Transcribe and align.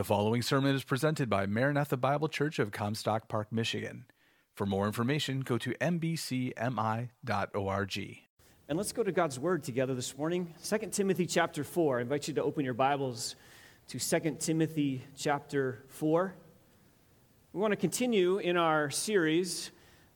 The 0.00 0.04
following 0.04 0.40
sermon 0.40 0.74
is 0.74 0.82
presented 0.82 1.28
by 1.28 1.44
Maranatha 1.44 1.98
Bible 1.98 2.28
Church 2.28 2.58
of 2.58 2.72
Comstock 2.72 3.28
Park, 3.28 3.52
Michigan. 3.52 4.06
For 4.54 4.64
more 4.64 4.86
information, 4.86 5.40
go 5.40 5.58
to 5.58 5.74
mbcmi.org. 5.74 6.58
And 8.70 8.78
let's 8.78 8.92
go 8.92 9.02
to 9.02 9.12
God's 9.12 9.38
Word 9.38 9.62
together 9.62 9.94
this 9.94 10.16
morning. 10.16 10.54
2 10.64 10.78
Timothy 10.90 11.26
chapter 11.26 11.62
4. 11.62 11.98
I 11.98 12.00
invite 12.00 12.28
you 12.28 12.32
to 12.32 12.42
open 12.42 12.64
your 12.64 12.72
Bibles 12.72 13.36
to 13.88 13.98
2 13.98 14.36
Timothy 14.40 15.04
chapter 15.18 15.84
4. 15.88 16.34
We 17.52 17.60
want 17.60 17.72
to 17.72 17.76
continue 17.76 18.38
in 18.38 18.56
our 18.56 18.88
series 18.88 19.70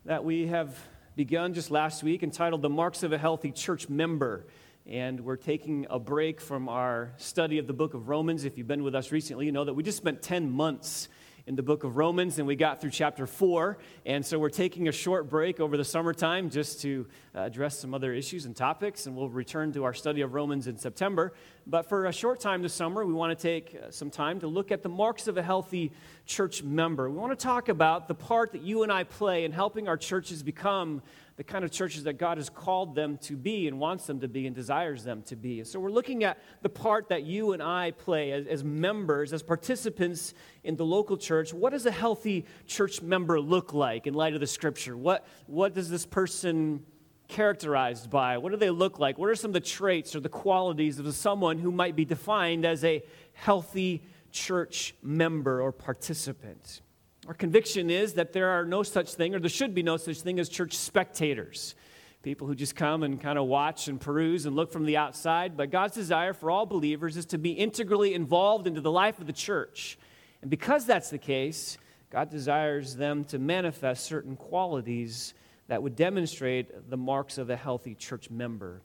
that 0.06 0.24
we 0.24 0.46
have 0.46 0.78
begun 1.14 1.52
just 1.52 1.70
last 1.70 2.02
week 2.02 2.22
entitled 2.22 2.62
The 2.62 2.70
Marks 2.70 3.02
of 3.02 3.12
a 3.12 3.18
Healthy 3.18 3.52
Church 3.52 3.90
Member 3.90 4.46
and 4.86 5.20
we're 5.20 5.36
taking 5.36 5.86
a 5.88 5.98
break 5.98 6.40
from 6.40 6.68
our 6.68 7.14
study 7.16 7.58
of 7.58 7.66
the 7.66 7.72
book 7.72 7.94
of 7.94 8.08
Romans. 8.08 8.44
If 8.44 8.58
you've 8.58 8.66
been 8.66 8.82
with 8.82 8.94
us 8.94 9.12
recently, 9.12 9.46
you 9.46 9.52
know 9.52 9.64
that 9.64 9.72
we 9.72 9.82
just 9.82 9.96
spent 9.96 10.20
10 10.20 10.50
months 10.50 11.08
in 11.46 11.56
the 11.56 11.62
book 11.62 11.84
of 11.84 11.96
Romans 11.96 12.38
and 12.38 12.46
we 12.46 12.56
got 12.56 12.80
through 12.80 12.90
chapter 12.90 13.26
4. 13.26 13.78
And 14.06 14.24
so 14.24 14.38
we're 14.38 14.50
taking 14.50 14.88
a 14.88 14.92
short 14.92 15.28
break 15.28 15.58
over 15.60 15.76
the 15.76 15.84
summertime 15.84 16.50
just 16.50 16.82
to 16.82 17.06
uh, 17.34 17.40
address 17.40 17.78
some 17.78 17.94
other 17.94 18.12
issues 18.12 18.46
and 18.46 18.56
topics, 18.56 19.06
and 19.06 19.16
we'll 19.16 19.28
return 19.28 19.72
to 19.72 19.84
our 19.84 19.94
study 19.94 20.20
of 20.20 20.34
Romans 20.34 20.66
in 20.66 20.76
September. 20.76 21.32
But 21.66 21.88
for 21.88 22.06
a 22.06 22.12
short 22.12 22.40
time 22.40 22.62
this 22.62 22.74
summer, 22.74 23.04
we 23.04 23.12
want 23.12 23.38
to 23.38 23.42
take 23.42 23.74
uh, 23.76 23.90
some 23.90 24.10
time 24.10 24.40
to 24.40 24.46
look 24.46 24.70
at 24.70 24.82
the 24.82 24.88
marks 24.88 25.28
of 25.28 25.36
a 25.36 25.42
healthy 25.42 25.92
church 26.26 26.62
member. 26.62 27.10
We 27.10 27.16
want 27.16 27.38
to 27.38 27.42
talk 27.42 27.68
about 27.68 28.08
the 28.08 28.14
part 28.14 28.52
that 28.52 28.62
you 28.62 28.82
and 28.82 28.92
I 28.92 29.04
play 29.04 29.44
in 29.44 29.52
helping 29.52 29.88
our 29.88 29.96
churches 29.96 30.42
become 30.42 31.02
the 31.36 31.44
kind 31.44 31.64
of 31.64 31.70
churches 31.72 32.04
that 32.04 32.14
God 32.14 32.38
has 32.38 32.48
called 32.48 32.94
them 32.94 33.18
to 33.22 33.36
be 33.36 33.66
and 33.66 33.80
wants 33.80 34.06
them 34.06 34.20
to 34.20 34.28
be 34.28 34.46
and 34.46 34.54
desires 34.54 35.02
them 35.02 35.22
to 35.22 35.36
be. 35.36 35.64
So 35.64 35.80
we're 35.80 35.90
looking 35.90 36.22
at 36.22 36.38
the 36.62 36.68
part 36.68 37.08
that 37.08 37.24
you 37.24 37.52
and 37.52 37.62
I 37.62 37.90
play 37.90 38.30
as, 38.30 38.46
as 38.46 38.62
members, 38.62 39.32
as 39.32 39.42
participants 39.42 40.34
in 40.62 40.76
the 40.76 40.84
local 40.84 41.16
church. 41.16 41.52
What 41.52 41.70
does 41.70 41.86
a 41.86 41.90
healthy 41.90 42.44
church 42.66 43.02
member 43.02 43.40
look 43.40 43.74
like 43.74 44.06
in 44.06 44.14
light 44.14 44.34
of 44.34 44.40
the 44.40 44.46
scripture? 44.46 44.96
What, 44.96 45.26
what 45.46 45.74
does 45.74 45.90
this 45.90 46.06
person 46.06 46.84
characterized 47.26 48.10
by? 48.10 48.38
What 48.38 48.52
do 48.52 48.56
they 48.56 48.70
look 48.70 49.00
like? 49.00 49.18
What 49.18 49.28
are 49.28 49.34
some 49.34 49.50
of 49.50 49.54
the 49.54 49.60
traits 49.60 50.14
or 50.14 50.20
the 50.20 50.28
qualities 50.28 51.00
of 51.00 51.14
someone 51.14 51.58
who 51.58 51.72
might 51.72 51.96
be 51.96 52.04
defined 52.04 52.64
as 52.64 52.84
a 52.84 53.02
healthy 53.32 54.02
church 54.30 54.94
member 55.02 55.60
or 55.60 55.72
participant? 55.72 56.80
Our 57.26 57.34
conviction 57.34 57.88
is 57.88 58.14
that 58.14 58.34
there 58.34 58.50
are 58.50 58.66
no 58.66 58.82
such 58.82 59.14
thing, 59.14 59.34
or 59.34 59.40
there 59.40 59.48
should 59.48 59.74
be 59.74 59.82
no 59.82 59.96
such 59.96 60.20
thing 60.20 60.38
as 60.38 60.48
church 60.48 60.76
spectators. 60.76 61.74
People 62.22 62.46
who 62.46 62.54
just 62.54 62.76
come 62.76 63.02
and 63.02 63.20
kind 63.20 63.38
of 63.38 63.46
watch 63.46 63.88
and 63.88 64.00
peruse 64.00 64.44
and 64.44 64.54
look 64.54 64.70
from 64.70 64.84
the 64.84 64.96
outside. 64.98 65.56
But 65.56 65.70
God's 65.70 65.94
desire 65.94 66.34
for 66.34 66.50
all 66.50 66.66
believers 66.66 67.16
is 67.16 67.26
to 67.26 67.38
be 67.38 67.52
integrally 67.52 68.14
involved 68.14 68.66
into 68.66 68.80
the 68.80 68.90
life 68.90 69.18
of 69.20 69.26
the 69.26 69.32
church. 69.32 69.98
And 70.42 70.50
because 70.50 70.84
that's 70.84 71.10
the 71.10 71.18
case, 71.18 71.78
God 72.10 72.30
desires 72.30 72.94
them 72.96 73.24
to 73.24 73.38
manifest 73.38 74.04
certain 74.04 74.36
qualities 74.36 75.34
that 75.68 75.82
would 75.82 75.96
demonstrate 75.96 76.90
the 76.90 76.96
marks 76.96 77.38
of 77.38 77.48
a 77.48 77.56
healthy 77.56 77.94
church 77.94 78.30
member. 78.30 78.82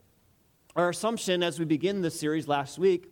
Our 0.76 0.90
assumption 0.90 1.44
as 1.44 1.60
we 1.60 1.66
begin 1.66 2.02
this 2.02 2.18
series 2.18 2.48
last 2.48 2.80
week 2.80 3.12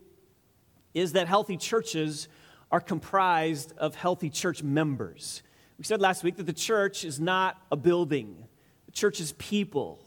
is 0.93 1.11
that 1.13 1.27
healthy 1.27 1.57
churches 1.57 2.29
are 2.71 2.81
comprised 2.81 3.73
of 3.77 3.95
healthy 3.95 4.29
church 4.29 4.63
members. 4.63 5.41
We 5.77 5.83
said 5.83 6.01
last 6.01 6.23
week 6.23 6.37
that 6.37 6.45
the 6.45 6.53
church 6.53 7.05
is 7.05 7.19
not 7.19 7.61
a 7.71 7.75
building, 7.75 8.47
the 8.85 8.91
church 8.91 9.19
is 9.19 9.33
people. 9.33 10.03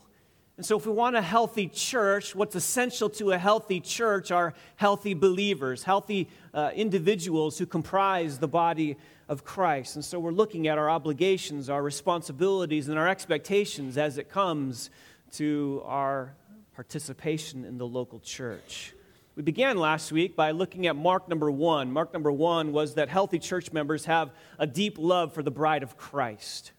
And 0.56 0.67
so, 0.67 0.77
if 0.77 0.84
we 0.84 0.92
want 0.92 1.17
a 1.17 1.22
healthy 1.22 1.69
church, 1.69 2.34
what's 2.34 2.55
essential 2.55 3.08
to 3.11 3.33
a 3.33 3.39
healthy 3.39 3.80
church 3.80 4.30
are 4.30 4.52
healthy 4.77 5.14
believers, 5.14 5.84
healthy 5.84 6.28
uh, 6.52 6.70
individuals 6.75 7.56
who 7.56 7.64
comprise 7.64 8.39
the 8.39 8.47
body 8.47 8.98
of 9.27 9.42
Christ. 9.42 9.95
And 9.95 10.05
so, 10.05 10.19
we're 10.19 10.33
looking 10.33 10.69
at 10.69 10.77
our 10.77 10.91
obligations, 10.91 11.70
our 11.70 11.83
responsibilities, 11.83 12.89
and 12.89 12.98
our 12.98 13.08
expectations 13.08 13.97
as 13.97 14.19
it 14.19 14.28
comes 14.28 14.91
to 15.33 15.83
our 15.86 16.34
participation 16.74 17.64
in 17.64 17.79
the 17.79 17.86
local 17.86 18.20
church. 18.20 18.92
We 19.36 19.42
began 19.42 19.79
last 19.79 20.11
week 20.11 20.35
by 20.35 20.51
looking 20.51 20.86
at 20.86 20.96
mark 20.96 21.29
number 21.29 21.51
one. 21.51 21.92
Mark 21.92 22.13
number 22.13 22.33
one 22.33 22.73
was 22.73 22.95
that 22.95 23.08
healthy 23.08 23.39
church 23.39 23.73
members 23.73 24.05
have 24.07 24.33
a 24.58 24.67
deep 24.67 24.98
love 24.98 25.33
for 25.33 25.42
the 25.42 25.51
bride 25.51 25.83
of 25.83 25.96
Christ. 25.96 26.73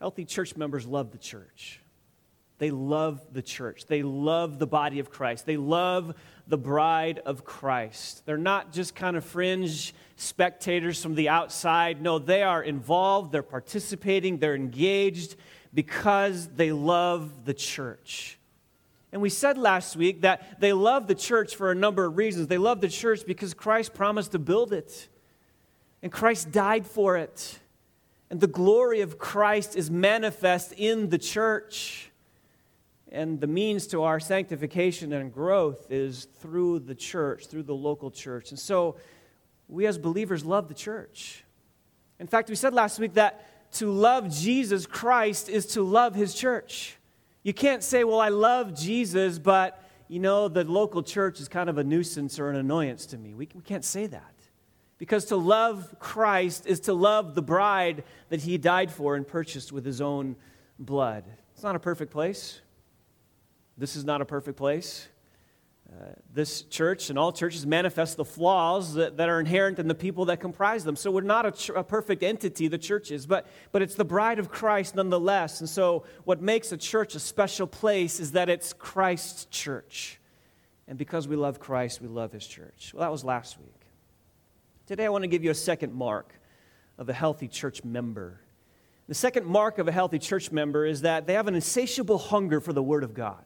Healthy 0.00 0.24
church 0.24 0.56
members 0.56 0.86
love 0.86 1.12
the 1.12 1.18
church. 1.18 1.80
They 2.58 2.70
love 2.70 3.20
the 3.32 3.42
church. 3.42 3.86
They 3.86 4.02
love 4.02 4.58
the 4.58 4.66
body 4.66 4.98
of 4.98 5.10
Christ. 5.10 5.46
They 5.46 5.56
love 5.56 6.14
the 6.46 6.58
bride 6.58 7.20
of 7.24 7.44
Christ. 7.44 8.26
They're 8.26 8.36
not 8.36 8.72
just 8.72 8.94
kind 8.94 9.16
of 9.16 9.24
fringe 9.24 9.94
spectators 10.16 11.02
from 11.02 11.14
the 11.14 11.28
outside. 11.28 12.02
No, 12.02 12.18
they 12.18 12.42
are 12.42 12.62
involved, 12.62 13.32
they're 13.32 13.42
participating, 13.42 14.38
they're 14.38 14.54
engaged 14.54 15.36
because 15.72 16.48
they 16.48 16.70
love 16.70 17.44
the 17.44 17.54
church. 17.54 18.38
And 19.14 19.22
we 19.22 19.30
said 19.30 19.56
last 19.56 19.94
week 19.94 20.22
that 20.22 20.60
they 20.60 20.72
love 20.72 21.06
the 21.06 21.14
church 21.14 21.54
for 21.54 21.70
a 21.70 21.74
number 21.74 22.04
of 22.04 22.16
reasons. 22.16 22.48
They 22.48 22.58
love 22.58 22.80
the 22.80 22.88
church 22.88 23.24
because 23.24 23.54
Christ 23.54 23.94
promised 23.94 24.32
to 24.32 24.40
build 24.40 24.72
it, 24.72 25.08
and 26.02 26.10
Christ 26.10 26.50
died 26.50 26.84
for 26.84 27.16
it. 27.16 27.60
And 28.28 28.40
the 28.40 28.48
glory 28.48 29.02
of 29.02 29.16
Christ 29.16 29.76
is 29.76 29.88
manifest 29.88 30.72
in 30.72 31.10
the 31.10 31.18
church. 31.18 32.10
And 33.12 33.40
the 33.40 33.46
means 33.46 33.86
to 33.88 34.02
our 34.02 34.18
sanctification 34.18 35.12
and 35.12 35.32
growth 35.32 35.86
is 35.90 36.24
through 36.40 36.80
the 36.80 36.96
church, 36.96 37.46
through 37.46 37.62
the 37.62 37.74
local 37.74 38.10
church. 38.10 38.50
And 38.50 38.58
so 38.58 38.96
we 39.68 39.86
as 39.86 39.96
believers 39.96 40.44
love 40.44 40.66
the 40.66 40.74
church. 40.74 41.44
In 42.18 42.26
fact, 42.26 42.48
we 42.48 42.56
said 42.56 42.74
last 42.74 42.98
week 42.98 43.14
that 43.14 43.72
to 43.74 43.92
love 43.92 44.28
Jesus 44.28 44.86
Christ 44.86 45.48
is 45.48 45.66
to 45.66 45.84
love 45.84 46.16
his 46.16 46.34
church. 46.34 46.96
You 47.44 47.52
can't 47.52 47.84
say, 47.84 48.02
well, 48.02 48.20
I 48.20 48.30
love 48.30 48.74
Jesus, 48.74 49.38
but, 49.38 49.80
you 50.08 50.18
know, 50.18 50.48
the 50.48 50.64
local 50.64 51.02
church 51.02 51.40
is 51.40 51.46
kind 51.46 51.70
of 51.70 51.78
a 51.78 51.84
nuisance 51.84 52.40
or 52.40 52.50
an 52.50 52.56
annoyance 52.56 53.06
to 53.06 53.18
me. 53.18 53.34
We, 53.34 53.48
we 53.54 53.62
can't 53.62 53.84
say 53.84 54.06
that. 54.08 54.34
Because 54.96 55.26
to 55.26 55.36
love 55.36 55.94
Christ 55.98 56.66
is 56.66 56.80
to 56.80 56.94
love 56.94 57.34
the 57.34 57.42
bride 57.42 58.04
that 58.30 58.40
he 58.40 58.56
died 58.56 58.90
for 58.90 59.14
and 59.14 59.26
purchased 59.26 59.72
with 59.72 59.84
his 59.84 60.00
own 60.00 60.36
blood. 60.78 61.24
It's 61.52 61.62
not 61.62 61.76
a 61.76 61.80
perfect 61.80 62.10
place. 62.10 62.60
This 63.76 63.94
is 63.94 64.04
not 64.04 64.22
a 64.22 64.24
perfect 64.24 64.56
place. 64.56 65.08
Uh, 65.90 66.06
this 66.32 66.62
church 66.62 67.10
and 67.10 67.18
all 67.18 67.30
churches 67.30 67.66
manifest 67.66 68.16
the 68.16 68.24
flaws 68.24 68.94
that, 68.94 69.18
that, 69.18 69.28
are 69.28 69.38
inherent 69.38 69.78
in 69.78 69.86
the 69.86 69.94
people 69.94 70.24
that 70.24 70.40
comprise 70.40 70.82
them. 70.82 70.96
So 70.96 71.10
we're 71.10 71.20
not 71.20 71.46
a, 71.46 71.74
a, 71.74 71.84
perfect 71.84 72.22
entity, 72.22 72.68
the 72.68 72.78
church 72.78 73.10
is, 73.10 73.26
but, 73.26 73.46
but 73.70 73.82
it's 73.82 73.94
the 73.94 74.04
bride 74.04 74.38
of 74.38 74.48
Christ 74.48 74.96
nonetheless. 74.96 75.60
And 75.60 75.68
so 75.68 76.04
what 76.24 76.40
makes 76.40 76.72
a 76.72 76.78
church 76.78 77.14
a 77.14 77.20
special 77.20 77.66
place 77.66 78.18
is 78.18 78.32
that 78.32 78.48
it's 78.48 78.72
Christ's 78.72 79.44
church. 79.46 80.20
And 80.88 80.98
because 80.98 81.28
we 81.28 81.36
love 81.36 81.60
Christ, 81.60 82.00
we 82.00 82.08
love 82.08 82.32
his 82.32 82.46
church. 82.46 82.92
Well, 82.94 83.02
that 83.02 83.12
was 83.12 83.22
last 83.22 83.58
week. 83.60 83.86
Today 84.86 85.04
I 85.04 85.10
want 85.10 85.22
to 85.22 85.28
give 85.28 85.44
you 85.44 85.50
a 85.50 85.54
second 85.54 85.92
mark 85.92 86.32
of 86.98 87.08
a 87.08 87.12
healthy 87.14 87.46
church 87.46 87.84
member. 87.84 88.40
The 89.06 89.14
second 89.14 89.46
mark 89.46 89.78
of 89.78 89.86
a 89.86 89.92
healthy 89.92 90.18
church 90.18 90.50
member 90.50 90.86
is 90.86 91.02
that 91.02 91.26
they 91.26 91.34
have 91.34 91.46
an 91.46 91.54
insatiable 91.54 92.18
hunger 92.18 92.60
for 92.60 92.72
the 92.72 92.82
Word 92.82 93.04
of 93.04 93.12
God. 93.12 93.44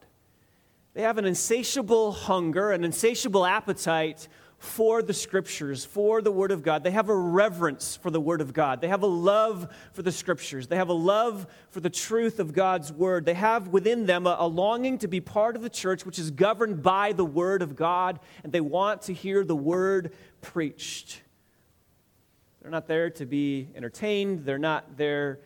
They 0.99 1.05
have 1.05 1.17
an 1.17 1.27
insatiable 1.27 2.11
hunger, 2.11 2.73
an 2.73 2.83
insatiable 2.83 3.47
appetite 3.47 4.27
for 4.59 5.01
the 5.01 5.15
scriptures, 5.15 5.85
for 5.85 6.21
the 6.21 6.33
Word 6.33 6.51
of 6.51 6.65
God. 6.65 6.83
They 6.83 6.91
have 6.91 7.09
a 7.09 7.15
reverence 7.15 7.95
for 7.95 8.11
the 8.11 8.21
Word 8.21 8.41
of 8.41 8.53
God. 8.53 8.81
They 8.81 8.89
have 8.89 9.05
a 9.05 9.07
love 9.07 9.73
for 9.93 10.03
the 10.03 10.11
scriptures. 10.11 10.67
They 10.67 10.75
have 10.75 10.89
a 10.89 10.93
love 10.93 11.47
for 11.71 11.79
the 11.79 11.89
truth 11.89 12.41
of 12.41 12.53
God's 12.53 12.93
Word. 12.93 13.27
They 13.27 13.35
have 13.35 13.69
within 13.69 14.07
them 14.07 14.27
a, 14.27 14.39
a, 14.41 14.49
longing 14.49 14.99
to 14.99 15.07
be 15.07 15.21
part 15.21 15.55
of 15.55 15.63
the 15.63 15.71
church 15.71 16.05
which 16.05 16.19
is 16.19 16.33
governed 16.33 16.83
by 16.83 17.13
the 17.13 17.25
Word 17.25 17.63
of 17.63 17.77
God, 17.77 18.19
and 18.43 18.53
they 18.53 18.61
want 18.61 19.03
to 19.03 19.15
hear 19.15 19.45
the 19.45 19.55
Word 19.55 20.13
preached. 20.41 21.23
They're 22.61 22.73
not 22.73 22.89
there 22.89 23.11
to 23.11 23.25
be 23.25 23.69
entertained, 23.77 24.45
they're 24.45 24.59
not 24.59 24.97
there 24.97 25.39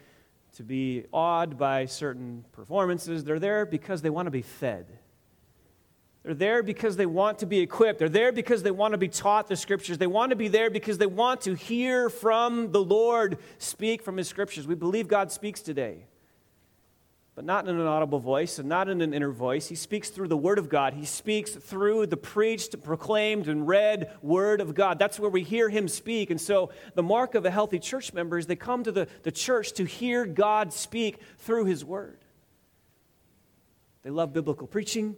to 0.57 0.63
be 0.63 1.05
awed 1.13 1.59
by 1.59 1.85
certain 1.85 2.47
performances. 2.53 3.23
They're 3.23 3.39
there 3.39 3.67
because 3.67 4.01
they 4.01 4.09
want 4.09 4.29
to 4.29 4.31
be 4.31 4.41
fed. 4.41 4.87
They're 6.23 6.35
there 6.35 6.63
because 6.63 6.97
they 6.97 7.07
want 7.07 7.41
to 7.41 7.47
be 7.47 7.59
equipped. 7.59 7.99
They're 7.99 8.09
there 8.09 8.31
because 8.31 8.63
they 8.63 8.71
want 8.71 8.93
to 8.93 8.99
be 8.99 9.09
taught 9.09 9.49
the 9.49 9.57
scriptures. 9.57 9.99
They 9.99 10.07
want 10.07 10.31
to 10.31 10.37
be 10.37 10.47
there 10.47 10.71
because 10.71 10.99
they 10.99 11.07
want 11.07 11.41
to 11.43 11.55
hear 11.55 12.09
from 12.09 12.71
the 12.71 12.83
Lord 12.83 13.39
speak 13.59 14.03
from 14.03 14.17
his 14.19 14.29
scriptures. 14.29 14.67
We 14.67 14.77
believe 14.77 15.09
God 15.09 15.33
speaks 15.33 15.61
today, 15.61 16.07
but 17.35 17.45
not 17.45 17.67
in 17.67 17.75
an 17.75 17.87
audible 17.89 18.21
voice 18.21 18.61
and 18.61 18.69
not 18.69 18.89
in 18.89 19.01
an 19.01 19.13
inner 19.13 19.33
voice. 19.33 19.67
He 19.67 19.75
speaks 19.75 20.11
through 20.11 20.29
the 20.29 20.37
word 20.37 20.61
of 20.61 20.69
God. 20.69 20.95
He 20.95 21.07
speaks 21.07 21.51
through 21.51 22.07
the 22.07 22.17
preached, 22.17 22.81
proclaimed, 22.85 23.49
and 23.49 23.67
read 23.67 24.13
word 24.23 24.61
of 24.61 24.77
God. 24.77 25.01
That's 25.01 25.19
where 25.19 25.31
we 25.31 25.43
hear 25.43 25.69
him 25.69 25.89
speak. 25.89 26.31
And 26.31 26.41
so 26.41 26.71
the 26.95 27.03
mark 27.03 27.35
of 27.35 27.47
a 27.47 27.51
healthy 27.51 27.81
church 27.81 28.13
member 28.13 28.39
is 28.39 28.47
they 28.47 28.55
come 28.55 28.85
to 28.85 28.93
the, 28.93 29.09
the 29.25 29.33
church 29.33 29.73
to 29.73 29.85
hear 29.85 30.25
God 30.25 30.73
speak 30.73 31.19
through 31.39 31.65
his 31.65 31.85
word. 31.85 32.21
They 34.05 34.11
love 34.11 34.33
biblical 34.33 34.69
preaching. 34.69 35.17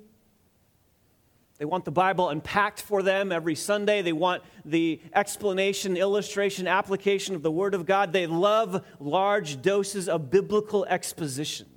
They 1.58 1.64
want 1.64 1.84
the 1.84 1.92
Bible 1.92 2.28
unpacked 2.28 2.82
for 2.82 3.02
them 3.02 3.30
every 3.30 3.54
Sunday. 3.54 4.02
They 4.02 4.12
want 4.12 4.42
the 4.64 5.00
explanation, 5.14 5.96
illustration, 5.96 6.66
application 6.66 7.34
of 7.36 7.42
the 7.42 7.50
Word 7.50 7.74
of 7.74 7.86
God. 7.86 8.12
They 8.12 8.26
love 8.26 8.84
large 8.98 9.62
doses 9.62 10.08
of 10.08 10.30
biblical 10.30 10.84
exposition. 10.86 11.68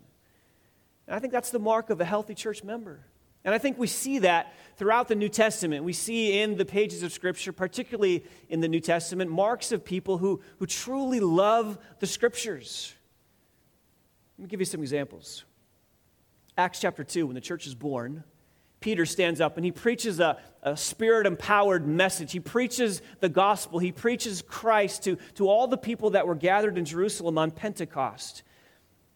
And 1.05 1.15
I 1.15 1.19
think 1.19 1.31
that's 1.31 1.51
the 1.51 1.59
mark 1.59 1.89
of 1.89 2.01
a 2.01 2.05
healthy 2.05 2.33
church 2.33 2.63
member. 2.63 3.01
And 3.45 3.53
I 3.53 3.59
think 3.59 3.77
we 3.77 3.87
see 3.87 4.19
that 4.19 4.53
throughout 4.77 5.07
the 5.07 5.15
New 5.15 5.29
Testament. 5.29 5.83
We 5.83 5.93
see 5.93 6.39
in 6.39 6.57
the 6.57 6.65
pages 6.65 7.03
of 7.03 7.13
Scripture, 7.13 7.53
particularly 7.53 8.25
in 8.49 8.59
the 8.61 8.67
New 8.67 8.81
Testament, 8.81 9.31
marks 9.31 9.71
of 9.71 9.85
people 9.85 10.17
who, 10.17 10.41
who 10.57 10.65
truly 10.65 11.19
love 11.19 11.77
the 11.99 12.07
Scriptures. 12.07 12.93
Let 14.37 14.43
me 14.43 14.49
give 14.49 14.59
you 14.59 14.65
some 14.65 14.81
examples. 14.81 15.45
Acts 16.57 16.81
chapter 16.81 17.03
2, 17.03 17.27
when 17.27 17.35
the 17.35 17.41
church 17.41 17.67
is 17.67 17.75
born, 17.75 18.23
Peter 18.79 19.05
stands 19.05 19.41
up 19.41 19.57
and 19.57 19.65
he 19.65 19.71
preaches 19.71 20.19
a, 20.19 20.37
a 20.61 20.77
spirit 20.77 21.25
empowered 21.25 21.87
message. 21.87 22.31
He 22.31 22.39
preaches 22.39 23.01
the 23.19 23.29
gospel. 23.29 23.79
He 23.79 23.91
preaches 23.91 24.41
Christ 24.41 25.03
to, 25.05 25.17
to 25.35 25.49
all 25.49 25.67
the 25.67 25.77
people 25.77 26.11
that 26.11 26.27
were 26.27 26.35
gathered 26.35 26.77
in 26.77 26.85
Jerusalem 26.85 27.37
on 27.37 27.51
Pentecost. 27.51 28.43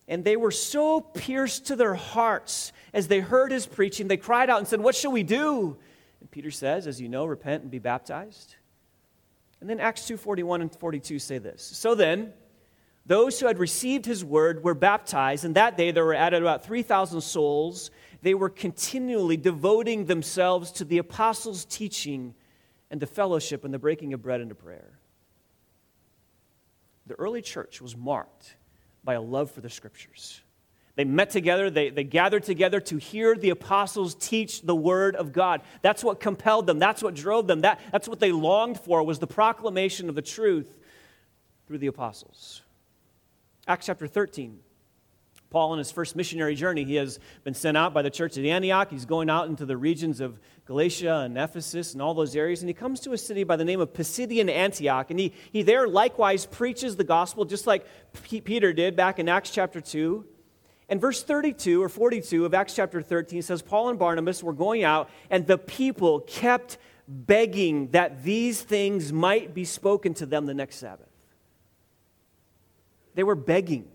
And 0.07 0.23
they 0.23 0.35
were 0.35 0.51
so 0.51 0.99
pierced 0.99 1.67
to 1.67 1.75
their 1.75 1.95
hearts 1.95 2.73
as 2.93 3.07
they 3.07 3.19
heard 3.19 3.51
his 3.51 3.65
preaching, 3.65 4.07
they 4.07 4.17
cried 4.17 4.49
out 4.49 4.59
and 4.59 4.67
said, 4.67 4.81
What 4.81 4.95
shall 4.95 5.11
we 5.11 5.23
do? 5.23 5.77
And 6.19 6.29
Peter 6.29 6.51
says, 6.51 6.87
As 6.87 6.99
you 6.99 7.07
know, 7.07 7.25
repent 7.25 7.63
and 7.63 7.71
be 7.71 7.79
baptized. 7.79 8.55
And 9.61 9.69
then 9.69 9.79
Acts 9.79 10.07
2 10.07 10.17
41 10.17 10.61
and 10.61 10.75
42 10.75 11.19
say 11.19 11.37
this 11.37 11.61
So 11.61 11.95
then, 11.95 12.33
those 13.05 13.39
who 13.39 13.47
had 13.47 13.57
received 13.57 14.05
his 14.05 14.23
word 14.23 14.63
were 14.63 14.75
baptized, 14.75 15.43
and 15.43 15.55
that 15.55 15.77
day 15.77 15.91
there 15.91 16.05
were 16.05 16.13
added 16.13 16.41
about 16.41 16.63
3,000 16.63 17.21
souls 17.21 17.89
they 18.21 18.33
were 18.33 18.49
continually 18.49 19.37
devoting 19.37 20.05
themselves 20.05 20.71
to 20.73 20.85
the 20.85 20.97
apostles' 20.97 21.65
teaching 21.65 22.35
and 22.89 22.99
to 22.99 23.07
fellowship 23.07 23.63
and 23.63 23.73
the 23.73 23.79
breaking 23.79 24.13
of 24.13 24.21
bread 24.21 24.41
and 24.41 24.49
to 24.49 24.55
prayer. 24.55 24.99
The 27.07 27.15
early 27.15 27.41
church 27.41 27.81
was 27.81 27.97
marked 27.97 28.55
by 29.03 29.15
a 29.15 29.21
love 29.21 29.51
for 29.51 29.61
the 29.61 29.69
scriptures. 29.69 30.41
They 30.95 31.05
met 31.05 31.29
together, 31.29 31.69
they, 31.69 31.89
they 31.89 32.03
gathered 32.03 32.43
together 32.43 32.79
to 32.81 32.97
hear 32.97 33.35
the 33.35 33.49
apostles 33.49 34.13
teach 34.13 34.61
the 34.61 34.75
word 34.75 35.15
of 35.15 35.31
God. 35.31 35.61
That's 35.81 36.03
what 36.03 36.19
compelled 36.19 36.67
them, 36.67 36.79
that's 36.79 37.01
what 37.01 37.15
drove 37.15 37.47
them, 37.47 37.61
that, 37.61 37.79
that's 37.91 38.07
what 38.07 38.19
they 38.19 38.31
longed 38.31 38.79
for 38.79 39.01
was 39.01 39.19
the 39.19 39.27
proclamation 39.27 40.09
of 40.09 40.15
the 40.15 40.21
truth 40.21 40.77
through 41.65 41.79
the 41.79 41.87
apostles. 41.87 42.61
Acts 43.67 43.85
chapter 43.85 44.05
13. 44.05 44.59
Paul, 45.51 45.71
on 45.71 45.77
his 45.77 45.91
first 45.91 46.15
missionary 46.15 46.55
journey, 46.55 46.85
he 46.85 46.95
has 46.95 47.19
been 47.43 47.53
sent 47.53 47.75
out 47.75 47.93
by 47.93 48.01
the 48.01 48.09
church 48.09 48.37
at 48.37 48.45
Antioch. 48.45 48.89
He's 48.89 49.05
going 49.05 49.29
out 49.29 49.49
into 49.49 49.65
the 49.65 49.75
regions 49.75 50.21
of 50.21 50.39
Galatia 50.65 51.17
and 51.17 51.37
Ephesus 51.37 51.91
and 51.91 52.01
all 52.01 52.13
those 52.13 52.37
areas. 52.37 52.61
And 52.61 52.69
he 52.69 52.73
comes 52.73 53.01
to 53.01 53.11
a 53.11 53.17
city 53.17 53.43
by 53.43 53.57
the 53.57 53.65
name 53.65 53.81
of 53.81 53.91
Pisidian 53.91 54.49
Antioch. 54.49 55.11
And 55.11 55.19
he, 55.19 55.33
he 55.51 55.61
there 55.61 55.89
likewise 55.89 56.45
preaches 56.45 56.95
the 56.95 57.03
gospel, 57.03 57.43
just 57.43 57.67
like 57.67 57.85
P- 58.23 58.39
Peter 58.39 58.71
did 58.71 58.95
back 58.95 59.19
in 59.19 59.27
Acts 59.27 59.49
chapter 59.49 59.81
2. 59.81 60.25
And 60.87 61.01
verse 61.01 61.21
32 61.21 61.83
or 61.83 61.89
42 61.89 62.45
of 62.45 62.53
Acts 62.53 62.73
chapter 62.73 63.01
13 63.01 63.41
says 63.41 63.61
Paul 63.61 63.89
and 63.89 63.99
Barnabas 63.99 64.41
were 64.41 64.53
going 64.53 64.85
out, 64.85 65.09
and 65.29 65.45
the 65.45 65.57
people 65.57 66.21
kept 66.21 66.77
begging 67.07 67.89
that 67.91 68.23
these 68.23 68.61
things 68.61 69.11
might 69.11 69.53
be 69.53 69.65
spoken 69.65 70.13
to 70.13 70.25
them 70.25 70.45
the 70.45 70.53
next 70.53 70.77
Sabbath. 70.77 71.09
They 73.15 73.23
were 73.23 73.35
begging. 73.35 73.89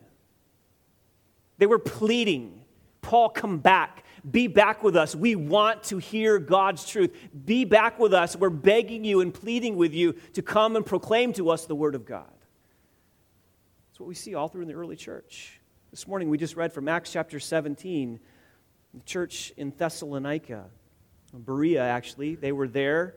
They 1.58 1.66
were 1.66 1.78
pleading, 1.78 2.64
Paul, 3.02 3.28
come 3.28 3.58
back. 3.58 4.04
Be 4.28 4.48
back 4.48 4.82
with 4.82 4.96
us. 4.96 5.14
We 5.14 5.36
want 5.36 5.84
to 5.84 5.98
hear 5.98 6.38
God's 6.38 6.84
truth. 6.84 7.14
Be 7.44 7.64
back 7.64 7.98
with 7.98 8.12
us. 8.12 8.34
We're 8.34 8.50
begging 8.50 9.04
you 9.04 9.20
and 9.20 9.32
pleading 9.32 9.76
with 9.76 9.94
you 9.94 10.14
to 10.32 10.42
come 10.42 10.74
and 10.74 10.84
proclaim 10.84 11.32
to 11.34 11.50
us 11.50 11.66
the 11.66 11.76
Word 11.76 11.94
of 11.94 12.04
God. 12.04 12.26
That's 13.88 14.00
what 14.00 14.08
we 14.08 14.14
see 14.14 14.34
all 14.34 14.48
through 14.48 14.62
in 14.62 14.68
the 14.68 14.74
early 14.74 14.96
church. 14.96 15.60
This 15.90 16.08
morning 16.08 16.28
we 16.28 16.38
just 16.38 16.56
read 16.56 16.72
from 16.72 16.88
Acts 16.88 17.12
chapter 17.12 17.38
17, 17.38 18.18
the 18.92 19.00
church 19.04 19.52
in 19.56 19.72
Thessalonica, 19.76 20.66
Berea 21.32 21.82
actually. 21.82 22.34
They 22.34 22.52
were 22.52 22.68
there. 22.68 23.14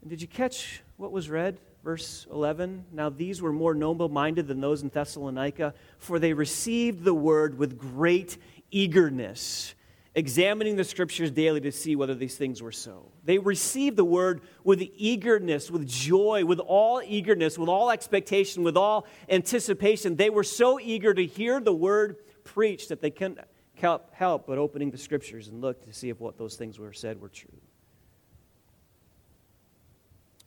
And 0.00 0.08
did 0.08 0.22
you 0.22 0.28
catch 0.28 0.82
what 0.96 1.12
was 1.12 1.28
read? 1.28 1.60
Verse 1.82 2.26
11. 2.30 2.84
Now 2.92 3.08
these 3.10 3.40
were 3.40 3.52
more 3.52 3.74
noble 3.74 4.08
minded 4.08 4.46
than 4.46 4.60
those 4.60 4.82
in 4.82 4.88
Thessalonica, 4.88 5.74
for 5.98 6.18
they 6.18 6.32
received 6.32 7.04
the 7.04 7.14
word 7.14 7.58
with 7.58 7.78
great 7.78 8.38
eagerness, 8.70 9.74
examining 10.14 10.76
the 10.76 10.84
scriptures 10.84 11.30
daily 11.30 11.60
to 11.60 11.72
see 11.72 11.96
whether 11.96 12.14
these 12.14 12.36
things 12.36 12.62
were 12.62 12.72
so. 12.72 13.10
They 13.24 13.38
received 13.38 13.96
the 13.96 14.04
word 14.04 14.42
with 14.64 14.82
eagerness, 14.96 15.70
with 15.70 15.86
joy, 15.86 16.44
with 16.44 16.58
all 16.58 17.00
eagerness, 17.04 17.58
with 17.58 17.68
all 17.68 17.90
expectation, 17.90 18.62
with 18.62 18.76
all 18.76 19.06
anticipation. 19.28 20.16
They 20.16 20.30
were 20.30 20.44
so 20.44 20.78
eager 20.80 21.14
to 21.14 21.24
hear 21.24 21.60
the 21.60 21.72
word 21.72 22.16
preached 22.44 22.88
that 22.88 23.00
they 23.00 23.10
couldn't 23.10 23.38
help 23.74 24.46
but 24.46 24.58
opening 24.58 24.90
the 24.90 24.98
scriptures 24.98 25.48
and 25.48 25.62
look 25.62 25.82
to 25.86 25.92
see 25.92 26.10
if 26.10 26.20
what 26.20 26.36
those 26.36 26.56
things 26.56 26.78
were 26.78 26.92
said 26.92 27.18
were 27.20 27.30
true. 27.30 27.48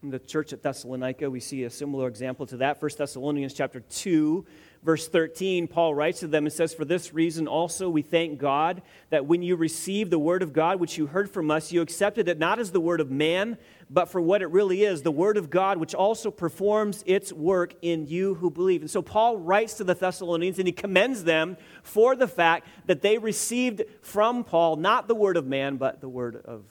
In 0.03 0.09
the 0.09 0.19
church 0.19 0.51
at 0.51 0.61
Thessalonica, 0.61 1.29
we 1.29 1.39
see 1.39 1.63
a 1.63 1.69
similar 1.69 2.09
example 2.09 2.45
to 2.47 2.57
that. 2.57 2.81
1 2.81 2.91
Thessalonians 2.97 3.53
chapter 3.53 3.79
2, 3.79 4.45
verse 4.83 5.07
13, 5.07 5.65
Paul 5.69 5.95
writes 5.95 6.19
to 6.19 6.27
them 6.27 6.45
and 6.45 6.51
says, 6.51 6.73
For 6.73 6.83
this 6.83 7.13
reason 7.13 7.47
also 7.47 7.89
we 7.89 8.01
thank 8.01 8.37
God 8.37 8.81
that 9.11 9.25
when 9.25 9.41
you 9.41 9.55
received 9.55 10.11
the 10.11 10.19
word 10.19 10.43
of 10.43 10.51
God, 10.51 10.81
which 10.81 10.97
you 10.97 11.07
heard 11.07 11.31
from 11.31 11.49
us, 11.49 11.71
you 11.71 11.81
accepted 11.81 12.27
it 12.27 12.37
not 12.37 12.59
as 12.59 12.71
the 12.71 12.81
word 12.81 12.99
of 12.99 13.11
man, 13.11 13.57
but 13.89 14.09
for 14.09 14.19
what 14.19 14.41
it 14.41 14.47
really 14.47 14.83
is, 14.83 15.03
the 15.03 15.09
word 15.09 15.37
of 15.37 15.49
God, 15.49 15.77
which 15.77 15.95
also 15.95 16.29
performs 16.29 17.01
its 17.05 17.31
work 17.31 17.73
in 17.81 18.05
you 18.05 18.33
who 18.33 18.51
believe. 18.51 18.81
And 18.81 18.91
so 18.91 19.01
Paul 19.01 19.37
writes 19.37 19.75
to 19.75 19.85
the 19.85 19.95
Thessalonians 19.95 20.59
and 20.59 20.67
he 20.67 20.73
commends 20.73 21.23
them 21.23 21.55
for 21.81 22.17
the 22.17 22.27
fact 22.27 22.67
that 22.87 23.01
they 23.01 23.19
received 23.19 23.83
from 24.01 24.43
Paul 24.43 24.75
not 24.75 25.07
the 25.07 25.15
word 25.15 25.37
of 25.37 25.47
man, 25.47 25.77
but 25.77 26.01
the 26.01 26.09
word 26.09 26.35
of 26.43 26.65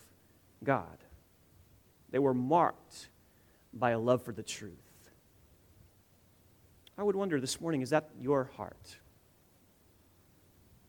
God. 0.62 0.99
They 2.11 2.19
were 2.19 2.35
marked 2.35 3.08
by 3.72 3.90
a 3.90 3.98
love 3.98 4.22
for 4.22 4.32
the 4.32 4.42
truth. 4.42 4.72
I 6.96 7.02
would 7.02 7.16
wonder 7.16 7.40
this 7.40 7.60
morning 7.60 7.82
is 7.82 7.90
that 7.90 8.10
your 8.20 8.50
heart? 8.56 8.96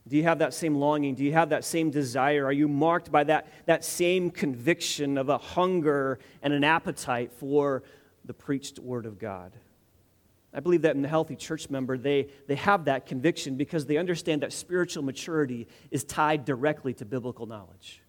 Do 0.07 0.17
you 0.17 0.23
have 0.23 0.39
that 0.39 0.53
same 0.53 0.75
longing? 0.75 1.15
Do 1.15 1.23
you 1.23 1.31
have 1.31 1.49
that 1.49 1.63
same 1.63 1.89
desire? 1.89 2.45
Are 2.45 2.51
you 2.51 2.67
marked 2.67 3.09
by 3.11 3.23
that, 3.23 3.47
that 3.65 3.85
same 3.85 4.31
conviction 4.31 5.17
of 5.17 5.29
a 5.29 5.37
hunger 5.37 6.19
and 6.41 6.53
an 6.53 6.63
appetite 6.65 7.31
for 7.31 7.83
the 8.25 8.33
preached 8.33 8.79
word 8.79 9.05
of 9.05 9.17
God? 9.17 9.53
I 10.53 10.59
believe 10.59 10.83
that 10.83 10.95
in 10.95 11.01
the 11.01 11.07
healthy 11.07 11.35
church 11.35 11.69
member, 11.69 11.97
they, 11.97 12.27
they 12.47 12.55
have 12.55 12.85
that 12.85 13.05
conviction 13.05 13.55
because 13.55 13.85
they 13.85 13.97
understand 13.97 14.43
that 14.43 14.53
spiritual 14.53 15.03
maturity 15.03 15.67
is 15.89 16.03
tied 16.03 16.45
directly 16.45 16.93
to 16.95 17.05
biblical 17.05 17.45
knowledge. 17.45 18.02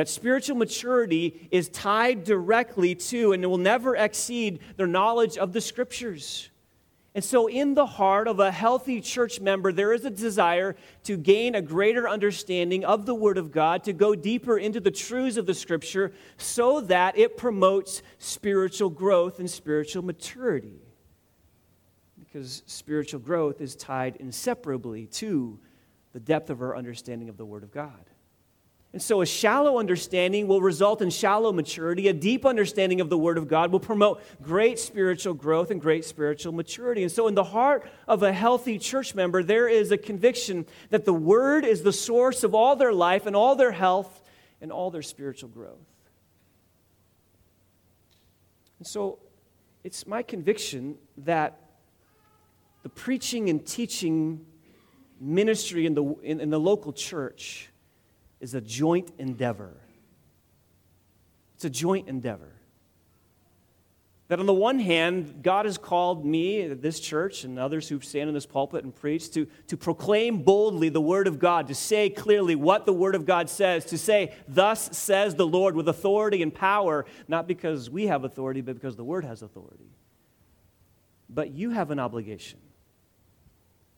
That 0.00 0.08
spiritual 0.08 0.56
maturity 0.56 1.46
is 1.50 1.68
tied 1.68 2.24
directly 2.24 2.94
to 2.94 3.34
and 3.34 3.44
will 3.44 3.58
never 3.58 3.94
exceed 3.94 4.60
their 4.78 4.86
knowledge 4.86 5.36
of 5.36 5.52
the 5.52 5.60
scriptures. 5.60 6.48
And 7.14 7.22
so, 7.22 7.48
in 7.48 7.74
the 7.74 7.84
heart 7.84 8.26
of 8.26 8.40
a 8.40 8.50
healthy 8.50 9.02
church 9.02 9.42
member, 9.42 9.72
there 9.72 9.92
is 9.92 10.06
a 10.06 10.10
desire 10.10 10.74
to 11.04 11.18
gain 11.18 11.54
a 11.54 11.60
greater 11.60 12.08
understanding 12.08 12.82
of 12.82 13.04
the 13.04 13.14
Word 13.14 13.36
of 13.36 13.52
God, 13.52 13.84
to 13.84 13.92
go 13.92 14.14
deeper 14.14 14.56
into 14.56 14.80
the 14.80 14.90
truths 14.90 15.36
of 15.36 15.44
the 15.44 15.52
Scripture, 15.52 16.14
so 16.38 16.80
that 16.80 17.18
it 17.18 17.36
promotes 17.36 18.00
spiritual 18.16 18.88
growth 18.88 19.38
and 19.38 19.50
spiritual 19.50 20.02
maturity. 20.02 20.80
Because 22.18 22.62
spiritual 22.64 23.20
growth 23.20 23.60
is 23.60 23.76
tied 23.76 24.16
inseparably 24.16 25.08
to 25.08 25.58
the 26.14 26.20
depth 26.20 26.48
of 26.48 26.62
our 26.62 26.74
understanding 26.74 27.28
of 27.28 27.36
the 27.36 27.44
Word 27.44 27.64
of 27.64 27.70
God. 27.70 28.06
And 28.92 29.00
so, 29.00 29.20
a 29.20 29.26
shallow 29.26 29.78
understanding 29.78 30.48
will 30.48 30.60
result 30.60 31.00
in 31.00 31.10
shallow 31.10 31.52
maturity. 31.52 32.08
A 32.08 32.12
deep 32.12 32.44
understanding 32.44 33.00
of 33.00 33.08
the 33.08 33.16
Word 33.16 33.38
of 33.38 33.46
God 33.46 33.70
will 33.70 33.78
promote 33.78 34.20
great 34.42 34.80
spiritual 34.80 35.32
growth 35.32 35.70
and 35.70 35.80
great 35.80 36.04
spiritual 36.04 36.52
maturity. 36.52 37.02
And 37.02 37.12
so, 37.12 37.28
in 37.28 37.36
the 37.36 37.44
heart 37.44 37.88
of 38.08 38.24
a 38.24 38.32
healthy 38.32 38.80
church 38.80 39.14
member, 39.14 39.44
there 39.44 39.68
is 39.68 39.92
a 39.92 39.96
conviction 39.96 40.66
that 40.90 41.04
the 41.04 41.14
Word 41.14 41.64
is 41.64 41.84
the 41.84 41.92
source 41.92 42.42
of 42.42 42.52
all 42.52 42.74
their 42.74 42.92
life 42.92 43.26
and 43.26 43.36
all 43.36 43.54
their 43.54 43.70
health 43.70 44.22
and 44.60 44.72
all 44.72 44.90
their 44.90 45.02
spiritual 45.02 45.50
growth. 45.50 45.78
And 48.80 48.86
so, 48.88 49.20
it's 49.84 50.04
my 50.04 50.24
conviction 50.24 50.96
that 51.18 51.60
the 52.82 52.88
preaching 52.88 53.50
and 53.50 53.64
teaching 53.64 54.44
ministry 55.20 55.86
in 55.86 55.94
the, 55.94 56.02
in, 56.24 56.40
in 56.40 56.50
the 56.50 56.58
local 56.58 56.92
church 56.92 57.70
is 58.40 58.54
a 58.54 58.60
joint 58.60 59.12
endeavor. 59.18 59.76
It's 61.54 61.64
a 61.64 61.70
joint 61.70 62.08
endeavor. 62.08 62.52
That 64.28 64.38
on 64.38 64.46
the 64.46 64.54
one 64.54 64.78
hand, 64.78 65.42
God 65.42 65.66
has 65.66 65.76
called 65.76 66.24
me, 66.24 66.68
this 66.68 67.00
church, 67.00 67.42
and 67.42 67.58
others 67.58 67.88
who 67.88 68.00
stand 68.00 68.28
in 68.28 68.34
this 68.34 68.46
pulpit 68.46 68.84
and 68.84 68.94
preach 68.94 69.30
to, 69.32 69.46
to 69.66 69.76
proclaim 69.76 70.42
boldly 70.42 70.88
the 70.88 71.00
Word 71.00 71.26
of 71.26 71.40
God, 71.40 71.66
to 71.66 71.74
say 71.74 72.08
clearly 72.08 72.54
what 72.54 72.86
the 72.86 72.92
Word 72.92 73.16
of 73.16 73.26
God 73.26 73.50
says, 73.50 73.84
to 73.86 73.98
say, 73.98 74.32
Thus 74.46 74.96
says 74.96 75.34
the 75.34 75.46
Lord, 75.46 75.74
with 75.74 75.88
authority 75.88 76.42
and 76.42 76.54
power, 76.54 77.06
not 77.26 77.48
because 77.48 77.90
we 77.90 78.06
have 78.06 78.22
authority, 78.22 78.60
but 78.60 78.76
because 78.76 78.94
the 78.94 79.04
Word 79.04 79.24
has 79.24 79.42
authority. 79.42 79.90
But 81.28 81.50
you 81.50 81.70
have 81.70 81.90
an 81.90 81.98
obligation 81.98 82.60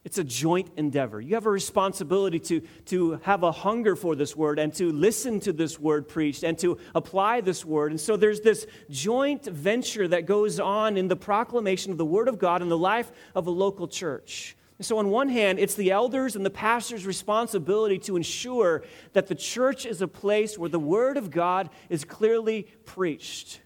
it's 0.04 0.18
a 0.18 0.24
joint 0.24 0.68
endeavor. 0.76 1.20
You 1.20 1.34
have 1.34 1.46
a 1.46 1.50
responsibility 1.50 2.40
to, 2.40 2.60
to 2.86 3.20
have 3.22 3.44
a 3.44 3.52
hunger 3.52 3.94
for 3.94 4.16
this 4.16 4.34
word 4.34 4.58
and 4.58 4.74
to 4.74 4.90
listen 4.90 5.38
to 5.40 5.52
this 5.52 5.78
word 5.78 6.08
preached 6.08 6.42
and 6.42 6.58
to 6.58 6.78
apply 6.94 7.40
this 7.40 7.64
word. 7.64 7.92
And 7.92 8.00
so 8.00 8.16
there's 8.16 8.40
this 8.40 8.66
joint 8.90 9.44
venture 9.44 10.08
that 10.08 10.26
goes 10.26 10.58
on 10.58 10.96
in 10.96 11.06
the 11.06 11.14
proclamation 11.14 11.92
of 11.92 11.98
the 11.98 12.04
word 12.04 12.26
of 12.26 12.40
God 12.40 12.62
in 12.62 12.68
the 12.68 12.78
life 12.78 13.12
of 13.36 13.46
a 13.46 13.50
local 13.50 13.86
church. 13.86 14.56
And 14.78 14.84
so, 14.84 14.98
on 14.98 15.10
one 15.10 15.28
hand, 15.28 15.60
it's 15.60 15.76
the 15.76 15.92
elders 15.92 16.34
and 16.34 16.44
the 16.44 16.50
pastor's 16.50 17.06
responsibility 17.06 17.98
to 18.00 18.16
ensure 18.16 18.82
that 19.12 19.28
the 19.28 19.34
church 19.36 19.86
is 19.86 20.02
a 20.02 20.08
place 20.08 20.58
where 20.58 20.68
the 20.68 20.80
word 20.80 21.16
of 21.16 21.30
God 21.30 21.70
is 21.88 22.04
clearly 22.04 22.64
preached. 22.84 23.60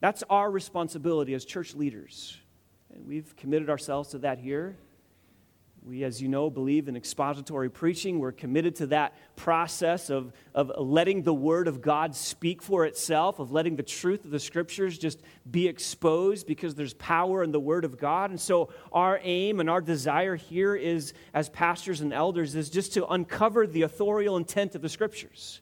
That's 0.00 0.24
our 0.28 0.50
responsibility 0.50 1.34
as 1.34 1.44
church 1.44 1.76
leaders. 1.76 2.36
And 2.92 3.06
we've 3.06 3.36
committed 3.36 3.70
ourselves 3.70 4.08
to 4.10 4.18
that 4.18 4.38
here. 4.38 4.76
We, 5.86 6.02
as 6.02 6.22
you 6.22 6.28
know, 6.28 6.48
believe 6.48 6.88
in 6.88 6.96
expository 6.96 7.68
preaching. 7.68 8.18
We're 8.18 8.32
committed 8.32 8.74
to 8.76 8.86
that 8.86 9.12
process 9.36 10.08
of, 10.08 10.32
of 10.54 10.72
letting 10.78 11.24
the 11.24 11.34
Word 11.34 11.68
of 11.68 11.82
God 11.82 12.16
speak 12.16 12.62
for 12.62 12.86
itself, 12.86 13.38
of 13.38 13.52
letting 13.52 13.76
the 13.76 13.82
truth 13.82 14.24
of 14.24 14.30
the 14.30 14.40
Scriptures 14.40 14.96
just 14.96 15.20
be 15.50 15.68
exposed 15.68 16.46
because 16.46 16.74
there's 16.74 16.94
power 16.94 17.44
in 17.44 17.52
the 17.52 17.60
Word 17.60 17.84
of 17.84 17.98
God. 17.98 18.30
And 18.30 18.40
so, 18.40 18.70
our 18.92 19.20
aim 19.22 19.60
and 19.60 19.68
our 19.68 19.82
desire 19.82 20.36
here 20.36 20.74
is, 20.74 21.12
as 21.34 21.50
pastors 21.50 22.00
and 22.00 22.14
elders, 22.14 22.54
is 22.54 22.70
just 22.70 22.94
to 22.94 23.06
uncover 23.08 23.66
the 23.66 23.82
authorial 23.82 24.38
intent 24.38 24.74
of 24.74 24.80
the 24.80 24.88
Scriptures 24.88 25.60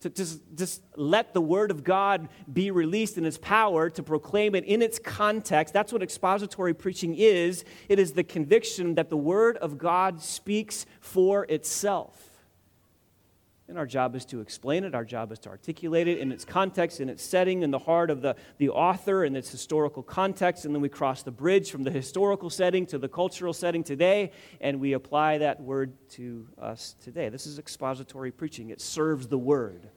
to 0.00 0.10
just, 0.10 0.40
just 0.54 0.82
let 0.96 1.34
the 1.34 1.40
word 1.40 1.70
of 1.70 1.84
God 1.84 2.28
be 2.52 2.70
released 2.70 3.18
in 3.18 3.24
its 3.24 3.38
power, 3.38 3.90
to 3.90 4.02
proclaim 4.02 4.54
it 4.54 4.64
in 4.64 4.82
its 4.82 4.98
context. 4.98 5.74
That's 5.74 5.92
what 5.92 6.02
expository 6.02 6.74
preaching 6.74 7.14
is. 7.16 7.64
It 7.88 7.98
is 7.98 8.12
the 8.12 8.24
conviction 8.24 8.94
that 8.94 9.10
the 9.10 9.16
word 9.16 9.56
of 9.56 9.78
God 9.78 10.22
speaks 10.22 10.86
for 11.00 11.44
itself. 11.46 12.27
And 13.68 13.76
our 13.76 13.84
job 13.84 14.16
is 14.16 14.24
to 14.26 14.40
explain 14.40 14.84
it, 14.84 14.94
our 14.94 15.04
job 15.04 15.30
is 15.30 15.38
to 15.40 15.50
articulate 15.50 16.08
it 16.08 16.18
in 16.18 16.32
its 16.32 16.42
context, 16.46 17.00
in 17.02 17.10
its 17.10 17.22
setting, 17.22 17.62
in 17.62 17.70
the 17.70 17.78
heart 17.78 18.08
of 18.08 18.22
the, 18.22 18.34
the 18.56 18.70
author, 18.70 19.24
in 19.24 19.36
its 19.36 19.50
historical 19.50 20.02
context. 20.02 20.64
And 20.64 20.74
then 20.74 20.80
we 20.80 20.88
cross 20.88 21.22
the 21.22 21.30
bridge 21.30 21.70
from 21.70 21.82
the 21.82 21.90
historical 21.90 22.48
setting 22.48 22.86
to 22.86 22.96
the 22.96 23.08
cultural 23.08 23.52
setting 23.52 23.84
today, 23.84 24.32
and 24.62 24.80
we 24.80 24.94
apply 24.94 25.38
that 25.38 25.60
word 25.60 25.92
to 26.12 26.48
us 26.58 26.96
today. 27.02 27.28
This 27.28 27.46
is 27.46 27.58
expository 27.58 28.30
preaching, 28.30 28.70
it 28.70 28.80
serves 28.80 29.28
the 29.28 29.38
word. 29.38 29.90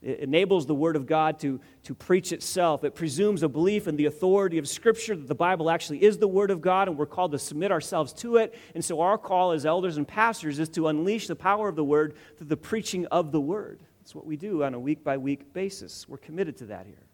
It 0.00 0.20
enables 0.20 0.66
the 0.66 0.76
Word 0.76 0.94
of 0.94 1.06
God 1.06 1.40
to, 1.40 1.60
to 1.84 1.94
preach 1.94 2.30
itself. 2.30 2.84
It 2.84 2.94
presumes 2.94 3.42
a 3.42 3.48
belief 3.48 3.88
in 3.88 3.96
the 3.96 4.06
authority 4.06 4.58
of 4.58 4.68
Scripture 4.68 5.16
that 5.16 5.26
the 5.26 5.34
Bible 5.34 5.70
actually 5.70 6.04
is 6.04 6.18
the 6.18 6.28
Word 6.28 6.52
of 6.52 6.60
God, 6.60 6.86
and 6.86 6.96
we're 6.96 7.06
called 7.06 7.32
to 7.32 7.38
submit 7.38 7.72
ourselves 7.72 8.12
to 8.14 8.36
it. 8.36 8.54
And 8.76 8.84
so, 8.84 9.00
our 9.00 9.18
call 9.18 9.50
as 9.50 9.66
elders 9.66 9.96
and 9.96 10.06
pastors 10.06 10.60
is 10.60 10.68
to 10.70 10.86
unleash 10.86 11.26
the 11.26 11.34
power 11.34 11.68
of 11.68 11.74
the 11.74 11.84
Word 11.84 12.14
through 12.36 12.46
the 12.46 12.56
preaching 12.56 13.06
of 13.06 13.32
the 13.32 13.40
Word. 13.40 13.80
That's 14.00 14.14
what 14.14 14.24
we 14.24 14.36
do 14.36 14.62
on 14.62 14.74
a 14.74 14.80
week 14.80 15.02
by 15.02 15.16
week 15.16 15.52
basis. 15.52 16.08
We're 16.08 16.18
committed 16.18 16.56
to 16.58 16.66
that 16.66 16.86
here. 16.86 17.06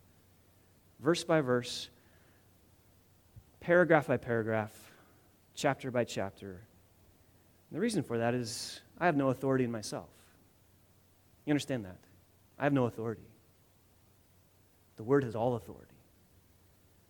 Verse 1.01 1.25
by 1.25 1.41
verse, 1.41 1.89
paragraph 3.61 4.09
by 4.09 4.19
paragraph, 4.19 4.73
chapter 5.55 5.91
by 5.91 6.05
chapter. 6.05 6.51
And 6.51 7.77
the 7.77 7.81
reason 7.81 8.03
for 8.03 8.19
that 8.19 8.35
is 8.35 8.81
I 8.99 9.07
have 9.07 9.17
no 9.17 9.31
authority 9.31 9.65
in 9.65 9.73
myself. 9.73 10.11
You 11.47 11.51
understand 11.51 11.87
that? 11.87 11.97
I 12.59 12.65
have 12.65 12.73
no 12.73 12.85
authority. 12.85 13.23
The 14.97 15.05
Word 15.05 15.25
has 15.25 15.35
all 15.35 15.55
authority. 15.57 15.95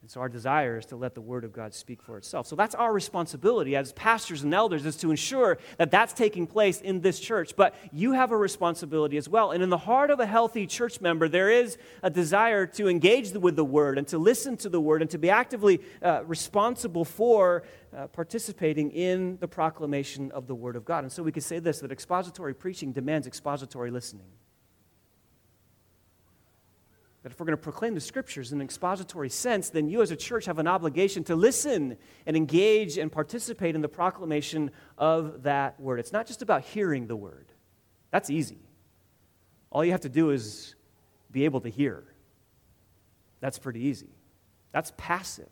And 0.04 0.10
so 0.10 0.20
our 0.20 0.28
desire 0.28 0.76
is 0.76 0.84
to 0.86 0.96
let 0.96 1.14
the 1.14 1.22
Word 1.22 1.44
of 1.44 1.54
God 1.54 1.72
speak 1.72 2.02
for 2.02 2.18
itself. 2.18 2.46
So 2.46 2.56
that's 2.56 2.74
our 2.74 2.92
responsibility 2.92 3.74
as 3.74 3.94
pastors 3.94 4.42
and 4.42 4.52
elders 4.52 4.84
is 4.84 4.96
to 4.96 5.10
ensure 5.10 5.56
that 5.78 5.90
that's 5.90 6.12
taking 6.12 6.46
place 6.46 6.82
in 6.82 7.00
this 7.00 7.18
church. 7.18 7.56
But 7.56 7.74
you 7.90 8.12
have 8.12 8.30
a 8.30 8.36
responsibility 8.36 9.16
as 9.16 9.30
well. 9.30 9.50
And 9.50 9.62
in 9.62 9.70
the 9.70 9.78
heart 9.78 10.10
of 10.10 10.20
a 10.20 10.26
healthy 10.26 10.66
church 10.66 11.00
member, 11.00 11.26
there 11.26 11.50
is 11.50 11.78
a 12.02 12.10
desire 12.10 12.66
to 12.66 12.86
engage 12.86 13.32
with 13.32 13.56
the 13.56 13.64
Word 13.64 13.96
and 13.96 14.06
to 14.08 14.18
listen 14.18 14.58
to 14.58 14.68
the 14.68 14.78
Word 14.78 15.00
and 15.00 15.10
to 15.10 15.16
be 15.16 15.30
actively 15.30 15.80
uh, 16.02 16.22
responsible 16.26 17.06
for 17.06 17.62
uh, 17.96 18.06
participating 18.08 18.90
in 18.90 19.38
the 19.38 19.48
proclamation 19.48 20.30
of 20.32 20.46
the 20.46 20.54
Word 20.54 20.76
of 20.76 20.84
God. 20.84 21.04
And 21.04 21.12
so 21.12 21.22
we 21.22 21.32
could 21.32 21.44
say 21.44 21.60
this 21.60 21.80
that 21.80 21.90
expository 21.90 22.52
preaching 22.52 22.92
demands 22.92 23.26
expository 23.26 23.90
listening. 23.90 24.26
That 27.24 27.32
if 27.32 27.40
we're 27.40 27.46
going 27.46 27.56
to 27.56 27.62
proclaim 27.62 27.94
the 27.94 28.00
scriptures 28.00 28.52
in 28.52 28.60
an 28.60 28.64
expository 28.64 29.30
sense, 29.30 29.70
then 29.70 29.88
you 29.88 30.02
as 30.02 30.10
a 30.10 30.16
church 30.16 30.44
have 30.44 30.58
an 30.58 30.68
obligation 30.68 31.24
to 31.24 31.34
listen 31.34 31.96
and 32.26 32.36
engage 32.36 32.98
and 32.98 33.10
participate 33.10 33.74
in 33.74 33.80
the 33.80 33.88
proclamation 33.88 34.70
of 34.98 35.42
that 35.44 35.80
word. 35.80 36.00
It's 36.00 36.12
not 36.12 36.26
just 36.26 36.42
about 36.42 36.62
hearing 36.62 37.06
the 37.06 37.16
word, 37.16 37.46
that's 38.10 38.30
easy. 38.30 38.60
All 39.72 39.84
you 39.84 39.90
have 39.90 40.02
to 40.02 40.08
do 40.08 40.30
is 40.30 40.76
be 41.32 41.46
able 41.46 41.62
to 41.62 41.68
hear. 41.70 42.04
That's 43.40 43.58
pretty 43.58 43.80
easy. 43.80 44.10
That's 44.72 44.92
passive. 44.96 45.48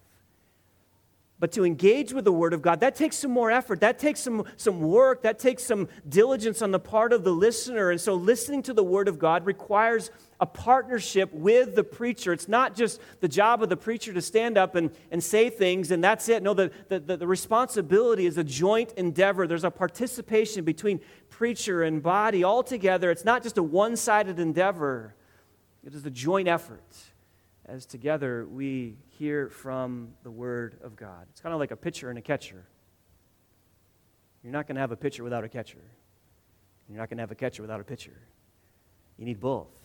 But 1.42 1.50
to 1.52 1.64
engage 1.64 2.12
with 2.12 2.24
the 2.24 2.32
Word 2.32 2.52
of 2.54 2.62
God, 2.62 2.78
that 2.80 2.94
takes 2.94 3.16
some 3.16 3.32
more 3.32 3.50
effort. 3.50 3.80
That 3.80 3.98
takes 3.98 4.20
some, 4.20 4.44
some 4.56 4.80
work. 4.80 5.22
That 5.22 5.40
takes 5.40 5.64
some 5.64 5.88
diligence 6.08 6.62
on 6.62 6.70
the 6.70 6.78
part 6.78 7.12
of 7.12 7.24
the 7.24 7.32
listener. 7.32 7.90
And 7.90 8.00
so, 8.00 8.14
listening 8.14 8.62
to 8.62 8.72
the 8.72 8.84
Word 8.84 9.08
of 9.08 9.18
God 9.18 9.44
requires 9.44 10.12
a 10.42 10.46
partnership 10.46 11.32
with 11.32 11.76
the 11.76 11.84
preacher. 11.84 12.32
It's 12.32 12.48
not 12.48 12.74
just 12.74 13.00
the 13.20 13.28
job 13.28 13.62
of 13.62 13.68
the 13.68 13.76
preacher 13.76 14.12
to 14.12 14.20
stand 14.20 14.58
up 14.58 14.74
and, 14.74 14.90
and 15.12 15.22
say 15.22 15.48
things 15.48 15.92
and 15.92 16.02
that's 16.02 16.28
it. 16.28 16.42
No, 16.42 16.52
the, 16.52 16.72
the, 16.88 16.98
the 16.98 17.28
responsibility 17.28 18.26
is 18.26 18.36
a 18.38 18.42
joint 18.42 18.92
endeavor. 18.96 19.46
There's 19.46 19.62
a 19.62 19.70
participation 19.70 20.64
between 20.64 21.00
preacher 21.30 21.84
and 21.84 22.02
body 22.02 22.42
all 22.42 22.64
together. 22.64 23.12
It's 23.12 23.24
not 23.24 23.44
just 23.44 23.56
a 23.56 23.62
one 23.62 23.96
sided 23.96 24.40
endeavor, 24.40 25.14
it 25.86 25.94
is 25.94 26.04
a 26.06 26.10
joint 26.10 26.48
effort 26.48 26.92
as 27.64 27.86
together 27.86 28.44
we 28.50 28.96
hear 29.10 29.48
from 29.48 30.08
the 30.24 30.30
Word 30.30 30.76
of 30.82 30.96
God. 30.96 31.28
It's 31.30 31.40
kind 31.40 31.52
of 31.52 31.60
like 31.60 31.70
a 31.70 31.76
pitcher 31.76 32.10
and 32.10 32.18
a 32.18 32.22
catcher. 32.22 32.66
You're 34.42 34.52
not 34.52 34.66
going 34.66 34.74
to 34.74 34.80
have 34.80 34.90
a 34.90 34.96
pitcher 34.96 35.22
without 35.22 35.44
a 35.44 35.48
catcher. 35.48 35.84
You're 36.88 36.98
not 36.98 37.08
going 37.08 37.18
to 37.18 37.22
have 37.22 37.30
a 37.30 37.36
catcher 37.36 37.62
without 37.62 37.80
a 37.80 37.84
pitcher. 37.84 38.20
You 39.16 39.24
need 39.24 39.38
both. 39.38 39.81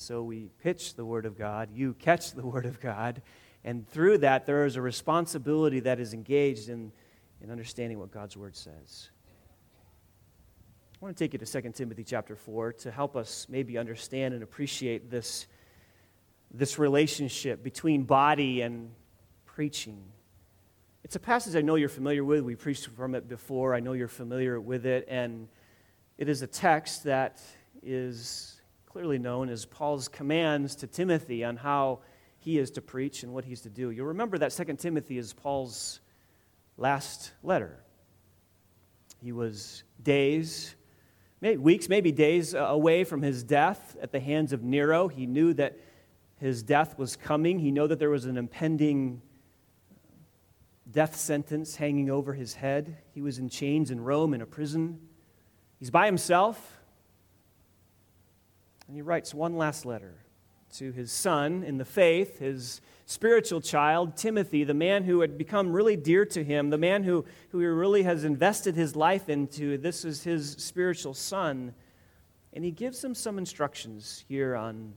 So 0.00 0.22
we 0.22 0.48
pitch 0.62 0.94
the 0.94 1.04
Word 1.04 1.26
of 1.26 1.36
God, 1.36 1.68
you 1.74 1.92
catch 1.92 2.32
the 2.32 2.46
Word 2.46 2.64
of 2.64 2.80
God, 2.80 3.20
and 3.64 3.86
through 3.86 4.18
that, 4.18 4.46
there 4.46 4.64
is 4.64 4.76
a 4.76 4.80
responsibility 4.80 5.80
that 5.80 6.00
is 6.00 6.14
engaged 6.14 6.70
in, 6.70 6.90
in 7.42 7.50
understanding 7.50 7.98
what 7.98 8.10
God's 8.10 8.34
Word 8.34 8.56
says. 8.56 9.10
I 10.94 11.04
want 11.04 11.14
to 11.14 11.22
take 11.22 11.34
you 11.34 11.38
to 11.38 11.60
2 11.62 11.72
Timothy 11.72 12.02
chapter 12.02 12.34
4 12.34 12.72
to 12.72 12.90
help 12.90 13.14
us 13.14 13.46
maybe 13.50 13.76
understand 13.76 14.32
and 14.32 14.42
appreciate 14.42 15.10
this 15.10 15.46
this 16.50 16.78
relationship 16.78 17.62
between 17.62 18.04
body 18.04 18.62
and 18.62 18.90
preaching. 19.44 20.02
It's 21.04 21.14
a 21.14 21.20
passage 21.20 21.54
I 21.56 21.60
know 21.60 21.74
you're 21.74 21.90
familiar 21.90 22.24
with. 22.24 22.42
We 22.42 22.56
preached 22.56 22.86
from 22.86 23.14
it 23.14 23.28
before. 23.28 23.74
I 23.74 23.80
know 23.80 23.92
you're 23.92 24.08
familiar 24.08 24.58
with 24.60 24.86
it. 24.86 25.06
And 25.08 25.46
it 26.16 26.28
is 26.30 26.40
a 26.40 26.46
text 26.46 27.04
that 27.04 27.40
is 27.82 28.59
clearly 28.90 29.20
known 29.20 29.48
as 29.48 29.64
Paul's 29.66 30.08
commands 30.08 30.74
to 30.74 30.86
Timothy 30.88 31.44
on 31.44 31.56
how 31.56 32.00
he 32.38 32.58
is 32.58 32.72
to 32.72 32.82
preach 32.82 33.22
and 33.22 33.32
what 33.32 33.44
he's 33.44 33.60
to 33.60 33.70
do. 33.70 33.90
You'll 33.90 34.06
remember 34.06 34.36
that 34.38 34.50
2 34.50 34.64
Timothy 34.78 35.16
is 35.16 35.32
Paul's 35.32 36.00
last 36.76 37.30
letter. 37.44 37.84
He 39.22 39.30
was 39.30 39.84
days, 40.02 40.74
maybe 41.40 41.58
weeks, 41.58 41.88
maybe 41.88 42.10
days 42.10 42.52
away 42.52 43.04
from 43.04 43.22
his 43.22 43.44
death 43.44 43.96
at 44.02 44.10
the 44.10 44.18
hands 44.18 44.52
of 44.52 44.64
Nero. 44.64 45.06
He 45.06 45.24
knew 45.24 45.54
that 45.54 45.78
his 46.40 46.64
death 46.64 46.98
was 46.98 47.14
coming. 47.14 47.60
He 47.60 47.70
knew 47.70 47.86
that 47.86 48.00
there 48.00 48.10
was 48.10 48.24
an 48.24 48.36
impending 48.36 49.22
death 50.90 51.14
sentence 51.14 51.76
hanging 51.76 52.10
over 52.10 52.32
his 52.32 52.54
head. 52.54 52.96
He 53.14 53.22
was 53.22 53.38
in 53.38 53.50
chains 53.50 53.92
in 53.92 54.00
Rome 54.00 54.34
in 54.34 54.40
a 54.40 54.46
prison. 54.46 54.98
He's 55.78 55.90
by 55.90 56.06
himself. 56.06 56.79
And 58.90 58.96
he 58.96 59.02
writes 59.02 59.32
one 59.32 59.56
last 59.56 59.86
letter 59.86 60.16
to 60.78 60.90
his 60.90 61.12
son 61.12 61.62
in 61.62 61.78
the 61.78 61.84
faith, 61.84 62.40
his 62.40 62.80
spiritual 63.06 63.60
child, 63.60 64.16
Timothy, 64.16 64.64
the 64.64 64.74
man 64.74 65.04
who 65.04 65.20
had 65.20 65.38
become 65.38 65.70
really 65.70 65.94
dear 65.94 66.26
to 66.26 66.42
him, 66.42 66.70
the 66.70 66.76
man 66.76 67.04
who, 67.04 67.24
who 67.50 67.60
he 67.60 67.66
really 67.66 68.02
has 68.02 68.24
invested 68.24 68.74
his 68.74 68.96
life 68.96 69.28
into. 69.28 69.78
This 69.78 70.04
is 70.04 70.24
his 70.24 70.56
spiritual 70.58 71.14
son. 71.14 71.72
And 72.52 72.64
he 72.64 72.72
gives 72.72 73.04
him 73.04 73.14
some 73.14 73.38
instructions 73.38 74.24
here 74.26 74.56
on 74.56 74.92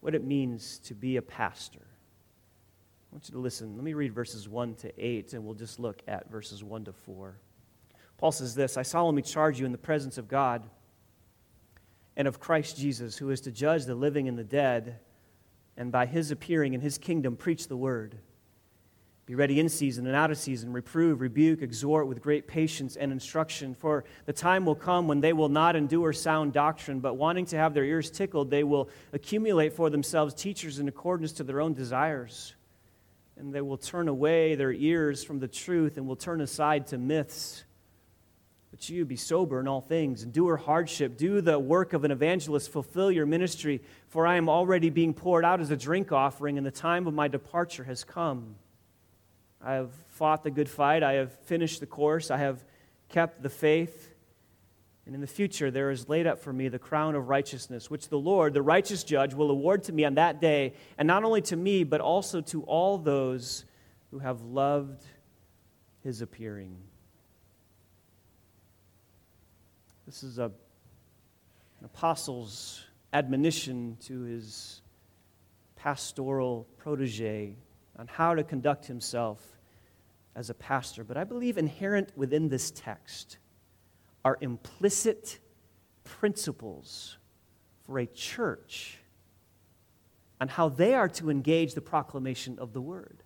what 0.00 0.14
it 0.14 0.22
means 0.22 0.78
to 0.80 0.94
be 0.94 1.16
a 1.16 1.22
pastor. 1.22 1.80
I 1.80 3.14
want 3.14 3.26
you 3.26 3.32
to 3.32 3.40
listen. 3.40 3.74
Let 3.74 3.84
me 3.84 3.94
read 3.94 4.12
verses 4.12 4.50
1 4.50 4.74
to 4.74 4.92
8, 5.02 5.32
and 5.32 5.46
we'll 5.46 5.54
just 5.54 5.80
look 5.80 6.02
at 6.06 6.30
verses 6.30 6.62
1 6.62 6.84
to 6.84 6.92
4. 6.92 7.38
Paul 8.18 8.32
says 8.32 8.54
this 8.54 8.76
I 8.76 8.82
solemnly 8.82 9.22
charge 9.22 9.58
you 9.58 9.64
in 9.64 9.72
the 9.72 9.78
presence 9.78 10.18
of 10.18 10.28
God 10.28 10.68
and 12.16 12.28
of 12.28 12.40
Christ 12.40 12.76
Jesus, 12.76 13.16
who 13.16 13.30
is 13.30 13.40
to 13.42 13.50
judge 13.50 13.84
the 13.84 13.94
living 13.94 14.28
and 14.28 14.38
the 14.38 14.44
dead, 14.44 14.98
and 15.76 15.90
by 15.90 16.06
his 16.06 16.30
appearing 16.30 16.74
in 16.74 16.80
his 16.80 16.98
kingdom, 16.98 17.36
preach 17.36 17.68
the 17.68 17.76
word. 17.76 18.18
Be 19.30 19.36
ready 19.36 19.60
in 19.60 19.68
season 19.68 20.08
and 20.08 20.16
out 20.16 20.32
of 20.32 20.38
season, 20.38 20.72
reprove, 20.72 21.20
rebuke, 21.20 21.62
exhort 21.62 22.08
with 22.08 22.20
great 22.20 22.48
patience 22.48 22.96
and 22.96 23.12
instruction. 23.12 23.76
For 23.76 24.02
the 24.26 24.32
time 24.32 24.66
will 24.66 24.74
come 24.74 25.06
when 25.06 25.20
they 25.20 25.32
will 25.32 25.48
not 25.48 25.76
endure 25.76 26.12
sound 26.12 26.52
doctrine, 26.52 26.98
but 26.98 27.14
wanting 27.14 27.46
to 27.46 27.56
have 27.56 27.72
their 27.72 27.84
ears 27.84 28.10
tickled, 28.10 28.50
they 28.50 28.64
will 28.64 28.88
accumulate 29.12 29.72
for 29.72 29.88
themselves 29.88 30.34
teachers 30.34 30.80
in 30.80 30.88
accordance 30.88 31.30
to 31.34 31.44
their 31.44 31.60
own 31.60 31.74
desires. 31.74 32.54
And 33.36 33.54
they 33.54 33.60
will 33.60 33.78
turn 33.78 34.08
away 34.08 34.56
their 34.56 34.72
ears 34.72 35.22
from 35.22 35.38
the 35.38 35.46
truth 35.46 35.96
and 35.96 36.08
will 36.08 36.16
turn 36.16 36.40
aside 36.40 36.88
to 36.88 36.98
myths. 36.98 37.62
But 38.70 38.88
you 38.88 39.04
be 39.04 39.16
sober 39.16 39.58
in 39.58 39.66
all 39.66 39.80
things, 39.80 40.22
endure 40.22 40.56
hardship, 40.56 41.16
do 41.16 41.40
the 41.40 41.58
work 41.58 41.92
of 41.92 42.04
an 42.04 42.12
evangelist, 42.12 42.70
fulfill 42.70 43.10
your 43.10 43.26
ministry, 43.26 43.82
for 44.08 44.26
I 44.26 44.36
am 44.36 44.48
already 44.48 44.90
being 44.90 45.12
poured 45.12 45.44
out 45.44 45.60
as 45.60 45.70
a 45.70 45.76
drink 45.76 46.12
offering, 46.12 46.56
and 46.56 46.64
the 46.64 46.70
time 46.70 47.06
of 47.06 47.14
my 47.14 47.26
departure 47.26 47.84
has 47.84 48.04
come. 48.04 48.54
I 49.60 49.74
have 49.74 49.90
fought 50.10 50.44
the 50.44 50.50
good 50.50 50.68
fight. 50.68 51.02
I 51.02 51.14
have 51.14 51.32
finished 51.40 51.80
the 51.80 51.86
course. 51.86 52.30
I 52.30 52.38
have 52.38 52.64
kept 53.08 53.42
the 53.42 53.50
faith. 53.50 54.14
And 55.04 55.14
in 55.14 55.20
the 55.20 55.26
future, 55.26 55.70
there 55.70 55.90
is 55.90 56.08
laid 56.08 56.26
up 56.26 56.38
for 56.38 56.52
me 56.52 56.68
the 56.68 56.78
crown 56.78 57.16
of 57.16 57.28
righteousness, 57.28 57.90
which 57.90 58.08
the 58.08 58.18
Lord, 58.18 58.54
the 58.54 58.62
righteous 58.62 59.02
judge, 59.02 59.34
will 59.34 59.50
award 59.50 59.82
to 59.84 59.92
me 59.92 60.04
on 60.04 60.14
that 60.14 60.40
day, 60.40 60.74
and 60.96 61.06
not 61.06 61.24
only 61.24 61.42
to 61.42 61.56
me, 61.56 61.82
but 61.82 62.00
also 62.00 62.40
to 62.42 62.62
all 62.62 62.96
those 62.96 63.64
who 64.12 64.20
have 64.20 64.42
loved 64.42 65.04
his 66.04 66.22
appearing. 66.22 66.76
This 70.10 70.24
is 70.24 70.38
a, 70.40 70.46
an 70.46 71.84
apostle's 71.84 72.82
admonition 73.12 73.96
to 74.06 74.22
his 74.22 74.82
pastoral 75.76 76.66
protege 76.78 77.54
on 77.96 78.08
how 78.08 78.34
to 78.34 78.42
conduct 78.42 78.86
himself 78.86 79.56
as 80.34 80.50
a 80.50 80.54
pastor. 80.54 81.04
But 81.04 81.16
I 81.16 81.22
believe 81.22 81.56
inherent 81.56 82.10
within 82.16 82.48
this 82.48 82.72
text 82.72 83.38
are 84.24 84.36
implicit 84.40 85.38
principles 86.02 87.16
for 87.84 88.00
a 88.00 88.06
church 88.06 88.98
on 90.40 90.48
how 90.48 90.70
they 90.70 90.92
are 90.94 91.08
to 91.10 91.30
engage 91.30 91.74
the 91.74 91.80
proclamation 91.80 92.58
of 92.58 92.72
the 92.72 92.80
word. 92.80 93.22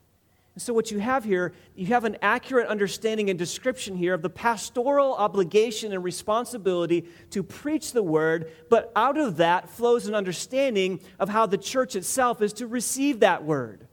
So, 0.56 0.72
what 0.72 0.92
you 0.92 1.00
have 1.00 1.24
here, 1.24 1.52
you 1.74 1.86
have 1.86 2.04
an 2.04 2.16
accurate 2.22 2.68
understanding 2.68 3.28
and 3.28 3.36
description 3.36 3.96
here 3.96 4.14
of 4.14 4.22
the 4.22 4.30
pastoral 4.30 5.14
obligation 5.14 5.92
and 5.92 6.04
responsibility 6.04 7.08
to 7.30 7.42
preach 7.42 7.92
the 7.92 8.04
word, 8.04 8.52
but 8.70 8.92
out 8.94 9.18
of 9.18 9.38
that 9.38 9.68
flows 9.68 10.06
an 10.06 10.14
understanding 10.14 11.00
of 11.18 11.28
how 11.28 11.46
the 11.46 11.58
church 11.58 11.96
itself 11.96 12.40
is 12.40 12.52
to 12.52 12.68
receive 12.68 13.20
that 13.20 13.44
word. 13.44 13.88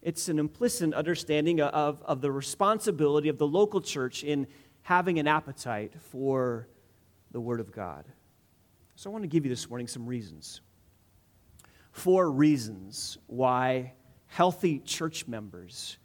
It's 0.00 0.28
an 0.28 0.38
implicit 0.38 0.94
understanding 0.94 1.60
of, 1.60 2.00
of 2.02 2.20
the 2.20 2.30
responsibility 2.30 3.28
of 3.28 3.38
the 3.38 3.46
local 3.46 3.80
church 3.80 4.22
in 4.22 4.46
having 4.82 5.18
an 5.18 5.26
appetite 5.26 5.92
for 6.00 6.68
the 7.32 7.40
Word 7.40 7.58
of 7.58 7.72
God. 7.72 8.04
So 8.94 9.10
I 9.10 9.12
want 9.12 9.24
to 9.24 9.28
give 9.28 9.44
you 9.44 9.50
this 9.50 9.68
morning 9.68 9.88
some 9.88 10.06
reasons. 10.06 10.60
Four 11.90 12.30
reasons 12.30 13.18
why 13.26 13.94
healthy 14.28 14.78
church 14.78 15.26
members 15.26 15.98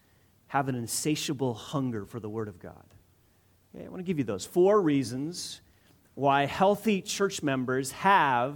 have 0.47 0.67
an 0.67 0.75
insatiable 0.75 1.53
hunger 1.53 2.05
for 2.05 2.19
the 2.19 2.29
Word 2.29 2.47
of 2.47 2.59
God. 2.59 2.83
Okay, 3.75 3.85
I 3.85 3.89
want 3.89 3.99
to 3.99 4.03
give 4.03 4.17
you 4.17 4.23
those. 4.23 4.45
Four 4.45 4.81
reasons 4.81 5.61
why 6.15 6.45
healthy 6.45 7.01
church 7.01 7.41
members 7.41 7.91
have 7.91 8.55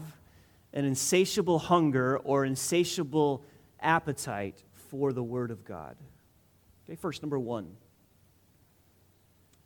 an 0.74 0.86
insatiable 0.86 1.60
hunger 1.60 2.18
or 2.20 2.46
insatiable 2.46 3.44
appetite 3.80 4.64
for 4.74 5.12
the 5.12 5.24
Word 5.24 5.52
of 5.52 5.66
God. 5.66 5.96
Okay, 6.86 6.96
first, 6.96 7.22
number 7.22 7.40
one 7.40 7.76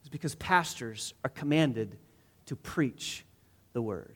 is 0.04 0.10
because 0.10 0.36
pastors 0.36 1.14
are 1.24 1.30
commanded 1.30 1.98
to 2.46 2.56
preach 2.56 3.26
the 3.74 3.82
Word. 3.82 4.16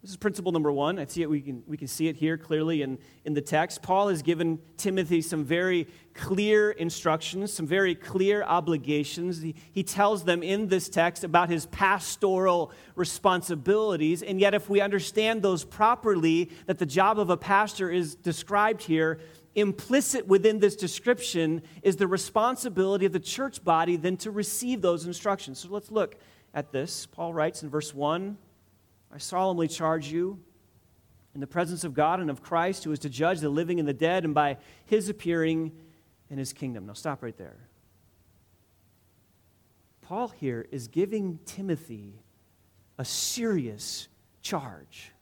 This 0.00 0.12
is 0.12 0.16
principle 0.16 0.52
number 0.52 0.70
one. 0.70 0.96
I 1.00 1.06
see 1.06 1.22
it, 1.22 1.30
we 1.30 1.40
can, 1.40 1.64
we 1.66 1.76
can 1.76 1.88
see 1.88 2.06
it 2.06 2.14
here 2.14 2.38
clearly 2.38 2.82
in, 2.82 2.98
in 3.24 3.34
the 3.34 3.40
text. 3.40 3.82
Paul 3.82 4.08
has 4.08 4.22
given 4.22 4.60
Timothy 4.76 5.20
some 5.20 5.44
very 5.44 5.88
clear 6.14 6.70
instructions, 6.70 7.52
some 7.52 7.66
very 7.66 7.96
clear 7.96 8.44
obligations. 8.44 9.42
He, 9.42 9.56
he 9.72 9.82
tells 9.82 10.22
them 10.22 10.44
in 10.44 10.68
this 10.68 10.88
text 10.88 11.24
about 11.24 11.48
his 11.48 11.66
pastoral 11.66 12.70
responsibilities. 12.94 14.22
And 14.22 14.38
yet, 14.38 14.54
if 14.54 14.70
we 14.70 14.80
understand 14.80 15.42
those 15.42 15.64
properly, 15.64 16.50
that 16.66 16.78
the 16.78 16.86
job 16.86 17.18
of 17.18 17.28
a 17.28 17.36
pastor 17.36 17.90
is 17.90 18.14
described 18.14 18.84
here, 18.84 19.18
implicit 19.56 20.28
within 20.28 20.60
this 20.60 20.76
description 20.76 21.60
is 21.82 21.96
the 21.96 22.06
responsibility 22.06 23.04
of 23.04 23.12
the 23.12 23.18
church 23.18 23.64
body 23.64 23.96
then 23.96 24.16
to 24.18 24.30
receive 24.30 24.80
those 24.80 25.06
instructions. 25.06 25.58
So 25.58 25.70
let's 25.70 25.90
look 25.90 26.14
at 26.54 26.70
this. 26.70 27.06
Paul 27.06 27.34
writes 27.34 27.64
in 27.64 27.68
verse 27.68 27.92
1 27.92 28.38
I 29.12 29.18
solemnly 29.18 29.68
charge 29.68 30.08
you 30.08 30.38
in 31.34 31.40
the 31.40 31.46
presence 31.46 31.84
of 31.84 31.94
God 31.94 32.20
and 32.20 32.30
of 32.30 32.42
Christ, 32.42 32.84
who 32.84 32.92
is 32.92 32.98
to 33.00 33.08
judge 33.08 33.40
the 33.40 33.48
living 33.48 33.78
and 33.78 33.88
the 33.88 33.92
dead, 33.92 34.24
and 34.24 34.34
by 34.34 34.58
his 34.86 35.08
appearing 35.08 35.72
in 36.30 36.38
his 36.38 36.52
kingdom. 36.52 36.86
Now 36.86 36.92
stop 36.92 37.22
right 37.22 37.36
there. 37.36 37.68
Paul 40.02 40.28
here 40.28 40.66
is 40.70 40.88
giving 40.88 41.38
Timothy 41.44 42.22
a 42.98 43.04
serious 43.04 44.08
charge. 44.42 45.12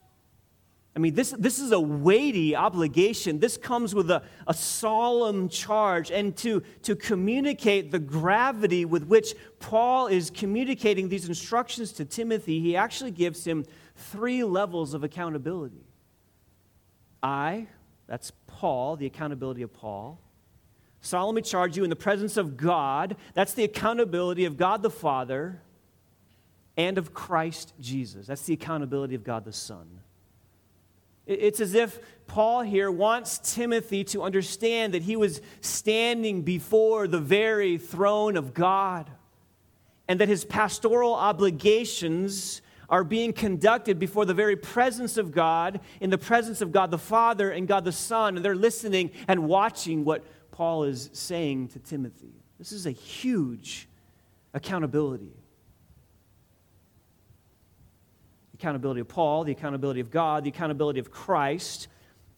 I 0.96 0.98
mean, 0.98 1.12
this, 1.12 1.34
this 1.38 1.58
is 1.58 1.72
a 1.72 1.80
weighty 1.80 2.56
obligation. 2.56 3.38
This 3.38 3.58
comes 3.58 3.94
with 3.94 4.10
a, 4.10 4.22
a 4.46 4.54
solemn 4.54 5.50
charge. 5.50 6.10
And 6.10 6.34
to, 6.38 6.62
to 6.84 6.96
communicate 6.96 7.90
the 7.90 7.98
gravity 7.98 8.86
with 8.86 9.04
which 9.06 9.34
Paul 9.60 10.06
is 10.06 10.30
communicating 10.30 11.10
these 11.10 11.28
instructions 11.28 11.92
to 11.92 12.06
Timothy, 12.06 12.60
he 12.60 12.76
actually 12.76 13.10
gives 13.10 13.46
him 13.46 13.66
three 13.94 14.42
levels 14.42 14.94
of 14.94 15.04
accountability. 15.04 15.84
I, 17.22 17.66
that's 18.06 18.32
Paul, 18.46 18.96
the 18.96 19.04
accountability 19.04 19.60
of 19.60 19.74
Paul. 19.74 20.18
solemnly 21.02 21.42
charge 21.42 21.76
you 21.76 21.84
in 21.84 21.90
the 21.90 21.96
presence 21.96 22.38
of 22.38 22.56
God, 22.56 23.16
that's 23.34 23.52
the 23.52 23.64
accountability 23.64 24.46
of 24.46 24.56
God 24.56 24.82
the 24.82 24.90
Father 24.90 25.60
and 26.74 26.96
of 26.96 27.12
Christ 27.12 27.74
Jesus. 27.78 28.26
That's 28.26 28.42
the 28.42 28.54
accountability 28.54 29.14
of 29.14 29.24
God 29.24 29.44
the 29.44 29.52
Son. 29.52 30.00
It's 31.26 31.60
as 31.60 31.74
if 31.74 31.98
Paul 32.26 32.62
here 32.62 32.90
wants 32.90 33.54
Timothy 33.54 34.04
to 34.04 34.22
understand 34.22 34.94
that 34.94 35.02
he 35.02 35.16
was 35.16 35.40
standing 35.60 36.42
before 36.42 37.08
the 37.08 37.20
very 37.20 37.78
throne 37.78 38.36
of 38.36 38.54
God 38.54 39.10
and 40.08 40.20
that 40.20 40.28
his 40.28 40.44
pastoral 40.44 41.14
obligations 41.14 42.62
are 42.88 43.02
being 43.02 43.32
conducted 43.32 43.98
before 43.98 44.24
the 44.24 44.34
very 44.34 44.54
presence 44.54 45.16
of 45.16 45.32
God, 45.32 45.80
in 46.00 46.10
the 46.10 46.18
presence 46.18 46.60
of 46.60 46.70
God 46.70 46.92
the 46.92 46.98
Father 46.98 47.50
and 47.50 47.66
God 47.66 47.84
the 47.84 47.90
Son, 47.90 48.36
and 48.36 48.44
they're 48.44 48.54
listening 48.54 49.10
and 49.26 49.48
watching 49.48 50.04
what 50.04 50.24
Paul 50.52 50.84
is 50.84 51.10
saying 51.12 51.68
to 51.68 51.80
Timothy. 51.80 52.32
This 52.58 52.70
is 52.70 52.86
a 52.86 52.92
huge 52.92 53.88
accountability. 54.54 55.32
Accountability 58.56 59.00
of 59.00 59.08
Paul, 59.08 59.44
the 59.44 59.52
accountability 59.52 60.00
of 60.00 60.10
God, 60.10 60.44
the 60.44 60.50
accountability 60.50 60.98
of 60.98 61.10
Christ. 61.10 61.88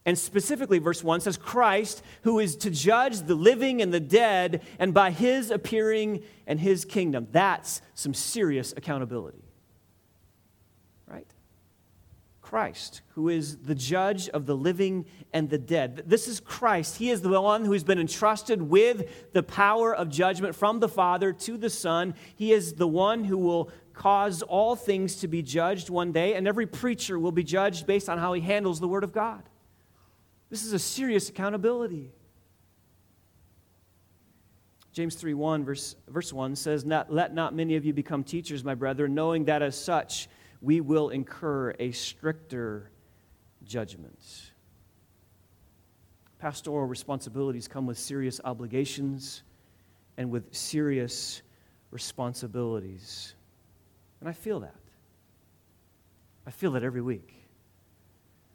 And 0.04 0.18
specifically, 0.18 0.78
verse 0.78 1.04
1 1.04 1.20
says, 1.20 1.36
Christ, 1.36 2.02
who 2.22 2.38
is 2.38 2.56
to 2.56 2.70
judge 2.70 3.20
the 3.20 3.34
living 3.34 3.82
and 3.82 3.92
the 3.92 4.00
dead, 4.00 4.62
and 4.78 4.94
by 4.94 5.10
his 5.10 5.50
appearing 5.50 6.22
and 6.46 6.58
his 6.58 6.84
kingdom. 6.84 7.28
That's 7.30 7.82
some 7.94 8.14
serious 8.14 8.72
accountability. 8.76 9.44
Right? 11.06 11.26
Christ, 12.40 13.02
who 13.08 13.28
is 13.28 13.58
the 13.58 13.74
judge 13.74 14.30
of 14.30 14.46
the 14.46 14.56
living 14.56 15.04
and 15.34 15.50
the 15.50 15.58
dead. 15.58 16.04
This 16.06 16.26
is 16.26 16.40
Christ. 16.40 16.96
He 16.96 17.10
is 17.10 17.20
the 17.20 17.40
one 17.40 17.66
who's 17.66 17.84
been 17.84 17.98
entrusted 17.98 18.62
with 18.62 19.32
the 19.34 19.42
power 19.42 19.94
of 19.94 20.08
judgment 20.08 20.54
from 20.54 20.80
the 20.80 20.88
Father 20.88 21.34
to 21.34 21.58
the 21.58 21.68
Son. 21.68 22.14
He 22.34 22.52
is 22.52 22.74
the 22.74 22.88
one 22.88 23.24
who 23.24 23.36
will 23.36 23.70
cause 23.98 24.42
all 24.42 24.76
things 24.76 25.16
to 25.16 25.28
be 25.28 25.42
judged 25.42 25.90
one 25.90 26.12
day, 26.12 26.34
and 26.34 26.46
every 26.46 26.66
preacher 26.66 27.18
will 27.18 27.32
be 27.32 27.42
judged 27.42 27.84
based 27.84 28.08
on 28.08 28.16
how 28.16 28.32
he 28.32 28.40
handles 28.40 28.78
the 28.78 28.86
Word 28.86 29.02
of 29.02 29.12
God. 29.12 29.42
This 30.50 30.64
is 30.64 30.72
a 30.72 30.78
serious 30.78 31.28
accountability. 31.28 32.12
James 34.92 35.16
3 35.16 35.34
1, 35.34 35.64
verse, 35.64 35.96
verse 36.06 36.32
1 36.32 36.54
says, 36.54 36.84
not, 36.84 37.12
Let 37.12 37.34
not 37.34 37.56
many 37.56 37.74
of 37.74 37.84
you 37.84 37.92
become 37.92 38.22
teachers, 38.22 38.62
my 38.62 38.76
brethren, 38.76 39.14
knowing 39.16 39.46
that 39.46 39.62
as 39.62 39.76
such 39.76 40.28
we 40.60 40.80
will 40.80 41.08
incur 41.08 41.74
a 41.80 41.90
stricter 41.90 42.90
judgment. 43.64 44.52
Pastoral 46.38 46.86
responsibilities 46.86 47.66
come 47.66 47.84
with 47.84 47.98
serious 47.98 48.40
obligations 48.44 49.42
and 50.16 50.30
with 50.30 50.54
serious 50.54 51.42
responsibilities. 51.90 53.34
And 54.20 54.28
I 54.28 54.32
feel 54.32 54.60
that. 54.60 54.74
I 56.46 56.50
feel 56.50 56.72
that 56.72 56.82
every 56.82 57.02
week. 57.02 57.34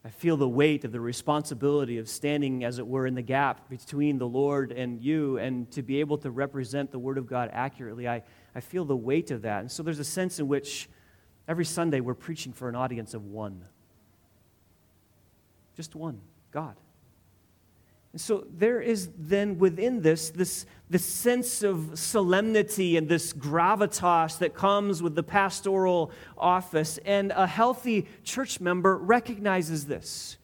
I 0.05 0.09
feel 0.09 0.35
the 0.35 0.49
weight 0.49 0.83
of 0.83 0.91
the 0.91 0.99
responsibility 0.99 1.97
of 1.97 2.09
standing, 2.09 2.65
as 2.65 2.77
it 2.77 2.85
were, 2.85 3.07
in 3.07 3.15
the 3.15 3.21
gap 3.21 3.69
between 3.69 4.17
the 4.17 4.27
Lord 4.27 4.73
and 4.73 5.01
you 5.01 5.37
and 5.37 5.71
to 5.71 5.81
be 5.81 6.01
able 6.01 6.17
to 6.19 6.31
represent 6.31 6.91
the 6.91 6.99
Word 6.99 7.17
of 7.17 7.25
God 7.25 7.49
accurately. 7.53 8.07
I, 8.07 8.23
I 8.53 8.59
feel 8.59 8.83
the 8.83 8.97
weight 8.97 9.31
of 9.31 9.43
that. 9.43 9.61
And 9.61 9.71
so 9.71 9.81
there's 9.81 9.99
a 9.99 10.03
sense 10.03 10.39
in 10.39 10.49
which 10.49 10.89
every 11.47 11.63
Sunday 11.63 12.01
we're 12.01 12.15
preaching 12.15 12.51
for 12.51 12.67
an 12.67 12.75
audience 12.75 13.13
of 13.13 13.23
one. 13.25 13.63
Just 15.77 15.95
one 15.95 16.19
God. 16.51 16.75
And 18.13 18.21
so 18.21 18.45
there 18.55 18.79
is 18.79 19.09
then 19.17 19.57
within 19.57 20.03
this, 20.03 20.29
this, 20.29 20.67
this 20.87 21.03
sense 21.03 21.63
of 21.63 21.97
solemnity 21.97 22.95
and 22.95 23.09
this 23.09 23.33
gravitas 23.33 24.37
that 24.37 24.53
comes 24.53 25.01
with 25.01 25.15
the 25.15 25.23
pastoral 25.23 26.11
office. 26.37 26.99
And 27.05 27.31
a 27.31 27.47
healthy 27.47 28.05
church 28.23 28.61
member 28.61 28.95
recognizes 28.95 29.87
this. 29.87 30.37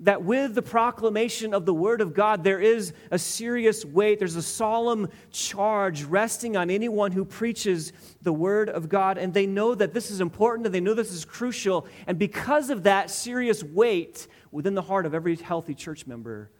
That 0.00 0.22
with 0.22 0.54
the 0.54 0.62
proclamation 0.62 1.54
of 1.54 1.64
the 1.64 1.72
Word 1.72 2.02
of 2.02 2.12
God, 2.12 2.44
there 2.44 2.60
is 2.60 2.92
a 3.10 3.18
serious 3.18 3.86
weight, 3.86 4.18
there's 4.18 4.36
a 4.36 4.42
solemn 4.42 5.08
charge 5.32 6.04
resting 6.04 6.58
on 6.58 6.68
anyone 6.68 7.10
who 7.10 7.24
preaches 7.24 7.94
the 8.20 8.34
Word 8.34 8.68
of 8.68 8.90
God. 8.90 9.16
And 9.16 9.32
they 9.32 9.46
know 9.46 9.74
that 9.74 9.94
this 9.94 10.10
is 10.10 10.20
important 10.20 10.66
and 10.66 10.74
they 10.74 10.80
know 10.80 10.92
this 10.92 11.10
is 11.10 11.24
crucial. 11.24 11.86
And 12.06 12.18
because 12.18 12.68
of 12.68 12.82
that 12.82 13.10
serious 13.10 13.64
weight 13.64 14.28
within 14.52 14.74
the 14.74 14.82
heart 14.82 15.06
of 15.06 15.14
every 15.14 15.36
healthy 15.36 15.74
church 15.74 16.06
member, 16.06 16.50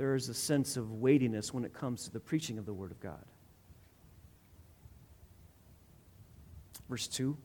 there 0.00 0.14
is 0.14 0.30
a 0.30 0.34
sense 0.34 0.78
of 0.78 0.92
weightiness 0.92 1.52
when 1.52 1.62
it 1.62 1.74
comes 1.74 2.04
to 2.04 2.10
the 2.10 2.18
preaching 2.18 2.56
of 2.56 2.64
the 2.64 2.72
Word 2.72 2.90
of 2.90 2.98
God. 3.00 3.22
Verse 6.88 7.06
2. 7.06 7.36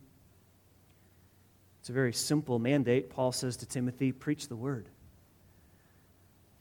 It's 1.82 1.90
a 1.90 1.92
very 1.92 2.14
simple 2.14 2.58
mandate. 2.58 3.10
Paul 3.10 3.34
says 3.34 3.58
to 3.58 3.66
Timothy, 3.66 4.14
Preach 4.14 4.48
the 4.48 4.56
Word. 4.56 4.88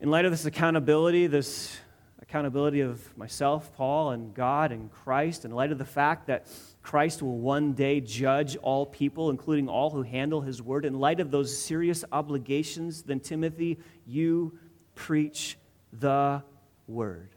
In 0.00 0.10
light 0.10 0.24
of 0.24 0.32
this 0.32 0.46
accountability, 0.46 1.28
this 1.28 1.76
accountability 2.20 2.80
of 2.80 3.16
myself, 3.16 3.72
Paul, 3.76 4.10
and 4.10 4.34
God 4.34 4.72
and 4.72 4.90
Christ, 4.90 5.44
in 5.44 5.52
light 5.52 5.70
of 5.70 5.78
the 5.78 5.84
fact 5.84 6.26
that 6.26 6.48
Christ 6.82 7.22
will 7.22 7.38
one 7.38 7.72
day 7.72 8.00
judge 8.00 8.56
all 8.56 8.84
people, 8.84 9.30
including 9.30 9.68
all 9.68 9.90
who 9.90 10.02
handle 10.02 10.40
his 10.40 10.60
word, 10.60 10.86
in 10.86 10.98
light 10.98 11.20
of 11.20 11.30
those 11.30 11.56
serious 11.56 12.04
obligations, 12.10 13.02
then 13.02 13.20
Timothy, 13.20 13.78
you 14.04 14.58
preach 14.96 15.56
the 16.00 16.42
Word. 16.86 17.30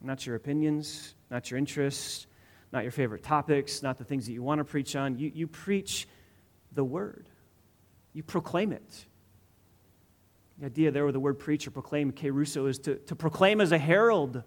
Not 0.00 0.26
your 0.26 0.36
opinions, 0.36 1.14
not 1.30 1.50
your 1.50 1.58
interests, 1.58 2.26
not 2.72 2.82
your 2.82 2.92
favorite 2.92 3.22
topics, 3.22 3.82
not 3.82 3.98
the 3.98 4.04
things 4.04 4.26
that 4.26 4.32
you 4.32 4.42
want 4.42 4.58
to 4.58 4.64
preach 4.64 4.96
on. 4.96 5.18
You, 5.18 5.30
you 5.34 5.46
preach 5.46 6.08
the 6.72 6.84
Word, 6.84 7.26
you 8.12 8.22
proclaim 8.22 8.72
it. 8.72 9.06
The 10.58 10.66
idea 10.66 10.90
there 10.90 11.04
with 11.04 11.14
the 11.14 11.20
word 11.20 11.40
preach 11.40 11.66
or 11.66 11.72
proclaim, 11.72 12.12
kerusso, 12.12 12.68
is 12.68 12.78
to, 12.80 12.96
to 12.96 13.16
proclaim 13.16 13.60
as 13.60 13.72
a 13.72 13.78
herald 13.78 14.44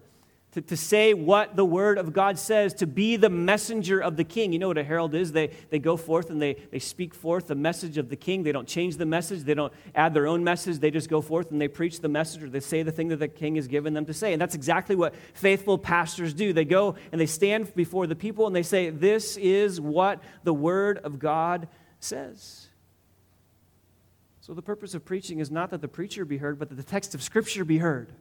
to, 0.56 0.62
to 0.62 0.76
say 0.76 1.12
what 1.12 1.54
the 1.54 1.66
word 1.66 1.98
of 1.98 2.14
God 2.14 2.38
says, 2.38 2.72
to 2.74 2.86
be 2.86 3.16
the 3.16 3.28
messenger 3.28 4.00
of 4.00 4.16
the 4.16 4.24
king. 4.24 4.54
You 4.54 4.58
know 4.58 4.68
what 4.68 4.78
a 4.78 4.84
herald 4.84 5.14
is? 5.14 5.32
They, 5.32 5.48
they 5.68 5.78
go 5.78 5.98
forth 5.98 6.30
and 6.30 6.40
they, 6.40 6.54
they 6.70 6.78
speak 6.78 7.14
forth 7.14 7.48
the 7.48 7.54
message 7.54 7.98
of 7.98 8.08
the 8.08 8.16
king. 8.16 8.42
They 8.42 8.52
don't 8.52 8.66
change 8.66 8.96
the 8.96 9.04
message, 9.04 9.42
they 9.42 9.52
don't 9.52 9.72
add 9.94 10.14
their 10.14 10.26
own 10.26 10.42
message. 10.42 10.78
They 10.78 10.90
just 10.90 11.10
go 11.10 11.20
forth 11.20 11.50
and 11.50 11.60
they 11.60 11.68
preach 11.68 12.00
the 12.00 12.08
message 12.08 12.42
or 12.42 12.48
they 12.48 12.60
say 12.60 12.82
the 12.82 12.90
thing 12.90 13.08
that 13.08 13.18
the 13.18 13.28
king 13.28 13.56
has 13.56 13.68
given 13.68 13.92
them 13.92 14.06
to 14.06 14.14
say. 14.14 14.32
And 14.32 14.40
that's 14.40 14.54
exactly 14.54 14.96
what 14.96 15.14
faithful 15.34 15.76
pastors 15.76 16.32
do. 16.32 16.54
They 16.54 16.64
go 16.64 16.94
and 17.12 17.20
they 17.20 17.26
stand 17.26 17.74
before 17.74 18.06
the 18.06 18.16
people 18.16 18.46
and 18.46 18.56
they 18.56 18.62
say, 18.62 18.88
This 18.88 19.36
is 19.36 19.78
what 19.78 20.22
the 20.42 20.54
word 20.54 20.96
of 21.04 21.18
God 21.18 21.68
says. 22.00 22.68
So 24.40 24.54
the 24.54 24.62
purpose 24.62 24.94
of 24.94 25.04
preaching 25.04 25.38
is 25.38 25.50
not 25.50 25.68
that 25.68 25.82
the 25.82 25.88
preacher 25.88 26.24
be 26.24 26.38
heard, 26.38 26.58
but 26.58 26.70
that 26.70 26.76
the 26.76 26.82
text 26.82 27.14
of 27.14 27.22
Scripture 27.22 27.66
be 27.66 27.76
heard. 27.76 28.14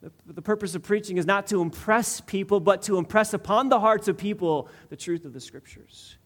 The, 0.00 0.42
purpose 0.42 0.76
of 0.76 0.82
preaching 0.82 1.16
is 1.16 1.26
not 1.26 1.48
to 1.48 1.60
impress 1.60 2.20
people, 2.20 2.60
but 2.60 2.82
to 2.82 2.98
impress 2.98 3.34
upon 3.34 3.68
the 3.68 3.80
hearts 3.80 4.06
of 4.06 4.16
people 4.16 4.68
the 4.90 4.96
truth 4.96 5.24
of 5.24 5.32
the 5.32 5.40
scriptures. 5.40 6.16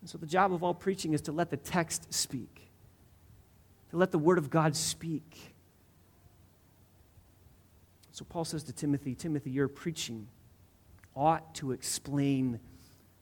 And 0.00 0.08
so 0.08 0.16
the 0.16 0.26
job 0.26 0.52
of 0.52 0.62
all 0.62 0.74
preaching 0.74 1.12
is 1.12 1.20
to 1.22 1.32
let 1.32 1.50
the 1.50 1.56
text 1.56 2.14
speak, 2.14 2.70
to 3.90 3.96
let 3.96 4.12
the 4.12 4.18
word 4.18 4.38
of 4.38 4.48
God 4.48 4.76
speak. 4.76 5.54
So 8.12 8.24
Paul 8.24 8.44
says 8.44 8.62
to 8.64 8.72
Timothy, 8.72 9.16
Timothy, 9.16 9.50
your 9.50 9.66
preaching 9.66 10.28
ought 11.16 11.54
to 11.56 11.72
explain 11.72 12.60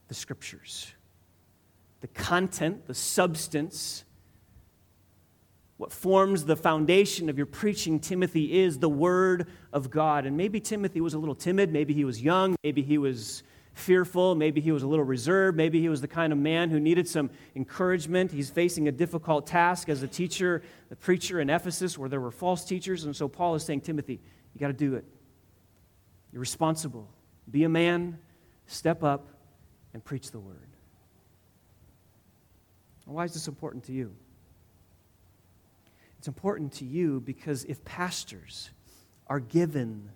the 0.09 0.15
scriptures. 0.15 0.93
The 2.03 2.09
content, 2.09 2.87
the 2.87 2.95
substance 2.95 4.05
what 5.83 5.93
forms 5.93 6.45
the 6.45 6.55
foundation 6.55 7.29
of 7.29 7.37
your 7.37 7.47
preaching, 7.47 7.99
Timothy, 7.99 8.61
is 8.61 8.79
the 8.79 8.89
Word 8.89 9.49
of 9.73 9.91
God. 9.91 10.27
And 10.27 10.37
maybe 10.37 10.61
Timothy 10.61 11.01
was 11.01 11.15
a 11.15 11.19
little 11.19 11.35
timid. 11.35 11.73
Maybe 11.73 11.93
he 11.93 12.05
was 12.05 12.23
young. 12.23 12.55
Maybe 12.63 12.83
he 12.83 12.99
was 12.99 13.43
fearful. 13.75 14.37
Maybe 14.37 14.61
he 14.61 14.71
was 14.71 14.85
a 14.85 14.87
little 14.87 15.05
reserved. 15.05 15.57
Maybe 15.57 15.81
he 15.81 15.89
was 15.89 16.01
the 16.01 16.07
kind 16.07 16.33
of 16.33 16.39
man 16.39 16.71
who 16.71 16.79
needed 16.79 17.09
some 17.09 17.31
encouragement. 17.57 18.31
He's 18.31 18.49
facing 18.49 18.87
a 18.87 18.93
difficult 18.93 19.49
task 19.49 19.89
as 19.89 20.05
a 20.05 20.07
teacher, 20.07 20.63
a 20.93 20.95
preacher 20.95 21.41
in 21.41 21.51
Ephesus 21.51 21.99
where 21.99 22.09
there 22.09 22.21
were 22.21 22.31
false 22.31 22.65
teachers. 22.65 23.03
And 23.03 23.17
so 23.17 23.27
Paul 23.27 23.57
is 23.57 23.65
saying, 23.65 23.81
Timothy, 23.81 24.21
you 24.55 24.61
got 24.61 24.69
to 24.69 24.73
do 24.73 24.95
it. 24.95 25.05
You're 26.31 26.39
responsible. 26.39 27.09
Be 27.51 27.65
a 27.65 27.69
man, 27.69 28.21
step 28.69 29.03
up, 29.03 29.27
and 29.95 30.05
preach 30.05 30.31
the 30.31 30.39
Word. 30.39 30.59
Why 33.05 33.25
is 33.25 33.35
this 33.35 33.49
important 33.49 33.83
to 33.87 33.93
you? 33.93 34.15
It's 36.23 36.29
important 36.29 36.71
to 36.75 36.85
you 36.85 37.19
because 37.19 37.65
if 37.65 37.85
pastors 37.85 38.71
are 39.27 39.41
given 39.41 40.09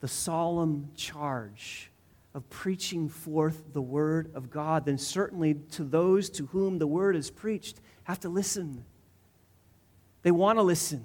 the 0.00 0.08
solemn 0.08 0.88
charge 0.96 1.90
of 2.32 2.48
preaching 2.48 3.10
forth 3.10 3.62
the 3.74 3.82
word 3.82 4.30
of 4.34 4.48
God, 4.48 4.86
then 4.86 4.96
certainly 4.96 5.52
to 5.72 5.84
those 5.84 6.30
to 6.30 6.46
whom 6.46 6.78
the 6.78 6.86
word 6.86 7.16
is 7.16 7.30
preached 7.30 7.82
have 8.04 8.18
to 8.20 8.30
listen. 8.30 8.86
They 10.22 10.30
want 10.30 10.58
to 10.58 10.62
listen 10.62 11.04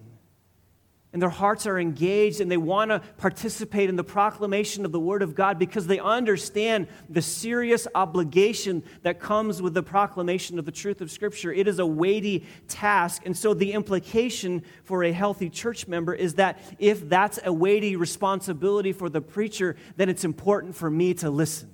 and 1.13 1.21
their 1.21 1.29
hearts 1.29 1.65
are 1.65 1.79
engaged 1.79 2.41
and 2.41 2.51
they 2.51 2.57
want 2.57 2.91
to 2.91 2.99
participate 3.17 3.89
in 3.89 3.95
the 3.95 4.03
proclamation 4.03 4.83
of 4.83 4.91
the 4.91 4.99
Word 4.99 5.21
of 5.21 5.35
God 5.35 5.57
because 5.57 5.87
they 5.87 5.99
understand 5.99 6.87
the 7.09 7.21
serious 7.21 7.87
obligation 7.95 8.83
that 9.03 9.19
comes 9.19 9.61
with 9.61 9.73
the 9.73 9.81
proclamation 9.81 10.59
of 10.59 10.65
the 10.65 10.71
truth 10.71 10.99
of 10.99 11.09
Scripture. 11.09 11.51
It 11.51 11.67
is 11.67 11.79
a 11.79 11.85
weighty 11.85 12.45
task. 12.67 13.21
And 13.25 13.37
so, 13.37 13.53
the 13.53 13.71
implication 13.71 14.63
for 14.83 15.03
a 15.03 15.13
healthy 15.13 15.49
church 15.49 15.87
member 15.87 16.13
is 16.13 16.35
that 16.35 16.59
if 16.77 17.07
that's 17.07 17.39
a 17.43 17.53
weighty 17.53 17.95
responsibility 17.95 18.91
for 18.91 19.09
the 19.09 19.21
preacher, 19.21 19.77
then 19.95 20.09
it's 20.09 20.25
important 20.25 20.75
for 20.75 20.89
me 20.89 21.13
to 21.15 21.29
listen. 21.29 21.71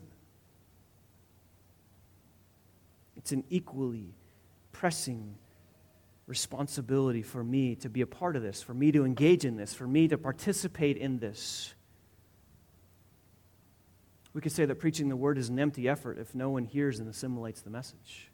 It's 3.17 3.32
an 3.32 3.43
equally 3.50 4.13
pressing 4.72 5.36
responsibility 6.34 7.22
for 7.22 7.43
me 7.43 7.76
to 7.76 7.89
be 7.89 8.02
a 8.02 8.08
part 8.08 8.36
of 8.36 8.41
this, 8.41 8.63
for 8.63 8.74
me 8.74 8.91
to 8.91 9.06
engage 9.06 9.46
in 9.46 9.56
this, 9.56 9.72
for 9.72 9.86
me 9.86 10.08
to 10.08 10.17
participate 10.17 10.98
in 10.98 11.19
this. 11.19 11.76
We 14.34 14.41
could 14.41 14.52
say 14.52 14.65
that 14.65 14.80
preaching 14.80 15.10
the 15.10 15.15
word 15.15 15.38
is 15.38 15.50
an 15.50 15.60
empty 15.60 15.88
effort 15.88 16.17
if 16.17 16.34
no 16.34 16.50
one 16.50 16.65
hears 16.65 16.98
and 17.00 17.08
assimilates 17.08 17.62
the 17.62 17.69
message. 17.69 18.32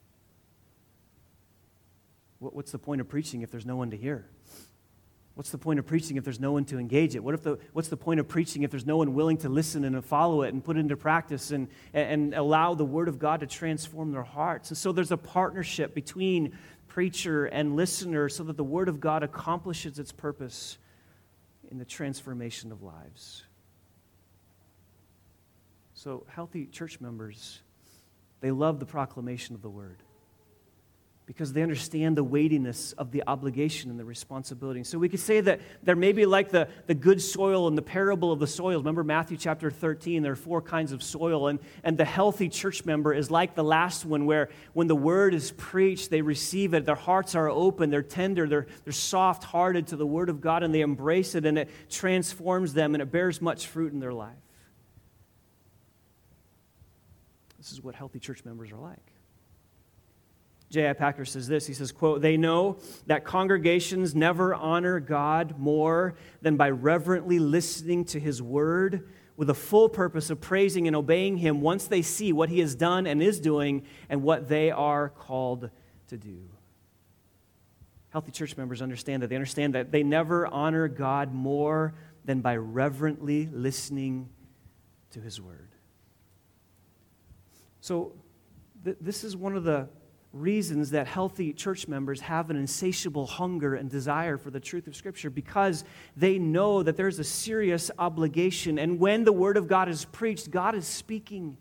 What's 2.40 2.72
the 2.72 2.80
point 2.80 3.02
of 3.02 3.10
preaching 3.10 3.42
if 3.42 3.52
there's 3.52 3.66
no 3.66 3.76
one 3.76 3.92
to 3.92 3.98
hear? 3.98 4.30
What's 5.40 5.52
the 5.52 5.58
point 5.58 5.80
of 5.80 5.86
preaching 5.86 6.18
if 6.18 6.26
there's 6.26 6.42
no 6.42 6.52
one 6.52 6.66
to 6.66 6.80
engage 6.80 7.16
it? 7.16 7.24
What 7.24 7.34
if 7.34 7.44
the, 7.44 7.60
what's 7.72 7.88
the 7.88 7.96
point 7.96 8.20
of 8.20 8.28
preaching 8.28 8.64
if 8.64 8.72
there's 8.72 8.86
no 8.86 8.98
one 8.98 9.14
willing 9.14 9.38
to 9.38 9.48
listen 9.48 9.86
and 9.86 10.04
follow 10.04 10.42
it 10.42 10.54
and 10.54 10.62
put 10.62 10.76
it 10.76 10.82
into 10.82 10.98
practice 10.98 11.52
and, 11.52 11.70
and 11.94 12.34
allow 12.34 12.74
the 12.74 12.84
Word 12.84 13.08
of 13.08 13.20
God 13.20 13.40
to 13.40 13.48
transform 13.48 14.12
their 14.12 14.24
hearts? 14.24 14.70
And 14.70 14.78
so 14.78 14.92
there's 14.92 15.12
a 15.12 15.18
partnership 15.18 15.96
between 15.96 16.58
preacher 16.90 17.46
and 17.46 17.76
listener 17.76 18.28
so 18.28 18.44
that 18.44 18.58
the 18.58 18.64
Word 18.64 18.90
of 18.90 19.00
God 19.00 19.24
accomplishes 19.24 20.00
its 20.00 20.12
purpose 20.12 20.78
in 21.72 21.78
the 21.78 21.86
transformation 21.86 22.72
of 22.72 22.82
lives. 22.82 23.46
So, 25.94 26.26
healthy 26.28 26.66
church 26.66 27.00
members, 27.00 27.62
they 28.42 28.52
love 28.52 28.80
the 28.80 28.86
proclamation 28.86 29.56
of 29.56 29.62
the 29.62 29.70
Word 29.70 30.04
because 31.30 31.54
they 31.54 31.62
understand 31.62 32.18
the 32.18 32.24
weightiness 32.24 32.94
of 32.94 33.12
the 33.12 33.24
obligation 33.28 33.92
and 33.92 34.00
the 34.00 34.04
responsibility. 34.04 34.84
So 34.84 34.98
we 34.98 35.10
could 35.10 35.20
say 35.20 35.42
that 35.42 35.62
they're 35.84 35.96
maybe 35.96 36.26
like 36.26 36.50
the, 36.50 36.68
the 36.88 36.96
good 36.96 37.22
soil 37.22 37.68
in 37.68 37.76
the 37.76 37.84
parable 37.84 38.32
of 38.32 38.40
the 38.40 38.48
soils. 38.48 38.78
Remember 38.78 39.04
Matthew 39.04 39.38
chapter 39.38 39.70
13, 39.70 40.24
there 40.24 40.32
are 40.32 40.36
four 40.36 40.60
kinds 40.60 40.92
of 40.92 41.04
soil. 41.04 41.50
And, 41.50 41.60
and 41.84 42.00
the 42.00 42.04
healthy 42.04 42.50
church 42.50 42.84
member 42.84 43.14
is 43.14 43.30
like 43.30 43.54
the 43.54 43.64
last 43.64 44.06
one, 44.06 44.26
where 44.26 44.50
when 44.74 44.88
the 44.88 44.96
word 44.96 45.36
is 45.36 45.52
preached, 45.52 46.10
they 46.10 46.24
receive 46.24 46.74
it. 46.74 46.86
Their 46.88 46.96
hearts 46.96 47.36
are 47.36 47.48
open, 47.48 47.92
they're 47.92 48.02
tender, 48.02 48.48
they're, 48.48 48.66
they're 48.84 48.92
soft 48.92 49.44
hearted 49.44 49.86
to 49.90 49.98
the 49.98 50.08
word 50.08 50.30
of 50.30 50.42
God, 50.42 50.64
and 50.64 50.74
they 50.74 50.82
embrace 50.82 51.36
it, 51.36 51.46
and 51.46 51.60
it 51.60 51.70
transforms 51.92 52.74
them, 52.74 52.96
and 52.96 53.04
it 53.04 53.12
bears 53.12 53.40
much 53.40 53.68
fruit 53.68 53.94
in 53.94 54.00
their 54.00 54.14
life. 54.14 54.34
This 57.60 57.72
is 57.72 57.84
what 57.84 57.94
healthy 57.94 58.18
church 58.18 58.44
members 58.44 58.72
are 58.72 58.80
like. 58.80 59.12
J.I. 60.70 60.94
Packer 60.94 61.26
says 61.26 61.48
this. 61.48 61.66
He 61.66 61.74
says, 61.74 61.92
quote, 61.92 62.22
They 62.22 62.38
know 62.38 62.78
that 63.08 63.24
congregations 63.24 64.14
never 64.14 64.54
honor 64.54 65.00
God 65.00 65.58
more 65.58 66.16
than 66.42 66.58
by 66.58 66.70
reverently 66.70 67.40
listening 67.40 68.06
to 68.06 68.20
his 68.20 68.42
word 68.42 69.10
with 69.36 69.50
a 69.50 69.56
full 69.56 69.90
purpose 69.90 70.30
of 70.30 70.42
praising 70.42 70.86
and 70.86 70.96
obeying 70.96 71.38
him 71.38 71.62
once 71.62 71.88
they 71.88 72.02
see 72.02 72.34
what 72.34 72.50
he 72.50 72.60
has 72.60 72.76
done 72.76 73.08
and 73.08 73.24
is 73.24 73.40
doing 73.40 73.84
and 74.10 74.22
what 74.22 74.48
they 74.48 74.70
are 74.70 75.10
called 75.10 75.70
to 76.10 76.18
do. 76.18 76.50
Healthy 78.10 78.32
church 78.32 78.58
members 78.58 78.82
understand 78.82 79.24
that. 79.24 79.30
They 79.30 79.36
understand 79.36 79.76
that 79.76 79.92
they 79.92 80.04
never 80.04 80.46
honor 80.46 80.88
God 80.88 81.34
more 81.34 81.94
than 82.26 82.42
by 82.42 82.58
reverently 82.58 83.48
listening 83.52 84.30
to 85.12 85.22
his 85.22 85.40
word. 85.40 85.70
So, 87.82 88.14
th- 88.84 88.98
this 89.00 89.24
is 89.24 89.38
one 89.38 89.56
of 89.56 89.64
the 89.64 89.88
reasons 90.32 90.92
that 90.92 91.08
healthy 91.08 91.54
church 91.54 91.88
members 91.88 92.22
have 92.22 92.50
an 92.50 92.56
insatiable 92.56 93.26
hunger 93.26 93.74
and 93.76 93.90
desire 93.90 94.38
for 94.38 94.52
the 94.52 94.60
truth 94.60 94.86
of 94.86 94.96
Scripture 94.96 95.30
because 95.30 95.84
they 96.16 96.38
know 96.38 96.84
that 96.84 96.96
there's 96.96 97.18
a 97.18 97.24
serious 97.24 97.90
obligation. 97.98 98.78
And 98.78 99.00
when 99.00 99.24
the 99.24 99.34
Word 99.34 99.58
of 99.58 99.68
God 99.68 99.90
is 99.90 100.06
preached, 100.06 100.52
God 100.52 100.76
is 100.76 100.86
speaking. 100.86 101.58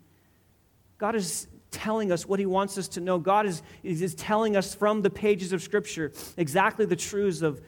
God 0.99 1.15
is 1.15 1.49
telling 1.71 2.13
us 2.13 2.27
what 2.27 2.39
He 2.39 2.47
wants 2.47 2.77
us 2.77 2.89
to 2.89 3.01
know. 3.01 3.19
God 3.19 3.47
is, 3.47 3.63
is 3.83 4.15
telling 4.15 4.55
us 4.55 4.75
from 4.75 5.01
the 5.01 5.11
pages 5.11 5.53
of 5.53 5.63
Scripture 5.63 6.13
exactly 6.37 6.85
the 6.85 6.97
truths 6.97 7.41
of, 7.41 7.63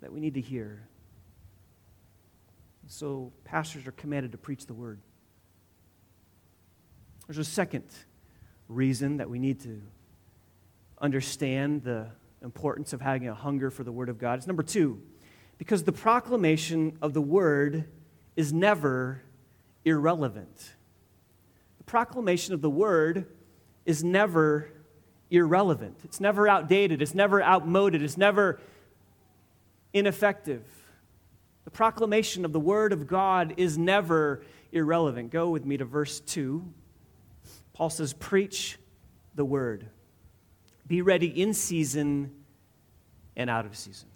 that 0.00 0.12
we 0.12 0.18
need 0.18 0.34
to 0.34 0.40
hear. 0.40 0.88
So, 2.88 3.32
pastors 3.44 3.86
are 3.86 3.92
commanded 3.92 4.32
to 4.32 4.38
preach 4.38 4.66
the 4.66 4.74
Word. 4.74 5.00
There's 7.26 7.38
a 7.38 7.44
second 7.44 7.84
reason 8.68 9.18
that 9.18 9.30
we 9.30 9.38
need 9.38 9.60
to 9.60 9.80
understand 11.02 11.82
the 11.82 12.06
importance 12.42 12.92
of 12.92 13.00
having 13.00 13.28
a 13.28 13.34
hunger 13.34 13.70
for 13.70 13.84
the 13.84 13.92
Word 13.92 14.08
of 14.08 14.18
God. 14.18 14.38
It's 14.38 14.46
number 14.46 14.62
two, 14.62 15.02
because 15.58 15.82
the 15.82 15.92
proclamation 15.92 16.96
of 17.02 17.12
the 17.12 17.20
Word 17.20 17.84
is 18.36 18.52
never 18.52 19.22
irrelevant. 19.84 20.74
The 21.78 21.84
proclamation 21.84 22.54
of 22.54 22.62
the 22.62 22.70
Word 22.70 23.26
is 23.84 24.04
never 24.04 24.70
irrelevant. 25.30 25.98
It's 26.04 26.20
never 26.20 26.48
outdated. 26.48 27.02
It's 27.02 27.14
never 27.14 27.42
outmoded. 27.42 28.02
It's 28.02 28.16
never 28.16 28.60
ineffective. 29.92 30.62
The 31.64 31.70
proclamation 31.70 32.44
of 32.44 32.52
the 32.52 32.60
Word 32.60 32.92
of 32.92 33.06
God 33.06 33.54
is 33.56 33.76
never 33.76 34.44
irrelevant. 34.70 35.30
Go 35.30 35.50
with 35.50 35.64
me 35.64 35.76
to 35.76 35.84
verse 35.84 36.20
2. 36.20 36.64
Paul 37.72 37.90
says, 37.90 38.12
Preach 38.12 38.78
the 39.34 39.44
Word. 39.44 39.88
Be 40.86 41.02
ready 41.02 41.28
in 41.28 41.54
season 41.54 42.30
and 43.36 43.48
out 43.48 43.66
of 43.66 43.76
season. 43.76 44.08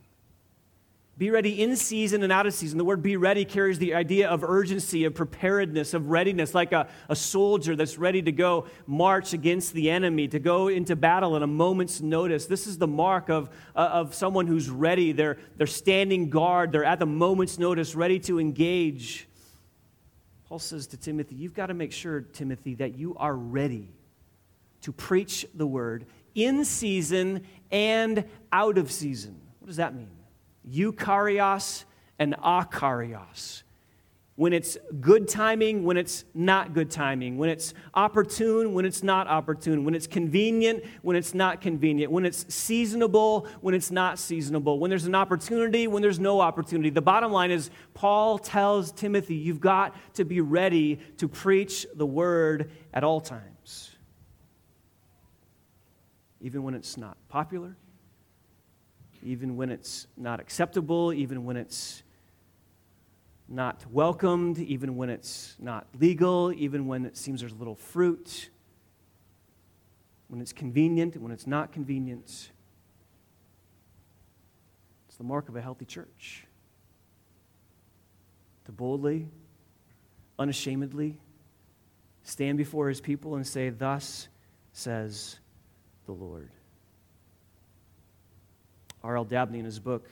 Be 1.18 1.30
ready 1.30 1.62
in 1.62 1.76
season 1.76 2.22
and 2.22 2.30
out 2.30 2.46
of 2.46 2.52
season. 2.52 2.76
The 2.76 2.84
word 2.84 3.02
be 3.02 3.16
ready 3.16 3.46
carries 3.46 3.78
the 3.78 3.94
idea 3.94 4.28
of 4.28 4.44
urgency, 4.44 5.04
of 5.04 5.14
preparedness, 5.14 5.94
of 5.94 6.10
readiness, 6.10 6.54
like 6.54 6.72
a, 6.72 6.88
a 7.08 7.16
soldier 7.16 7.74
that's 7.74 7.96
ready 7.96 8.20
to 8.20 8.32
go 8.32 8.66
march 8.86 9.32
against 9.32 9.72
the 9.72 9.88
enemy, 9.88 10.28
to 10.28 10.38
go 10.38 10.68
into 10.68 10.94
battle 10.94 11.34
at 11.34 11.42
a 11.42 11.46
moment's 11.46 12.02
notice. 12.02 12.44
This 12.44 12.66
is 12.66 12.76
the 12.76 12.86
mark 12.86 13.30
of, 13.30 13.48
uh, 13.74 13.78
of 13.78 14.14
someone 14.14 14.46
who's 14.46 14.68
ready. 14.68 15.12
They're, 15.12 15.38
they're 15.56 15.66
standing 15.66 16.28
guard, 16.28 16.70
they're 16.70 16.84
at 16.84 16.98
the 16.98 17.06
moment's 17.06 17.58
notice, 17.58 17.94
ready 17.94 18.18
to 18.20 18.38
engage. 18.38 19.26
Paul 20.50 20.58
says 20.58 20.86
to 20.88 20.98
Timothy, 20.98 21.34
You've 21.34 21.54
got 21.54 21.66
to 21.66 21.74
make 21.74 21.92
sure, 21.92 22.20
Timothy, 22.20 22.74
that 22.74 22.98
you 22.98 23.16
are 23.16 23.34
ready 23.34 23.88
to 24.82 24.92
preach 24.92 25.46
the 25.54 25.66
word 25.66 26.04
in 26.36 26.64
season 26.64 27.42
and 27.72 28.24
out 28.52 28.78
of 28.78 28.92
season. 28.92 29.40
What 29.58 29.66
does 29.66 29.76
that 29.78 29.94
mean? 29.94 30.10
Eukairos 30.70 31.84
and 32.20 32.36
akairos. 32.36 33.62
When 34.36 34.52
it's 34.52 34.76
good 35.00 35.28
timing, 35.28 35.82
when 35.82 35.96
it's 35.96 36.26
not 36.34 36.74
good 36.74 36.90
timing, 36.90 37.38
when 37.38 37.48
it's 37.48 37.72
opportune, 37.94 38.74
when 38.74 38.84
it's 38.84 39.02
not 39.02 39.26
opportune, 39.28 39.82
when 39.86 39.94
it's 39.94 40.06
convenient, 40.06 40.84
when 41.00 41.16
it's 41.16 41.32
not 41.32 41.62
convenient, 41.62 42.12
when 42.12 42.26
it's 42.26 42.44
seasonable, 42.54 43.48
when 43.62 43.74
it's 43.74 43.90
not 43.90 44.18
seasonable, 44.18 44.78
when 44.78 44.90
there's 44.90 45.06
an 45.06 45.14
opportunity, 45.14 45.86
when 45.86 46.02
there's 46.02 46.20
no 46.20 46.42
opportunity. 46.42 46.90
The 46.90 47.00
bottom 47.00 47.32
line 47.32 47.50
is 47.50 47.70
Paul 47.94 48.36
tells 48.36 48.92
Timothy, 48.92 49.36
you've 49.36 49.60
got 49.60 49.96
to 50.16 50.26
be 50.26 50.42
ready 50.42 51.00
to 51.16 51.28
preach 51.28 51.86
the 51.94 52.06
word 52.06 52.70
at 52.92 53.04
all 53.04 53.22
times 53.22 53.55
even 56.40 56.62
when 56.62 56.74
it's 56.74 56.96
not 56.96 57.16
popular, 57.28 57.76
even 59.22 59.56
when 59.56 59.70
it's 59.70 60.06
not 60.16 60.40
acceptable, 60.40 61.12
even 61.12 61.44
when 61.44 61.56
it's 61.56 62.02
not 63.48 63.84
welcomed, 63.90 64.58
even 64.58 64.96
when 64.96 65.08
it's 65.08 65.56
not 65.58 65.86
legal, 65.98 66.52
even 66.52 66.86
when 66.86 67.04
it 67.04 67.16
seems 67.16 67.40
there's 67.40 67.54
little 67.54 67.74
fruit, 67.74 68.50
when 70.28 70.40
it's 70.40 70.52
convenient, 70.52 71.16
when 71.16 71.32
it's 71.32 71.46
not 71.46 71.72
convenient. 71.72 72.50
It's 75.08 75.16
the 75.16 75.24
mark 75.24 75.48
of 75.48 75.56
a 75.56 75.62
healthy 75.62 75.84
church. 75.84 76.46
To 78.64 78.72
boldly, 78.72 79.28
unashamedly 80.38 81.16
stand 82.24 82.58
before 82.58 82.88
his 82.88 83.00
people 83.00 83.36
and 83.36 83.46
say, 83.46 83.70
Thus 83.70 84.28
says 84.72 85.38
the 86.06 86.12
Lord. 86.12 86.50
R.L. 89.02 89.24
Dabney, 89.24 89.58
in 89.58 89.64
his 89.64 89.78
book, 89.78 90.08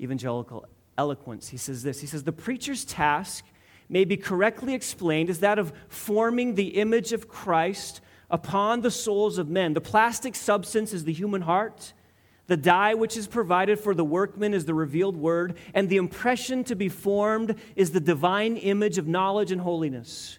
Evangelical 0.00 0.66
Eloquence, 0.98 1.48
he 1.48 1.56
says 1.56 1.82
this 1.82 2.00
He 2.00 2.06
says, 2.06 2.24
The 2.24 2.32
preacher's 2.32 2.84
task 2.84 3.44
may 3.88 4.04
be 4.04 4.16
correctly 4.16 4.74
explained 4.74 5.30
as 5.30 5.40
that 5.40 5.58
of 5.58 5.72
forming 5.88 6.54
the 6.54 6.78
image 6.78 7.12
of 7.12 7.28
Christ 7.28 8.00
upon 8.30 8.80
the 8.80 8.90
souls 8.90 9.38
of 9.38 9.48
men. 9.48 9.74
The 9.74 9.80
plastic 9.80 10.34
substance 10.34 10.92
is 10.92 11.04
the 11.04 11.12
human 11.12 11.42
heart. 11.42 11.92
The 12.48 12.56
dye 12.56 12.94
which 12.94 13.16
is 13.16 13.26
provided 13.26 13.78
for 13.80 13.94
the 13.94 14.04
workman 14.04 14.54
is 14.54 14.64
the 14.64 14.74
revealed 14.74 15.16
word, 15.16 15.56
and 15.74 15.88
the 15.88 15.96
impression 15.96 16.62
to 16.64 16.76
be 16.76 16.88
formed 16.88 17.56
is 17.74 17.90
the 17.90 18.00
divine 18.00 18.56
image 18.56 18.98
of 18.98 19.08
knowledge 19.08 19.50
and 19.50 19.60
holiness. 19.60 20.38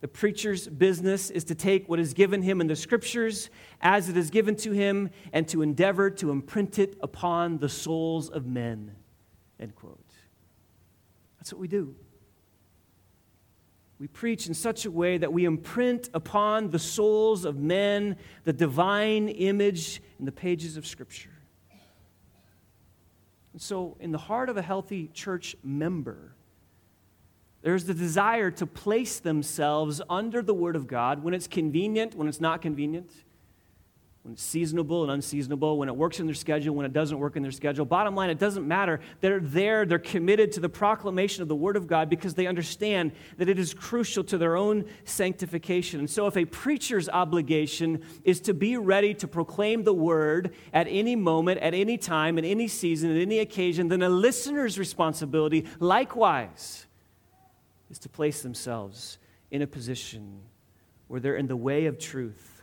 The 0.00 0.08
preacher's 0.08 0.68
business 0.68 1.30
is 1.30 1.44
to 1.44 1.54
take 1.54 1.88
what 1.88 1.98
is 1.98 2.12
given 2.12 2.42
him 2.42 2.60
in 2.60 2.66
the 2.66 2.76
scriptures 2.76 3.48
as 3.80 4.08
it 4.08 4.16
is 4.16 4.30
given 4.30 4.54
to 4.56 4.72
him 4.72 5.10
and 5.32 5.48
to 5.48 5.62
endeavor 5.62 6.10
to 6.10 6.30
imprint 6.30 6.78
it 6.78 6.96
upon 7.02 7.58
the 7.58 7.68
souls 7.68 8.28
of 8.28 8.46
men. 8.46 8.94
End 9.58 9.74
quote. 9.74 10.12
That's 11.38 11.52
what 11.52 11.60
we 11.60 11.68
do. 11.68 11.94
We 13.98 14.08
preach 14.08 14.46
in 14.46 14.52
such 14.52 14.84
a 14.84 14.90
way 14.90 15.16
that 15.16 15.32
we 15.32 15.46
imprint 15.46 16.10
upon 16.12 16.70
the 16.70 16.78
souls 16.78 17.46
of 17.46 17.56
men 17.56 18.16
the 18.44 18.52
divine 18.52 19.28
image 19.28 20.02
in 20.18 20.26
the 20.26 20.32
pages 20.32 20.76
of 20.76 20.86
Scripture. 20.86 21.30
And 23.54 23.62
so, 23.62 23.96
in 24.00 24.12
the 24.12 24.18
heart 24.18 24.50
of 24.50 24.58
a 24.58 24.62
healthy 24.62 25.08
church 25.14 25.56
member, 25.64 26.35
there's 27.66 27.82
the 27.82 27.94
desire 27.94 28.52
to 28.52 28.64
place 28.64 29.18
themselves 29.18 30.00
under 30.08 30.40
the 30.40 30.54
Word 30.54 30.76
of 30.76 30.86
God 30.86 31.24
when 31.24 31.34
it's 31.34 31.48
convenient, 31.48 32.14
when 32.14 32.28
it's 32.28 32.40
not 32.40 32.62
convenient, 32.62 33.10
when 34.22 34.34
it's 34.34 34.42
seasonable 34.44 35.02
and 35.02 35.10
unseasonable, 35.10 35.76
when 35.76 35.88
it 35.88 35.96
works 35.96 36.20
in 36.20 36.26
their 36.26 36.34
schedule, 36.36 36.76
when 36.76 36.86
it 36.86 36.92
doesn't 36.92 37.18
work 37.18 37.34
in 37.34 37.42
their 37.42 37.50
schedule. 37.50 37.84
Bottom 37.84 38.14
line, 38.14 38.30
it 38.30 38.38
doesn't 38.38 38.68
matter. 38.68 39.00
They're 39.20 39.40
there, 39.40 39.84
they're 39.84 39.98
committed 39.98 40.52
to 40.52 40.60
the 40.60 40.68
proclamation 40.68 41.42
of 41.42 41.48
the 41.48 41.56
Word 41.56 41.76
of 41.76 41.88
God 41.88 42.08
because 42.08 42.34
they 42.34 42.46
understand 42.46 43.10
that 43.36 43.48
it 43.48 43.58
is 43.58 43.74
crucial 43.74 44.22
to 44.22 44.38
their 44.38 44.56
own 44.56 44.84
sanctification. 45.04 45.98
And 45.98 46.08
so, 46.08 46.28
if 46.28 46.36
a 46.36 46.44
preacher's 46.44 47.08
obligation 47.08 48.00
is 48.22 48.38
to 48.42 48.54
be 48.54 48.76
ready 48.76 49.12
to 49.14 49.26
proclaim 49.26 49.82
the 49.82 49.92
Word 49.92 50.54
at 50.72 50.86
any 50.88 51.16
moment, 51.16 51.58
at 51.58 51.74
any 51.74 51.98
time, 51.98 52.38
at 52.38 52.44
any 52.44 52.68
season, 52.68 53.10
at 53.10 53.20
any 53.20 53.40
occasion, 53.40 53.88
then 53.88 54.02
a 54.02 54.08
listener's 54.08 54.78
responsibility, 54.78 55.66
likewise, 55.80 56.85
is 57.90 57.98
to 58.00 58.08
place 58.08 58.42
themselves 58.42 59.18
in 59.50 59.62
a 59.62 59.66
position 59.66 60.40
where 61.08 61.20
they're 61.20 61.36
in 61.36 61.46
the 61.46 61.56
way 61.56 61.86
of 61.86 61.98
truth 61.98 62.56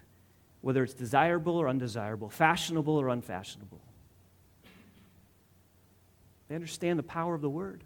whether 0.64 0.82
it's 0.82 0.94
desirable 0.94 1.58
or 1.58 1.68
undesirable, 1.68 2.30
fashionable 2.30 2.96
or 2.96 3.10
unfashionable. 3.10 3.82
They 6.48 6.56
understand 6.56 6.98
the 6.98 7.04
power 7.04 7.36
of 7.36 7.42
the 7.42 7.50
Word. 7.50 7.84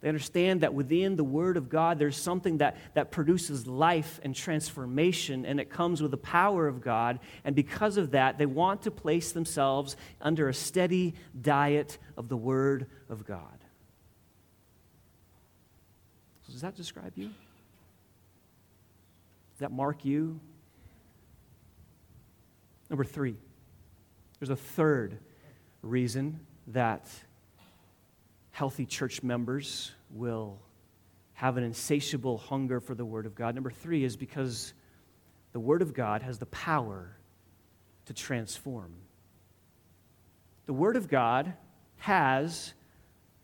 They 0.00 0.08
understand 0.08 0.62
that 0.62 0.72
within 0.72 1.16
the 1.16 1.24
Word 1.24 1.58
of 1.58 1.68
God, 1.68 1.98
there's 1.98 2.16
something 2.16 2.58
that, 2.58 2.78
that 2.94 3.10
produces 3.10 3.66
life 3.66 4.20
and 4.22 4.34
transformation, 4.34 5.44
and 5.44 5.60
it 5.60 5.68
comes 5.68 6.00
with 6.00 6.12
the 6.12 6.16
power 6.16 6.66
of 6.66 6.80
God. 6.80 7.18
And 7.44 7.54
because 7.54 7.98
of 7.98 8.12
that, 8.12 8.38
they 8.38 8.46
want 8.46 8.80
to 8.82 8.90
place 8.90 9.32
themselves 9.32 9.96
under 10.18 10.48
a 10.48 10.54
steady 10.54 11.12
diet 11.38 11.98
of 12.16 12.30
the 12.30 12.38
Word 12.38 12.86
of 13.10 13.26
God. 13.26 13.65
Does 16.50 16.60
that 16.60 16.74
describe 16.74 17.12
you? 17.16 17.26
Does 19.52 19.60
that 19.60 19.72
mark 19.72 20.04
you? 20.04 20.40
Number 22.88 23.04
three, 23.04 23.36
there's 24.38 24.50
a 24.50 24.56
third 24.56 25.18
reason 25.82 26.40
that 26.68 27.08
healthy 28.52 28.86
church 28.86 29.22
members 29.22 29.92
will 30.10 30.58
have 31.34 31.56
an 31.56 31.64
insatiable 31.64 32.38
hunger 32.38 32.80
for 32.80 32.94
the 32.94 33.04
Word 33.04 33.26
of 33.26 33.34
God. 33.34 33.54
Number 33.54 33.70
three 33.70 34.04
is 34.04 34.16
because 34.16 34.72
the 35.52 35.60
Word 35.60 35.82
of 35.82 35.92
God 35.92 36.22
has 36.22 36.38
the 36.38 36.46
power 36.46 37.16
to 38.06 38.14
transform. 38.14 38.94
The 40.66 40.72
Word 40.72 40.96
of 40.96 41.08
God 41.08 41.52
has 41.98 42.72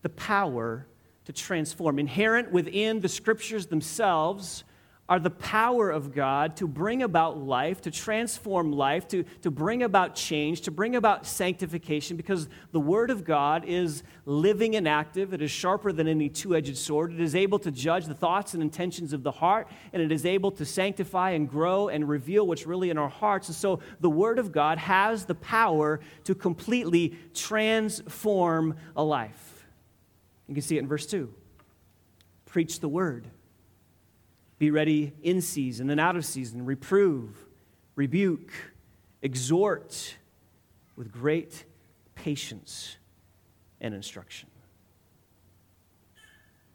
the 0.03 0.09
power 0.09 0.87
to 1.25 1.33
transform. 1.33 1.99
Inherent 1.99 2.51
within 2.51 3.01
the 3.01 3.09
Scriptures 3.09 3.67
themselves 3.67 4.65
are 5.09 5.19
the 5.19 5.31
power 5.31 5.91
of 5.91 6.15
God 6.15 6.57
to 6.57 6.67
bring 6.67 7.03
about 7.03 7.37
life, 7.37 7.83
to 7.83 7.91
transform 7.91 8.73
life, 8.73 9.07
to, 9.09 9.25
to 9.43 9.51
bring 9.51 9.83
about 9.83 10.15
change, 10.15 10.63
to 10.63 10.71
bring 10.71 10.97
about 10.97 11.27
sanctification, 11.27 12.17
because 12.17 12.49
the 12.71 12.81
Word 12.81 13.11
of 13.11 13.23
God 13.25 13.65
is 13.67 14.05
living 14.25 14.77
and 14.77 14.89
active. 14.89 15.35
It 15.35 15.43
is 15.43 15.51
sharper 15.51 15.93
than 15.93 16.09
any 16.09 16.29
two 16.29 16.57
edged 16.57 16.79
sword. 16.79 17.13
It 17.13 17.21
is 17.21 17.35
able 17.35 17.59
to 17.59 17.71
judge 17.71 18.07
the 18.07 18.15
thoughts 18.15 18.55
and 18.55 18.63
intentions 18.63 19.13
of 19.13 19.23
the 19.23 19.33
heart, 19.33 19.69
and 19.93 20.01
it 20.01 20.13
is 20.13 20.25
able 20.25 20.53
to 20.53 20.65
sanctify 20.65 21.31
and 21.31 21.47
grow 21.47 21.89
and 21.89 22.09
reveal 22.09 22.47
what's 22.47 22.65
really 22.65 22.89
in 22.89 22.97
our 22.97 23.11
hearts. 23.11 23.49
And 23.49 23.57
so 23.57 23.81
the 24.01 24.09
Word 24.09 24.39
of 24.39 24.51
God 24.51 24.79
has 24.79 25.27
the 25.27 25.35
power 25.35 26.01
to 26.25 26.35
completely 26.35 27.19
transform 27.35 28.77
a 28.97 29.03
life. 29.03 29.52
You 30.53 30.57
can 30.57 30.63
see 30.65 30.77
it 30.77 30.81
in 30.81 30.87
verse 30.87 31.07
2. 31.07 31.33
Preach 32.45 32.81
the 32.81 32.89
Word. 32.89 33.27
Be 34.59 34.71
ready 34.71 35.15
in 35.23 35.41
season 35.41 35.89
and 35.89 35.99
out 35.99 36.15
of 36.15 36.27
season. 36.27 36.67
Reprove, 36.67 37.47
rebuke, 37.97 38.53
exhort 39.23 40.17
with 40.95 41.11
great 41.11 41.65
patience 42.15 42.97
and 43.81 43.95
instruction. 43.95 44.51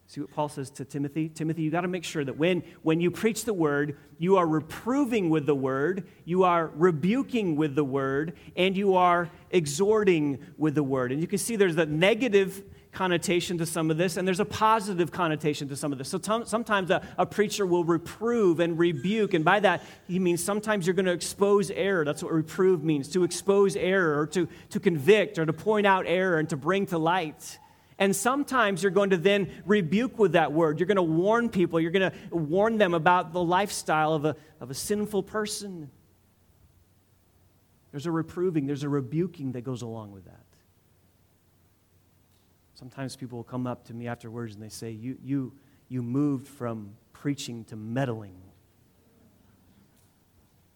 See 0.08 0.22
what 0.22 0.32
Paul 0.32 0.50
says 0.50 0.72
to 0.72 0.84
Timothy? 0.84 1.30
Timothy, 1.30 1.62
you 1.62 1.70
got 1.70 1.82
to 1.82 1.88
make 1.88 2.04
sure 2.04 2.26
that 2.26 2.36
when, 2.36 2.64
when 2.82 3.00
you 3.00 3.12
preach 3.12 3.46
the 3.46 3.54
word, 3.54 3.96
you 4.18 4.38
are 4.38 4.48
reproving 4.48 5.30
with 5.30 5.46
the 5.46 5.54
word, 5.54 6.08
you 6.26 6.46
are 6.46 6.72
rebuking 6.74 7.56
with 7.56 7.76
the 7.76 7.84
word, 7.84 8.34
and 8.56 8.76
you 8.76 8.96
are 8.96 9.30
exhorting 9.52 10.40
with 10.58 10.74
the 10.74 10.82
word. 10.82 11.12
And 11.12 11.22
you 11.22 11.28
can 11.28 11.38
see 11.38 11.56
there's 11.56 11.78
a 11.78 11.86
negative 11.86 12.64
connotation 12.98 13.60
to 13.60 13.66
some 13.66 13.92
of 13.92 13.98
this, 13.98 14.18
and 14.18 14.28
there's 14.28 14.40
a 14.40 14.46
positive 14.46 15.12
connotation 15.12 15.70
to 15.70 15.76
some 15.76 15.92
of 15.92 16.00
this. 16.00 16.10
So 16.10 16.18
t- 16.18 16.46
sometimes 16.46 16.90
a, 16.90 17.08
a, 17.16 17.28
preacher 17.28 17.64
will 17.64 17.84
reprove 17.84 18.60
and 18.60 18.78
rebuke, 18.80 19.36
and 19.36 19.46
by 19.46 19.60
that, 19.60 19.84
he 20.08 20.18
means 20.18 20.44
sometimes 20.44 20.88
you're 20.88 20.96
going 20.96 21.06
to 21.06 21.12
expose 21.12 21.70
error. 21.70 22.04
That's 22.04 22.24
what 22.24 22.34
reprove 22.34 22.84
means 22.84 23.08
to 23.10 23.24
expose 23.24 23.76
error, 23.76 24.20
or 24.20 24.26
to, 24.28 24.48
to 24.72 24.80
convict, 24.80 25.38
or 25.38 25.46
to 25.46 25.54
point 25.54 25.86
out 25.86 26.06
error, 26.08 26.40
and 26.40 26.50
to 26.50 26.58
bring 26.58 26.88
to 26.88 26.98
light. 26.98 27.60
And 28.00 28.16
sometimes 28.16 28.82
you're 28.82 28.92
going 28.92 29.12
to 29.12 29.18
then 29.18 29.52
rebuke 29.68 30.18
with 30.18 30.32
that 30.32 30.52
word. 30.52 30.80
You're 30.80 30.88
going 30.88 30.96
to 30.96 31.04
warn 31.04 31.50
people, 31.50 31.80
you're 31.80 31.92
going 31.92 32.12
to 32.12 32.36
warn 32.36 32.80
them 32.80 32.96
about 32.96 33.32
the 33.32 33.44
lifestyle 33.44 34.14
of 34.14 34.26
a, 34.26 34.36
of 34.60 34.72
a 34.72 34.74
sinful 34.74 35.22
person. 35.22 35.92
There's 37.92 38.08
a 38.08 38.12
reproving, 38.12 38.66
there's 38.66 38.82
a 38.82 38.90
rebuking 38.90 39.52
that 39.52 39.62
goes 39.62 39.84
along 39.84 40.14
with 40.14 40.26
that. 40.26 40.47
Sometimes 42.78 43.16
people 43.16 43.40
will 43.40 43.44
come 43.44 43.66
up 43.66 43.86
to 43.86 43.94
me 43.96 44.08
afterwards 44.08 44.54
and 44.54 44.62
they 44.62 44.70
say, 44.70 44.92
You, 44.92 45.18
you, 45.24 45.52
you 45.90 46.04
moved 46.04 46.48
from 46.48 46.94
preaching 47.12 47.64
to 47.66 47.76
meddling. 47.76 48.36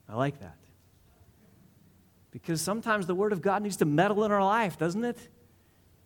I 0.09 0.15
like 0.15 0.39
that. 0.39 0.57
Because 2.31 2.59
sometimes 2.59 3.05
the 3.05 3.13
Word 3.13 3.33
of 3.33 3.43
God 3.43 3.61
needs 3.61 3.77
to 3.77 3.85
meddle 3.85 4.23
in 4.23 4.31
our 4.31 4.43
life, 4.43 4.79
doesn't 4.79 5.05
it? 5.05 5.29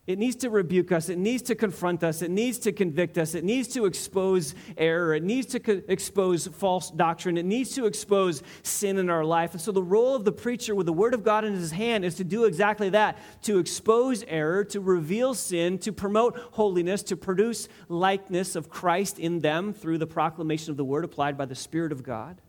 It 0.07 0.19
needs 0.19 0.35
to 0.37 0.51
rebuke 0.51 0.91
us. 0.91 1.09
It 1.09 1.17
needs 1.17 1.41
to 1.43 1.55
confront 1.55 2.03
us. 2.03 2.21
It 2.21 2.29
needs 2.29 2.59
to 2.59 2.71
convict 2.71 3.17
us. 3.17 3.33
It 3.33 3.43
needs 3.43 3.69
to 3.69 3.85
expose 3.85 4.53
error. 4.77 5.15
It 5.15 5.23
needs 5.23 5.47
to 5.47 5.59
co- 5.59 5.81
expose 5.87 6.45
false 6.45 6.91
doctrine. 6.91 7.37
It 7.37 7.45
needs 7.45 7.73
to 7.73 7.87
expose 7.87 8.43
sin 8.61 8.99
in 8.99 9.09
our 9.09 9.25
life. 9.25 9.53
And 9.53 9.61
so, 9.61 9.71
the 9.71 9.81
role 9.81 10.15
of 10.15 10.23
the 10.23 10.31
preacher 10.31 10.75
with 10.75 10.85
the 10.85 10.93
Word 10.93 11.15
of 11.15 11.23
God 11.23 11.43
in 11.43 11.53
his 11.53 11.71
hand 11.71 12.05
is 12.05 12.13
to 12.15 12.23
do 12.23 12.43
exactly 12.43 12.89
that 12.89 13.17
to 13.43 13.57
expose 13.57 14.23
error, 14.27 14.63
to 14.65 14.79
reveal 14.79 15.33
sin, 15.33 15.79
to 15.79 15.91
promote 15.91 16.37
holiness, 16.51 17.01
to 17.03 17.17
produce 17.17 17.67
likeness 17.89 18.55
of 18.55 18.69
Christ 18.69 19.17
in 19.17 19.39
them 19.39 19.73
through 19.73 19.97
the 19.97 20.07
proclamation 20.07 20.69
of 20.69 20.77
the 20.77 20.85
Word 20.85 21.03
applied 21.03 21.35
by 21.35 21.45
the 21.45 21.55
Spirit 21.55 21.91
of 21.91 22.03
God. 22.03 22.39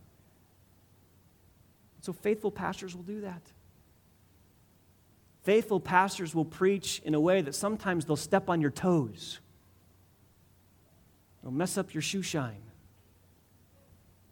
So, 2.02 2.12
faithful 2.12 2.50
pastors 2.50 2.94
will 2.94 3.02
do 3.02 3.22
that. 3.22 3.50
Faithful 5.46 5.78
pastors 5.78 6.34
will 6.34 6.44
preach 6.44 7.00
in 7.04 7.14
a 7.14 7.20
way 7.20 7.40
that 7.40 7.54
sometimes 7.54 8.04
they'll 8.04 8.16
step 8.16 8.50
on 8.50 8.60
your 8.60 8.72
toes. 8.72 9.38
They'll 11.40 11.52
mess 11.52 11.78
up 11.78 11.94
your 11.94 12.02
shoe 12.02 12.22
shine. 12.22 12.64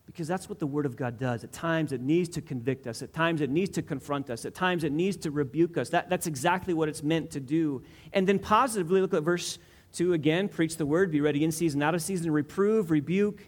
Because 0.06 0.26
that's 0.26 0.48
what 0.48 0.58
the 0.58 0.66
Word 0.66 0.86
of 0.86 0.96
God 0.96 1.16
does. 1.16 1.44
At 1.44 1.52
times 1.52 1.92
it 1.92 2.00
needs 2.00 2.30
to 2.30 2.40
convict 2.40 2.88
us. 2.88 3.00
At 3.00 3.12
times 3.12 3.42
it 3.42 3.48
needs 3.48 3.70
to 3.76 3.82
confront 3.82 4.28
us. 4.28 4.44
At 4.44 4.56
times 4.56 4.82
it 4.82 4.90
needs 4.90 5.16
to 5.18 5.30
rebuke 5.30 5.78
us. 5.78 5.90
That, 5.90 6.10
that's 6.10 6.26
exactly 6.26 6.74
what 6.74 6.88
it's 6.88 7.04
meant 7.04 7.30
to 7.30 7.38
do. 7.38 7.84
And 8.12 8.26
then 8.26 8.40
positively, 8.40 9.00
look 9.00 9.14
at 9.14 9.22
verse 9.22 9.60
2 9.92 10.14
again 10.14 10.48
preach 10.48 10.78
the 10.78 10.86
Word, 10.86 11.12
be 11.12 11.20
ready 11.20 11.44
in 11.44 11.52
season, 11.52 11.80
out 11.80 11.94
of 11.94 12.02
season, 12.02 12.32
reprove, 12.32 12.90
rebuke, 12.90 13.40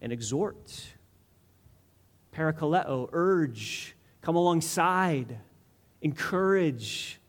and 0.00 0.12
exhort. 0.12 0.94
Parakaleo, 2.32 3.08
urge, 3.12 3.96
come 4.22 4.36
alongside 4.36 5.40
encourage. 6.04 7.20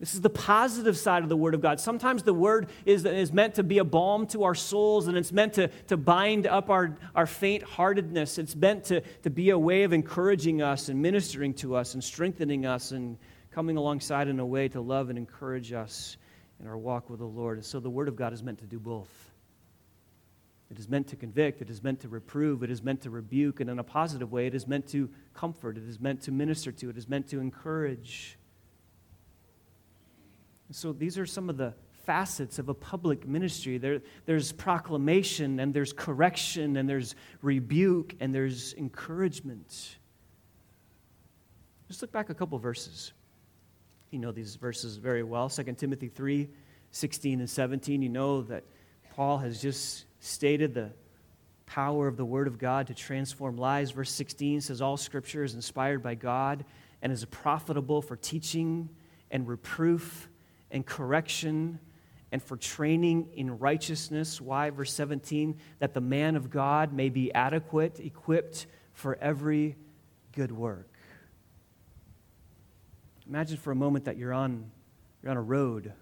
This 0.00 0.14
is 0.14 0.20
the 0.20 0.30
positive 0.30 0.96
side 0.96 1.22
of 1.22 1.28
the 1.28 1.36
Word 1.36 1.54
of 1.54 1.60
God. 1.60 1.78
Sometimes 1.78 2.22
the 2.22 2.32
Word 2.32 2.70
is, 2.86 3.04
is 3.04 3.32
meant 3.32 3.56
to 3.56 3.62
be 3.62 3.78
a 3.78 3.84
balm 3.84 4.26
to 4.28 4.44
our 4.44 4.54
souls 4.54 5.06
and 5.06 5.16
it's 5.16 5.32
meant 5.32 5.52
to, 5.54 5.68
to 5.88 5.96
bind 5.96 6.46
up 6.46 6.70
our, 6.70 6.96
our 7.14 7.26
faint 7.26 7.62
heartedness. 7.62 8.38
It's 8.38 8.56
meant 8.56 8.84
to, 8.84 9.02
to 9.22 9.30
be 9.30 9.50
a 9.50 9.58
way 9.58 9.82
of 9.82 9.92
encouraging 9.92 10.62
us 10.62 10.88
and 10.88 11.02
ministering 11.02 11.52
to 11.54 11.76
us 11.76 11.94
and 11.94 12.02
strengthening 12.02 12.64
us 12.64 12.92
and 12.92 13.18
coming 13.50 13.76
alongside 13.76 14.28
in 14.28 14.40
a 14.40 14.46
way 14.46 14.68
to 14.68 14.80
love 14.80 15.10
and 15.10 15.18
encourage 15.18 15.72
us 15.72 16.16
in 16.58 16.66
our 16.66 16.78
walk 16.78 17.10
with 17.10 17.18
the 17.18 17.26
Lord. 17.26 17.58
And 17.58 17.64
so 17.64 17.78
the 17.78 17.90
Word 17.90 18.08
of 18.08 18.16
God 18.16 18.32
is 18.32 18.42
meant 18.42 18.58
to 18.60 18.66
do 18.66 18.80
both. 18.80 19.31
It 20.72 20.78
is 20.78 20.88
meant 20.88 21.08
to 21.08 21.16
convict, 21.16 21.60
it 21.60 21.68
is 21.68 21.82
meant 21.82 22.00
to 22.00 22.08
reprove, 22.08 22.62
it 22.62 22.70
is 22.70 22.82
meant 22.82 23.02
to 23.02 23.10
rebuke, 23.10 23.60
and 23.60 23.68
in 23.68 23.78
a 23.78 23.84
positive 23.84 24.32
way, 24.32 24.46
it 24.46 24.54
is 24.54 24.66
meant 24.66 24.88
to 24.88 25.10
comfort, 25.34 25.76
it 25.76 25.86
is 25.86 26.00
meant 26.00 26.22
to 26.22 26.32
minister 26.32 26.72
to, 26.72 26.88
it 26.88 26.96
is 26.96 27.06
meant 27.10 27.28
to 27.28 27.40
encourage. 27.40 28.38
So 30.70 30.94
these 30.94 31.18
are 31.18 31.26
some 31.26 31.50
of 31.50 31.58
the 31.58 31.74
facets 32.06 32.58
of 32.58 32.70
a 32.70 32.74
public 32.74 33.28
ministry. 33.28 33.76
There, 33.76 34.00
there's 34.24 34.50
proclamation, 34.50 35.60
and 35.60 35.74
there's 35.74 35.92
correction, 35.92 36.78
and 36.78 36.88
there's 36.88 37.16
rebuke, 37.42 38.14
and 38.18 38.34
there's 38.34 38.72
encouragement. 38.72 39.98
Just 41.86 42.00
look 42.00 42.12
back 42.12 42.30
a 42.30 42.34
couple 42.34 42.58
verses. 42.58 43.12
You 44.10 44.20
know 44.20 44.32
these 44.32 44.56
verses 44.56 44.96
very 44.96 45.22
well. 45.22 45.50
2 45.50 45.64
Timothy 45.74 46.08
3 46.08 46.48
16 46.92 47.40
and 47.40 47.50
17. 47.50 48.00
You 48.00 48.08
know 48.08 48.40
that 48.44 48.64
Paul 49.14 49.36
has 49.36 49.60
just 49.60 50.06
stated 50.22 50.72
the 50.72 50.92
power 51.66 52.06
of 52.06 52.16
the 52.16 52.24
Word 52.24 52.46
of 52.46 52.56
God 52.56 52.86
to 52.86 52.94
transform 52.94 53.56
lives. 53.56 53.90
Verse 53.90 54.12
16 54.12 54.60
says, 54.60 54.80
All 54.80 54.96
Scripture 54.96 55.42
is 55.42 55.54
inspired 55.54 56.00
by 56.00 56.14
God 56.14 56.64
and 57.02 57.12
is 57.12 57.24
profitable 57.24 58.00
for 58.00 58.14
teaching 58.14 58.88
and 59.32 59.48
reproof 59.48 60.28
and 60.70 60.86
correction 60.86 61.80
and 62.30 62.40
for 62.40 62.56
training 62.56 63.30
in 63.34 63.58
righteousness. 63.58 64.40
Why? 64.40 64.70
Verse 64.70 64.92
17, 64.92 65.58
that 65.80 65.92
the 65.92 66.00
man 66.00 66.36
of 66.36 66.50
God 66.50 66.92
may 66.92 67.08
be 67.08 67.34
adequate, 67.34 67.98
equipped 67.98 68.66
for 68.92 69.16
every 69.20 69.74
good 70.32 70.52
work. 70.52 70.88
Imagine 73.28 73.56
for 73.56 73.72
a 73.72 73.76
moment 73.76 74.04
that 74.04 74.16
you're 74.16 74.32
on, 74.32 74.70
you're 75.20 75.32
on 75.32 75.36
a 75.36 75.42
road 75.42 75.92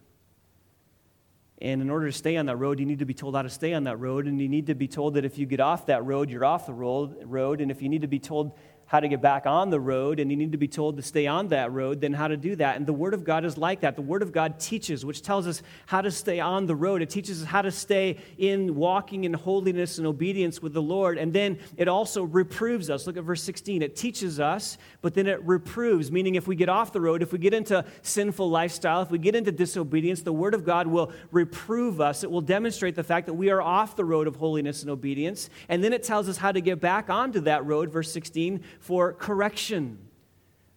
and 1.62 1.82
in 1.82 1.90
order 1.90 2.06
to 2.06 2.12
stay 2.12 2.38
on 2.38 2.46
that 2.46 2.56
road, 2.56 2.80
you 2.80 2.86
need 2.86 3.00
to 3.00 3.04
be 3.04 3.12
told 3.12 3.36
how 3.36 3.42
to 3.42 3.50
stay 3.50 3.74
on 3.74 3.84
that 3.84 3.98
road. 3.98 4.26
And 4.26 4.40
you 4.40 4.48
need 4.48 4.68
to 4.68 4.74
be 4.74 4.88
told 4.88 5.14
that 5.14 5.26
if 5.26 5.36
you 5.36 5.44
get 5.44 5.60
off 5.60 5.86
that 5.86 6.04
road, 6.04 6.30
you're 6.30 6.44
off 6.44 6.66
the 6.66 6.72
road. 6.72 7.60
And 7.60 7.70
if 7.70 7.82
you 7.82 7.88
need 7.90 8.00
to 8.00 8.08
be 8.08 8.18
told 8.18 8.52
how 8.90 8.98
to 8.98 9.06
get 9.06 9.22
back 9.22 9.46
on 9.46 9.70
the 9.70 9.78
road 9.78 10.18
and 10.18 10.32
you 10.32 10.36
need 10.36 10.50
to 10.50 10.58
be 10.58 10.66
told 10.66 10.96
to 10.96 11.02
stay 11.02 11.24
on 11.28 11.46
that 11.46 11.70
road, 11.70 12.00
then 12.00 12.12
how 12.12 12.26
to 12.26 12.36
do 12.36 12.56
that. 12.56 12.74
And 12.74 12.84
the 12.84 12.92
Word 12.92 13.14
of 13.14 13.22
God 13.22 13.44
is 13.44 13.56
like 13.56 13.82
that. 13.82 13.94
The 13.94 14.02
Word 14.02 14.20
of 14.20 14.32
God 14.32 14.58
teaches, 14.58 15.04
which 15.04 15.22
tells 15.22 15.46
us 15.46 15.62
how 15.86 16.00
to 16.00 16.10
stay 16.10 16.40
on 16.40 16.66
the 16.66 16.74
road. 16.74 17.00
It 17.00 17.08
teaches 17.08 17.40
us 17.40 17.46
how 17.46 17.62
to 17.62 17.70
stay 17.70 18.16
in 18.36 18.74
walking 18.74 19.22
in 19.22 19.32
holiness 19.32 19.98
and 19.98 20.08
obedience 20.08 20.60
with 20.60 20.72
the 20.72 20.82
Lord. 20.82 21.18
And 21.18 21.32
then 21.32 21.60
it 21.76 21.86
also 21.86 22.24
reproves 22.24 22.90
us. 22.90 23.06
Look 23.06 23.16
at 23.16 23.22
verse 23.22 23.44
16. 23.44 23.80
It 23.80 23.94
teaches 23.94 24.40
us, 24.40 24.76
but 25.02 25.14
then 25.14 25.28
it 25.28 25.40
reproves, 25.44 26.10
meaning 26.10 26.34
if 26.34 26.48
we 26.48 26.56
get 26.56 26.68
off 26.68 26.92
the 26.92 27.00
road, 27.00 27.22
if 27.22 27.32
we 27.32 27.38
get 27.38 27.54
into 27.54 27.84
sinful 28.02 28.50
lifestyle, 28.50 29.02
if 29.02 29.10
we 29.12 29.18
get 29.18 29.36
into 29.36 29.52
disobedience, 29.52 30.22
the 30.22 30.32
Word 30.32 30.52
of 30.52 30.64
God 30.64 30.88
will 30.88 31.12
reprove 31.30 32.00
us. 32.00 32.24
It 32.24 32.30
will 32.32 32.40
demonstrate 32.40 32.96
the 32.96 33.04
fact 33.04 33.26
that 33.26 33.34
we 33.34 33.50
are 33.50 33.62
off 33.62 33.94
the 33.94 34.04
road 34.04 34.26
of 34.26 34.34
holiness 34.34 34.82
and 34.82 34.90
obedience. 34.90 35.48
And 35.68 35.84
then 35.84 35.92
it 35.92 36.02
tells 36.02 36.28
us 36.28 36.38
how 36.38 36.50
to 36.50 36.60
get 36.60 36.80
back 36.80 37.08
onto 37.08 37.38
that 37.42 37.64
road, 37.64 37.92
verse 37.92 38.10
16 38.10 38.64
for 38.80 39.12
correction. 39.12 39.98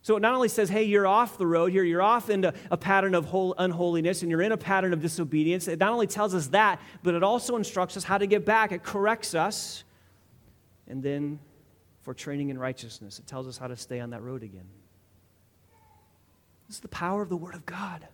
So 0.01 0.17
it 0.17 0.19
not 0.19 0.35
only 0.35 0.49
says, 0.49 0.69
hey, 0.69 0.83
you're 0.83 1.07
off 1.07 1.37
the 1.37 1.47
road 1.47 1.71
here, 1.71 1.83
you're 1.83 2.01
off 2.01 2.29
into 2.29 2.53
a 2.69 2.75
pattern 2.75 3.15
of 3.15 3.33
unholiness 3.57 4.21
and 4.21 4.29
you're 4.29 4.41
in 4.41 4.51
a 4.51 4.57
pattern 4.57 4.91
of 4.91 5.01
disobedience. 5.01 5.69
It 5.69 5.79
not 5.79 5.93
only 5.93 6.07
tells 6.07 6.35
us 6.35 6.47
that, 6.47 6.81
but 7.03 7.15
it 7.15 7.23
also 7.23 7.55
instructs 7.55 7.95
us 7.95 8.03
how 8.03 8.17
to 8.17 8.27
get 8.27 8.45
back. 8.45 8.73
It 8.73 8.83
corrects 8.83 9.33
us. 9.33 9.85
And 10.87 11.01
then 11.01 11.39
for 12.01 12.13
training 12.13 12.49
in 12.49 12.59
righteousness, 12.59 13.17
it 13.17 13.27
tells 13.27 13.47
us 13.47 13.57
how 13.57 13.67
to 13.67 13.77
stay 13.77 14.01
on 14.01 14.09
that 14.09 14.21
road 14.21 14.43
again. 14.43 14.67
This 16.67 16.75
is 16.75 16.81
the 16.81 16.89
power 16.89 17.21
of 17.21 17.29
the 17.29 17.37
Word 17.37 17.55
of 17.55 17.65
God. 17.65 18.05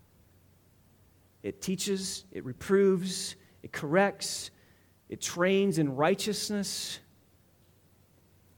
It 1.41 1.59
teaches, 1.59 2.25
it 2.31 2.45
reproves, 2.45 3.35
it 3.63 3.71
corrects, 3.71 4.51
it 5.09 5.21
trains 5.21 5.79
in 5.79 5.95
righteousness 5.95 6.99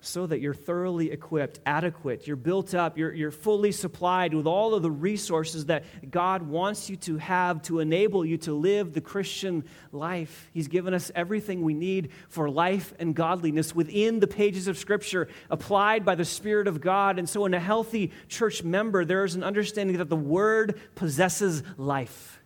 so 0.04 0.26
that 0.26 0.41
you're 0.41 0.56
thoroughly 0.56 1.12
equipped, 1.12 1.60
adequate, 1.64 2.26
you're 2.26 2.36
built 2.36 2.74
up, 2.74 2.97
you're, 2.97 3.14
you're 3.14 3.30
fully 3.30 3.72
supplied 3.72 4.34
with 4.34 4.47
all 4.47 4.74
of 4.74 4.82
the 4.82 4.89
resources 4.89 5.68
that 5.68 6.10
God 6.10 6.41
wants 6.41 6.89
you 6.89 6.95
to 6.97 7.18
have 7.18 7.62
to 7.64 7.80
enable 7.80 8.26
you 8.26 8.38
to 8.39 8.54
live 8.54 8.93
the 8.93 9.02
Christian 9.02 9.64
life. 9.91 10.49
He's 10.54 10.68
given 10.68 10.95
us 10.95 11.12
everything 11.14 11.62
we 11.62 11.76
need 11.76 12.10
for 12.30 12.49
life 12.49 12.95
and 12.99 13.16
godliness 13.16 13.76
within 13.76 14.20
the 14.20 14.28
pages 14.28 14.68
of 14.68 14.76
Scripture, 14.76 15.28
applied 15.52 16.04
by 16.04 16.16
the 16.16 16.26
Spirit 16.26 16.68
of 16.68 16.82
God. 16.82 17.20
And 17.20 17.30
so, 17.30 17.45
in 17.45 17.54
a 17.54 17.60
healthy 17.60 18.12
church 18.28 18.64
member, 18.64 19.06
there 19.06 19.24
is 19.24 19.36
an 19.36 19.43
understanding 19.43 19.97
that 19.97 20.10
the 20.10 20.16
Word 20.16 20.80
possesses 20.95 21.62
life. 21.78 22.41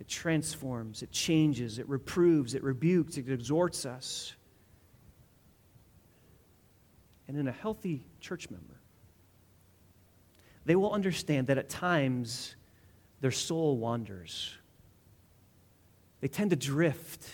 It 0.00 0.08
transforms, 0.08 1.02
it 1.02 1.12
changes, 1.12 1.78
it 1.78 1.86
reproves, 1.86 2.54
it 2.54 2.62
rebukes, 2.62 3.18
it 3.18 3.28
exhorts 3.28 3.84
us 3.84 4.34
and 7.30 7.38
in 7.38 7.46
a 7.46 7.52
healthy 7.52 8.02
church 8.20 8.50
member, 8.50 8.74
they 10.64 10.74
will 10.74 10.92
understand 10.92 11.46
that 11.46 11.58
at 11.58 11.68
times 11.68 12.56
their 13.20 13.30
soul 13.30 13.76
wanders. 13.76 14.52
They 16.20 16.26
tend 16.26 16.50
to 16.50 16.56
drift 16.56 17.24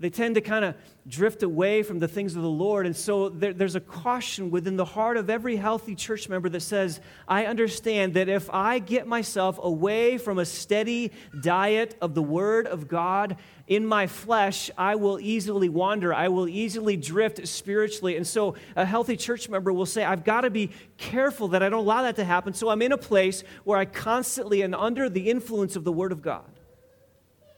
they 0.00 0.10
tend 0.10 0.34
to 0.36 0.40
kind 0.40 0.64
of 0.64 0.74
drift 1.06 1.42
away 1.42 1.82
from 1.82 1.98
the 1.98 2.08
things 2.08 2.36
of 2.36 2.42
the 2.42 2.48
Lord. 2.48 2.86
And 2.86 2.96
so 2.96 3.28
there, 3.28 3.52
there's 3.52 3.74
a 3.74 3.80
caution 3.80 4.50
within 4.50 4.76
the 4.76 4.84
heart 4.84 5.16
of 5.16 5.28
every 5.28 5.56
healthy 5.56 5.94
church 5.94 6.28
member 6.28 6.48
that 6.48 6.60
says, 6.60 7.00
I 7.26 7.46
understand 7.46 8.14
that 8.14 8.28
if 8.28 8.48
I 8.50 8.78
get 8.78 9.06
myself 9.06 9.58
away 9.62 10.18
from 10.18 10.38
a 10.38 10.44
steady 10.44 11.12
diet 11.40 11.96
of 12.00 12.14
the 12.14 12.22
Word 12.22 12.66
of 12.66 12.88
God 12.88 13.36
in 13.66 13.86
my 13.86 14.06
flesh, 14.06 14.70
I 14.76 14.94
will 14.94 15.18
easily 15.20 15.68
wander. 15.68 16.12
I 16.12 16.28
will 16.28 16.48
easily 16.48 16.96
drift 16.96 17.46
spiritually. 17.46 18.16
And 18.16 18.26
so 18.26 18.54
a 18.76 18.84
healthy 18.84 19.16
church 19.16 19.48
member 19.48 19.72
will 19.72 19.86
say, 19.86 20.04
I've 20.04 20.24
got 20.24 20.42
to 20.42 20.50
be 20.50 20.70
careful 20.96 21.48
that 21.48 21.62
I 21.62 21.68
don't 21.68 21.80
allow 21.80 22.02
that 22.02 22.16
to 22.16 22.24
happen. 22.24 22.54
So 22.54 22.68
I'm 22.68 22.82
in 22.82 22.92
a 22.92 22.98
place 22.98 23.44
where 23.64 23.78
I 23.78 23.84
constantly 23.84 24.62
am 24.62 24.74
under 24.74 25.08
the 25.08 25.30
influence 25.30 25.76
of 25.76 25.84
the 25.84 25.92
Word 25.92 26.12
of 26.12 26.22
God. 26.22 26.50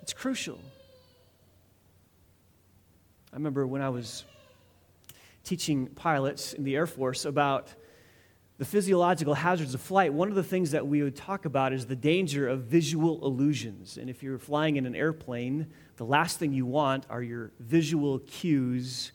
It's 0.03 0.13
crucial. 0.13 0.59
I 3.35 3.37
remember 3.37 3.67
when 3.67 3.83
I 3.83 3.89
was 3.89 4.23
teaching 5.43 5.89
pilots 5.89 6.53
in 6.53 6.63
the 6.63 6.77
Air 6.77 6.87
Force 6.87 7.25
about 7.25 7.75
the 8.59 8.65
physiological 8.65 9.35
hazards 9.35 9.75
of 9.75 9.81
flight, 9.81 10.15
one 10.15 10.29
of 10.29 10.37
the 10.37 10.45
things 10.45 10.71
that 10.71 10.87
we 10.87 11.03
would 11.03 11.17
talk 11.17 11.45
about 11.45 11.73
is 11.73 11.85
the 11.85 11.97
danger 11.97 12.47
of 12.47 12.61
visual 12.61 13.27
illusions. 13.27 13.99
And 13.99 14.09
if 14.09 14.23
you're 14.23 14.39
flying 14.39 14.77
in 14.77 14.87
an 14.87 14.95
airplane, 14.95 15.67
the 15.97 16.05
last 16.05 16.39
thing 16.39 16.53
you 16.53 16.65
want 16.65 17.07
are 17.11 17.25
your 17.25 17.51
visual 17.59 18.21
cues 18.21 19.11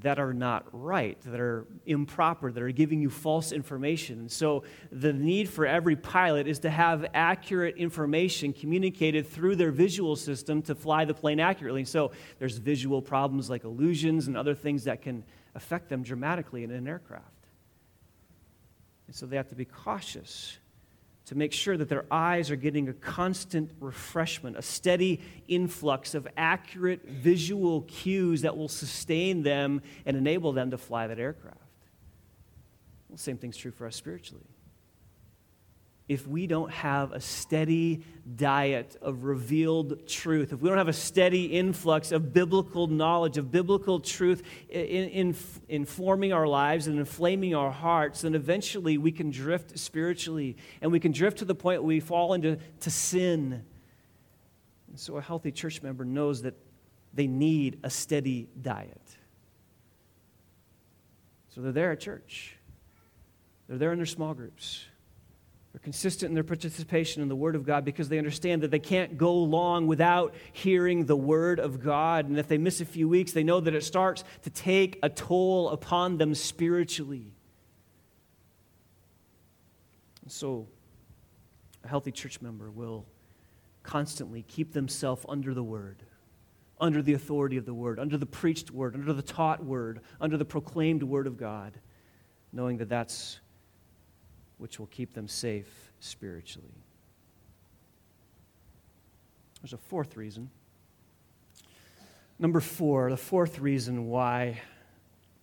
that 0.00 0.18
are 0.18 0.34
not 0.34 0.66
right, 0.72 1.18
that 1.22 1.40
are 1.40 1.66
improper, 1.86 2.50
that 2.50 2.62
are 2.62 2.72
giving 2.72 3.00
you 3.00 3.08
false 3.08 3.52
information. 3.52 4.28
So, 4.28 4.64
the 4.90 5.12
need 5.12 5.48
for 5.48 5.64
every 5.64 5.94
pilot 5.94 6.48
is 6.48 6.58
to 6.60 6.70
have 6.70 7.06
accurate 7.14 7.76
information 7.76 8.52
communicated 8.52 9.26
through 9.26 9.56
their 9.56 9.70
visual 9.70 10.16
system 10.16 10.60
to 10.62 10.74
fly 10.74 11.04
the 11.04 11.14
plane 11.14 11.38
accurately. 11.38 11.84
So, 11.84 12.10
there's 12.38 12.58
visual 12.58 13.00
problems 13.00 13.48
like 13.48 13.64
illusions 13.64 14.26
and 14.26 14.36
other 14.36 14.54
things 14.54 14.84
that 14.84 15.02
can 15.02 15.24
affect 15.54 15.88
them 15.88 16.02
dramatically 16.02 16.64
in 16.64 16.72
an 16.72 16.88
aircraft. 16.88 17.24
And 19.06 19.14
so, 19.14 19.26
they 19.26 19.36
have 19.36 19.48
to 19.48 19.56
be 19.56 19.64
cautious 19.64 20.58
to 21.26 21.34
make 21.34 21.52
sure 21.52 21.76
that 21.76 21.88
their 21.88 22.04
eyes 22.10 22.50
are 22.50 22.56
getting 22.56 22.88
a 22.88 22.92
constant 22.92 23.70
refreshment, 23.80 24.56
a 24.56 24.62
steady 24.62 25.20
influx 25.48 26.14
of 26.14 26.26
accurate 26.36 27.06
visual 27.06 27.82
cues 27.82 28.42
that 28.42 28.56
will 28.56 28.68
sustain 28.68 29.42
them 29.42 29.82
and 30.06 30.16
enable 30.16 30.52
them 30.52 30.70
to 30.70 30.78
fly 30.78 31.06
that 31.06 31.18
aircraft. 31.18 31.58
Well, 33.08 33.18
same 33.18 33.38
thing's 33.38 33.56
true 33.56 33.72
for 33.72 33.86
us 33.86 33.96
spiritually 33.96 34.44
if 36.08 36.26
we 36.26 36.46
don't 36.46 36.70
have 36.70 37.10
a 37.12 37.20
steady 37.20 38.04
diet 38.36 38.96
of 39.02 39.24
revealed 39.24 40.06
truth, 40.06 40.52
if 40.52 40.60
we 40.60 40.68
don't 40.68 40.78
have 40.78 40.86
a 40.88 40.92
steady 40.92 41.46
influx 41.46 42.12
of 42.12 42.32
biblical 42.32 42.86
knowledge, 42.86 43.38
of 43.38 43.50
biblical 43.50 43.98
truth 43.98 44.42
in, 44.68 45.08
in, 45.08 45.36
informing 45.68 46.32
our 46.32 46.46
lives 46.46 46.86
and 46.86 46.98
inflaming 46.98 47.56
our 47.56 47.72
hearts, 47.72 48.20
then 48.20 48.36
eventually 48.36 48.98
we 48.98 49.10
can 49.10 49.30
drift 49.30 49.76
spiritually 49.78 50.56
and 50.80 50.92
we 50.92 51.00
can 51.00 51.10
drift 51.10 51.38
to 51.38 51.44
the 51.44 51.56
point 51.56 51.82
where 51.82 51.88
we 51.88 52.00
fall 52.00 52.34
into 52.34 52.56
to 52.80 52.90
sin. 52.90 53.64
And 54.88 55.00
so 55.00 55.16
a 55.16 55.20
healthy 55.20 55.50
church 55.50 55.82
member 55.82 56.04
knows 56.04 56.42
that 56.42 56.54
they 57.14 57.26
need 57.26 57.80
a 57.82 57.90
steady 57.90 58.48
diet. 58.62 59.00
So 61.48 61.62
they're 61.62 61.72
there 61.72 61.92
at 61.92 62.00
church, 62.00 62.56
they're 63.66 63.78
there 63.78 63.90
in 63.90 63.98
their 63.98 64.06
small 64.06 64.34
groups. 64.34 64.84
They're 65.76 65.84
consistent 65.84 66.30
in 66.30 66.34
their 66.34 66.42
participation 66.42 67.20
in 67.20 67.28
the 67.28 67.36
Word 67.36 67.54
of 67.54 67.66
God 67.66 67.84
because 67.84 68.08
they 68.08 68.16
understand 68.16 68.62
that 68.62 68.70
they 68.70 68.78
can't 68.78 69.18
go 69.18 69.34
long 69.34 69.86
without 69.86 70.34
hearing 70.54 71.04
the 71.04 71.14
Word 71.14 71.60
of 71.60 71.84
God. 71.84 72.26
And 72.26 72.38
if 72.38 72.48
they 72.48 72.56
miss 72.56 72.80
a 72.80 72.86
few 72.86 73.10
weeks, 73.10 73.32
they 73.32 73.44
know 73.44 73.60
that 73.60 73.74
it 73.74 73.84
starts 73.84 74.24
to 74.44 74.50
take 74.50 74.98
a 75.02 75.10
toll 75.10 75.68
upon 75.68 76.16
them 76.16 76.34
spiritually. 76.34 77.34
And 80.22 80.32
so, 80.32 80.66
a 81.84 81.88
healthy 81.88 82.10
church 82.10 82.40
member 82.40 82.70
will 82.70 83.04
constantly 83.82 84.44
keep 84.48 84.72
themselves 84.72 85.26
under 85.28 85.52
the 85.52 85.62
Word, 85.62 86.02
under 86.80 87.02
the 87.02 87.12
authority 87.12 87.58
of 87.58 87.66
the 87.66 87.74
Word, 87.74 87.98
under 87.98 88.16
the 88.16 88.24
preached 88.24 88.70
Word, 88.70 88.94
under 88.94 89.12
the 89.12 89.20
taught 89.20 89.62
Word, 89.62 90.00
under 90.22 90.38
the 90.38 90.46
proclaimed 90.46 91.02
Word 91.02 91.26
of 91.26 91.36
God, 91.36 91.74
knowing 92.50 92.78
that 92.78 92.88
that's 92.88 93.40
which 94.58 94.78
will 94.78 94.86
keep 94.86 95.12
them 95.12 95.28
safe 95.28 95.92
spiritually. 96.00 96.74
There's 99.60 99.72
a 99.72 99.78
fourth 99.78 100.16
reason. 100.16 100.50
Number 102.38 102.60
four, 102.60 103.10
the 103.10 103.16
fourth 103.16 103.58
reason 103.58 104.06
why 104.06 104.60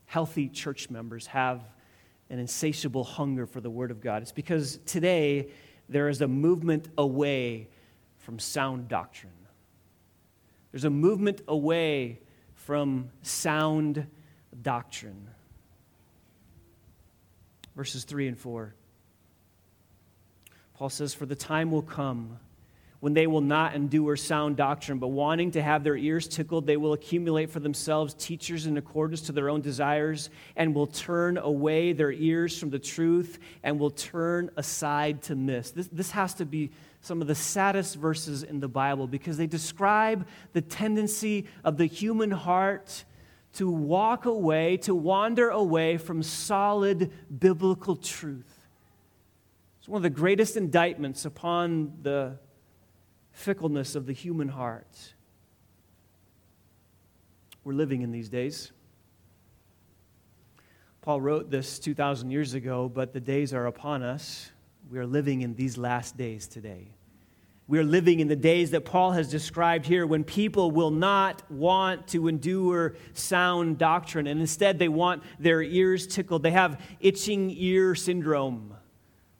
healthy 0.06 0.48
church 0.48 0.90
members 0.90 1.28
have 1.28 1.64
an 2.30 2.40
insatiable 2.40 3.04
hunger 3.04 3.46
for 3.46 3.62
the 3.62 3.70
Word 3.70 3.92
of 3.92 4.02
God. 4.02 4.24
is 4.24 4.32
because 4.32 4.80
today 4.86 5.50
there 5.90 6.08
is 6.08 6.22
a 6.22 6.28
movement 6.28 6.90
away 6.98 7.68
from 8.18 8.40
sound 8.40 8.88
doctrine. 8.88 9.32
There's 10.72 10.86
a 10.86 10.90
movement 10.90 11.42
away 11.48 12.20
from 12.54 13.10
sound 13.22 14.08
doctrine. 14.62 15.28
Verses 17.76 18.04
3 18.04 18.30
and 18.30 18.38
4. 18.38 18.74
Paul 20.84 20.90
says, 20.90 21.14
For 21.14 21.26
the 21.26 21.34
time 21.34 21.72
will 21.72 21.82
come 21.82 22.40
when 23.00 23.14
they 23.14 23.26
will 23.26 23.40
not 23.40 23.74
endure 23.74 24.18
sound 24.18 24.58
doctrine, 24.58 25.00
but 25.00 25.08
wanting 25.08 25.52
to 25.52 25.62
have 25.62 25.82
their 25.82 25.96
ears 25.96 26.28
tickled, 26.28 26.68
they 26.68 26.76
will 26.76 26.92
accumulate 26.92 27.50
for 27.50 27.62
themselves 27.62 28.14
teachers 28.16 28.66
in 28.66 28.76
accordance 28.76 29.22
to 29.22 29.32
their 29.32 29.50
own 29.50 29.62
desires, 29.62 30.30
and 30.58 30.76
will 30.76 30.88
turn 30.88 31.38
away 31.38 31.94
their 31.94 32.12
ears 32.12 32.60
from 32.60 32.70
the 32.70 32.80
truth 32.80 33.40
and 33.64 33.80
will 33.80 33.92
turn 33.92 34.50
aside 34.58 35.22
to 35.22 35.36
miss. 35.36 35.72
This, 35.72 35.88
this 35.88 36.12
has 36.12 36.34
to 36.34 36.46
be 36.46 36.70
some 37.00 37.22
of 37.22 37.28
the 37.28 37.36
saddest 37.36 37.96
verses 37.96 38.44
in 38.44 38.60
the 38.60 38.68
Bible 38.68 39.08
because 39.08 39.38
they 39.38 39.48
describe 39.48 40.28
the 40.52 40.60
tendency 40.62 41.46
of 41.64 41.78
the 41.78 41.86
human 41.86 42.32
heart 42.32 43.06
to 43.54 43.72
walk 43.72 44.26
away, 44.26 44.76
to 44.76 44.94
wander 44.94 45.48
away 45.48 45.96
from 45.96 46.22
solid 46.22 47.10
biblical 47.40 47.96
truth. 47.96 48.53
It's 49.84 49.90
one 49.90 49.98
of 50.00 50.04
the 50.04 50.10
greatest 50.10 50.56
indictments 50.56 51.26
upon 51.26 51.92
the 52.04 52.38
fickleness 53.34 53.96
of 53.96 54.06
the 54.06 54.14
human 54.14 54.48
heart. 54.48 55.14
We're 57.66 57.74
living 57.74 58.02
in 58.02 58.10
these 58.10 58.30
days. 58.30 58.72
Paul 61.02 61.20
wrote 61.20 61.52
this 61.52 61.80
2,000 61.80 62.32
years 62.32 62.54
ago, 62.54 62.88
but 62.88 63.12
the 63.12 63.20
days 63.20 63.54
are 63.54 63.66
upon 63.66 64.04
us. 64.04 64.52
We 64.90 65.00
are 65.00 65.06
living 65.06 65.42
in 65.42 65.54
these 65.54 65.78
last 65.78 66.16
days 66.16 66.48
today. 66.48 66.88
We 67.68 67.78
are 67.78 67.84
living 67.84 68.22
in 68.22 68.30
the 68.30 68.38
days 68.38 68.72
that 68.72 68.86
Paul 68.86 69.12
has 69.12 69.30
described 69.30 69.86
here 69.86 70.08
when 70.08 70.24
people 70.24 70.72
will 70.72 70.92
not 70.92 71.44
want 71.52 72.08
to 72.08 72.30
endure 72.30 72.96
sound 73.12 73.80
doctrine 73.80 74.28
and 74.28 74.40
instead 74.40 74.80
they 74.80 74.88
want 74.88 75.24
their 75.40 75.62
ears 75.62 76.08
tickled. 76.08 76.42
They 76.42 76.52
have 76.52 76.80
itching 77.02 77.52
ear 77.52 77.96
syndrome. 77.96 78.78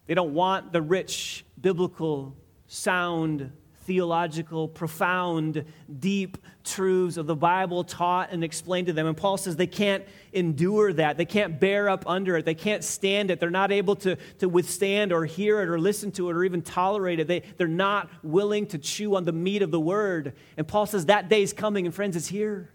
They 0.08 0.14
don't 0.14 0.34
want 0.34 0.74
the 0.74 0.82
rich, 0.82 1.46
biblical, 1.60 2.36
sound 2.68 3.52
theological, 3.84 4.68
profound, 4.68 5.66
deep 6.00 6.38
truths 6.64 7.18
of 7.18 7.28
the 7.28 7.36
Bible 7.36 7.84
taught 7.84 8.32
and 8.32 8.44
explained 8.44 8.88
to 8.88 8.94
them. 8.94 9.08
And 9.08 9.16
Paul 9.16 9.38
says 9.38 9.56
they 9.56 9.68
can't 9.68 10.06
endure 10.32 10.94
that. 10.94 11.18
They 11.18 11.26
can't 11.26 11.60
bear 11.60 11.90
up 11.90 12.06
under 12.08 12.38
it. 12.38 12.46
They 12.46 12.56
can't 12.56 12.84
stand 12.84 13.30
it. 13.30 13.40
They're 13.40 13.50
not 13.50 13.72
able 13.72 13.96
to, 13.98 14.16
to 14.40 14.48
withstand 14.48 15.12
or 15.12 15.26
hear 15.26 15.62
it 15.62 15.70
or 15.70 15.80
listen 15.80 16.12
to 16.14 16.30
it 16.30 16.36
or 16.36 16.44
even 16.44 16.62
tolerate 16.62 17.20
it. 17.20 17.28
They, 17.28 17.42
they're 17.58 17.68
not 17.68 18.10
willing 18.24 18.68
to 18.68 18.78
chew 18.78 19.16
on 19.16 19.26
the 19.26 19.34
meat 19.34 19.62
of 19.62 19.72
the 19.72 19.80
word. 19.80 20.34
And 20.58 20.68
Paul 20.68 20.86
says 20.86 21.08
that 21.08 21.30
day 21.30 21.44
is 21.44 21.54
coming, 21.54 21.86
and 21.86 21.94
friends, 21.94 22.16
it's 22.16 22.28
here. 22.28 22.70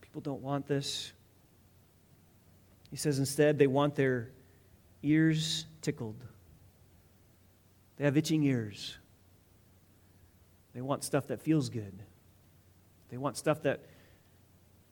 People 0.00 0.20
don't 0.20 0.42
want 0.42 0.66
this. 0.66 1.12
He 2.94 2.98
says 2.98 3.18
instead 3.18 3.58
they 3.58 3.66
want 3.66 3.96
their 3.96 4.30
ears 5.02 5.66
tickled. 5.82 6.14
They 7.96 8.04
have 8.04 8.16
itching 8.16 8.44
ears. 8.44 8.96
They 10.76 10.80
want 10.80 11.02
stuff 11.02 11.26
that 11.26 11.40
feels 11.40 11.70
good. 11.70 12.04
They 13.08 13.16
want 13.16 13.36
stuff 13.36 13.62
that 13.62 13.80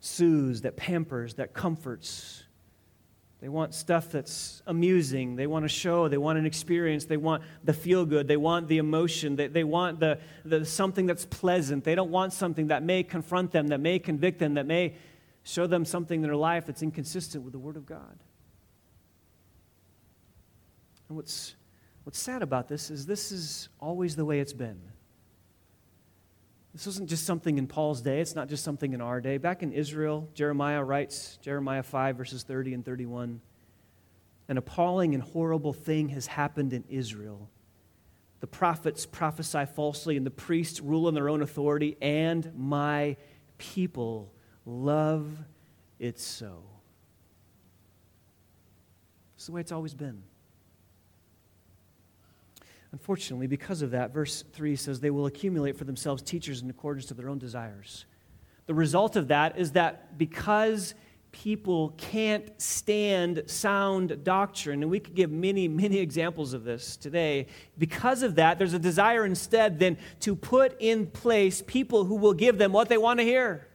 soothes, 0.00 0.62
that 0.62 0.76
pampers, 0.76 1.34
that 1.34 1.54
comforts. 1.54 2.42
They 3.40 3.48
want 3.48 3.72
stuff 3.72 4.10
that's 4.10 4.64
amusing. 4.66 5.36
They 5.36 5.46
want 5.46 5.64
a 5.64 5.68
show. 5.68 6.08
They 6.08 6.18
want 6.18 6.40
an 6.40 6.44
experience. 6.44 7.04
They 7.04 7.16
want 7.16 7.44
the 7.62 7.72
feel 7.72 8.04
good. 8.04 8.26
They 8.26 8.36
want 8.36 8.66
the 8.66 8.78
emotion. 8.78 9.36
They, 9.36 9.46
they 9.46 9.62
want 9.62 10.00
the, 10.00 10.18
the 10.44 10.64
something 10.64 11.06
that's 11.06 11.24
pleasant. 11.24 11.84
They 11.84 11.94
don't 11.94 12.10
want 12.10 12.32
something 12.32 12.66
that 12.66 12.82
may 12.82 13.04
confront 13.04 13.52
them, 13.52 13.68
that 13.68 13.78
may 13.78 14.00
convict 14.00 14.40
them, 14.40 14.54
that 14.54 14.66
may 14.66 14.96
show 15.44 15.66
them 15.66 15.84
something 15.84 16.20
in 16.20 16.22
their 16.22 16.36
life 16.36 16.66
that's 16.66 16.82
inconsistent 16.82 17.44
with 17.44 17.52
the 17.52 17.58
Word 17.58 17.76
of 17.76 17.86
God. 17.86 18.18
And 21.08 21.16
what's 21.16 21.54
What's 22.04 22.18
sad 22.18 22.42
about 22.42 22.68
this 22.68 22.90
is 22.90 23.06
this 23.06 23.30
is 23.30 23.68
always 23.78 24.16
the 24.16 24.24
way 24.24 24.40
it's 24.40 24.52
been. 24.52 24.80
This 26.72 26.86
wasn't 26.86 27.08
just 27.08 27.26
something 27.26 27.58
in 27.58 27.66
Paul's 27.66 28.00
day, 28.00 28.20
it's 28.20 28.34
not 28.34 28.48
just 28.48 28.64
something 28.64 28.92
in 28.92 29.00
our 29.00 29.20
day. 29.20 29.36
Back 29.36 29.62
in 29.62 29.72
Israel, 29.72 30.28
Jeremiah 30.34 30.82
writes, 30.82 31.38
Jeremiah 31.42 31.82
5, 31.82 32.16
verses 32.16 32.42
30 32.42 32.74
and 32.74 32.84
31, 32.84 33.40
an 34.48 34.56
appalling 34.56 35.14
and 35.14 35.22
horrible 35.22 35.74
thing 35.74 36.08
has 36.08 36.26
happened 36.26 36.72
in 36.72 36.82
Israel. 36.88 37.50
The 38.40 38.46
prophets 38.46 39.06
prophesy 39.06 39.66
falsely, 39.66 40.16
and 40.16 40.26
the 40.26 40.30
priests 40.30 40.80
rule 40.80 41.08
in 41.08 41.14
their 41.14 41.28
own 41.28 41.42
authority, 41.42 41.96
and 42.00 42.50
my 42.56 43.16
people 43.58 44.32
love 44.66 45.30
it 45.98 46.18
so. 46.18 46.62
It's 49.36 49.46
the 49.46 49.52
way 49.52 49.60
it's 49.60 49.72
always 49.72 49.94
been. 49.94 50.22
Unfortunately, 52.92 53.46
because 53.46 53.82
of 53.82 53.92
that, 53.92 54.12
verse 54.12 54.44
3 54.52 54.76
says 54.76 55.00
they 55.00 55.10
will 55.10 55.26
accumulate 55.26 55.76
for 55.76 55.84
themselves 55.84 56.22
teachers 56.22 56.62
in 56.62 56.68
accordance 56.68 57.06
to 57.06 57.14
their 57.14 57.28
own 57.28 57.38
desires. 57.38 58.04
The 58.66 58.74
result 58.74 59.16
of 59.16 59.28
that 59.28 59.58
is 59.58 59.72
that 59.72 60.18
because 60.18 60.94
people 61.32 61.94
can't 61.96 62.60
stand 62.60 63.42
sound 63.46 64.22
doctrine, 64.22 64.82
and 64.82 64.90
we 64.90 65.00
could 65.00 65.14
give 65.14 65.30
many, 65.30 65.66
many 65.66 65.98
examples 65.98 66.52
of 66.52 66.62
this 66.62 66.96
today, 66.96 67.46
because 67.78 68.22
of 68.22 68.34
that, 68.34 68.58
there's 68.58 68.74
a 68.74 68.78
desire 68.78 69.24
instead 69.24 69.78
then 69.78 69.96
to 70.20 70.36
put 70.36 70.78
in 70.78 71.06
place 71.06 71.62
people 71.66 72.04
who 72.04 72.16
will 72.16 72.34
give 72.34 72.58
them 72.58 72.72
what 72.72 72.90
they 72.90 72.98
want 72.98 73.18
to 73.18 73.24
hear. 73.24 73.66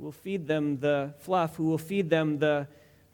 Who 0.00 0.06
will 0.06 0.12
feed 0.12 0.46
them 0.46 0.78
the 0.78 1.12
fluff, 1.18 1.56
who 1.56 1.64
will 1.64 1.76
feed 1.76 2.08
them 2.08 2.38
the 2.38 2.66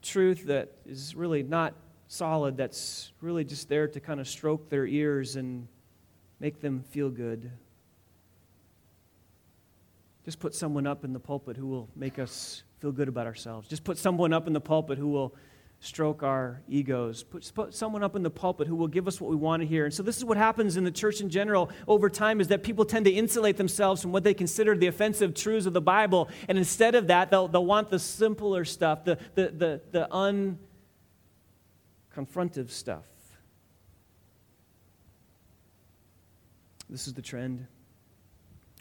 truth 0.03 0.45
that 0.45 0.71
is 0.87 1.17
really 1.17 1.43
not 1.43 1.75
solid 2.07 2.57
that's 2.57 3.11
really 3.21 3.43
just 3.43 3.69
there 3.69 3.89
to 3.89 3.99
kind 3.99 4.21
of 4.21 4.29
stroke 4.29 4.69
their 4.71 4.87
ears 4.87 5.35
and 5.35 5.67
make 6.39 6.61
them 6.61 6.85
feel 6.91 7.11
good. 7.11 7.51
Just 10.25 10.39
put 10.39 10.55
someone 10.55 10.87
up 10.87 11.05
in 11.05 11.13
the 11.13 11.19
pulpit 11.19 11.57
who 11.57 11.67
will 11.67 11.89
make 11.97 12.21
us 12.21 12.63
feel 12.79 12.93
good 12.93 13.09
about 13.09 13.27
ourselves. 13.27 13.67
Just 13.67 13.83
put 13.83 13.99
someone 13.99 14.33
up 14.33 14.47
in 14.47 14.53
the 14.53 14.61
pulpit 14.61 14.97
who 14.97 15.09
will 15.09 15.35
stroke 15.81 16.23
our 16.23 16.63
egos. 16.69 17.23
Put, 17.23 17.51
put 17.55 17.75
someone 17.75 18.03
up 18.03 18.17
in 18.17 18.23
the 18.23 18.31
pulpit 18.31 18.67
who 18.67 18.77
will 18.77 18.89
give 18.89 19.07
us 19.07 19.21
what 19.21 19.31
we 19.31 19.37
want 19.37 19.61
to 19.61 19.67
hear. 19.67 19.85
And 19.85 19.95
so 19.95 20.03
this 20.03 20.17
is 20.17 20.25
what 20.25 20.37
happens 20.37 20.77
in 20.77 20.85
the 20.85 20.91
church 20.91 21.21
in 21.21 21.29
general 21.29 21.71
over 21.87 22.09
time 22.09 22.41
is 22.41 22.49
that 22.49 22.63
people 22.63 22.85
tend 22.85 23.05
to 23.05 23.11
insulate 23.11 23.57
themselves 23.57 24.03
from 24.03 24.13
what 24.13 24.25
they 24.25 24.35
consider 24.35 24.77
the 24.77 24.87
offensive 24.87 25.35
truths 25.35 25.67
of 25.67 25.75
the 25.75 25.81
Bible. 25.81 26.29
And 26.49 26.59
instead 26.59 26.95
of 26.95 27.09
that, 27.09 27.31
they'll, 27.31 27.49
they'll 27.49 27.67
want 27.67 27.91
the 27.91 27.99
simpler 27.99 28.65
stuff, 28.65 29.05
the, 29.05 29.19
the, 29.35 29.49
the, 29.49 29.81
the 29.93 30.15
un 30.15 30.59
confrontive 32.17 32.71
stuff. 32.71 33.05
This 36.89 37.07
is 37.07 37.15
the 37.15 37.23
trend. 37.23 37.67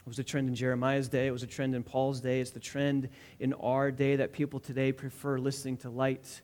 It 0.06 0.08
was 0.08 0.18
a 0.20 0.24
trend 0.24 0.48
in 0.48 0.54
Jeremiah's 0.54 1.08
day. 1.08 1.26
It 1.26 1.32
was 1.32 1.42
a 1.42 1.48
trend 1.48 1.74
in 1.74 1.82
Paul's 1.82 2.20
day. 2.20 2.40
It's 2.40 2.52
the 2.52 2.60
trend 2.60 3.08
in 3.40 3.52
our 3.54 3.90
day 3.90 4.16
that 4.16 4.32
people 4.32 4.60
today 4.60 4.92
prefer 4.92 5.38
listening 5.38 5.76
to 5.78 5.90
light, 5.90 6.40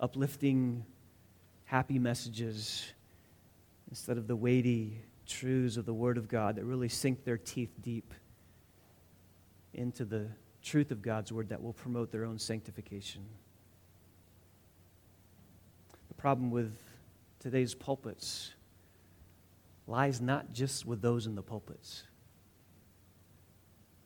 uplifting, 0.00 0.84
happy 1.64 1.98
messages 1.98 2.92
instead 3.90 4.16
of 4.18 4.26
the 4.26 4.36
weighty 4.36 4.98
truths 5.26 5.76
of 5.76 5.86
the 5.86 5.94
Word 5.94 6.16
of 6.16 6.26
God 6.26 6.56
that 6.56 6.64
really 6.64 6.88
sink 6.88 7.24
their 7.24 7.38
teeth 7.38 7.70
deep 7.80 8.12
into 9.74 10.04
the 10.04 10.26
truth 10.62 10.90
of 10.90 11.02
God's 11.02 11.32
Word 11.32 11.50
that 11.50 11.62
will 11.62 11.72
promote 11.72 12.10
their 12.10 12.24
own 12.24 12.38
sanctification 12.38 13.22
The 16.08 16.14
problem 16.14 16.50
with 16.50 16.76
today's 17.38 17.74
pulpits 17.74 18.52
lies 19.86 20.20
not 20.20 20.52
just 20.52 20.84
with 20.84 21.00
those 21.00 21.26
in 21.26 21.34
the 21.34 21.42
pulpits. 21.42 22.04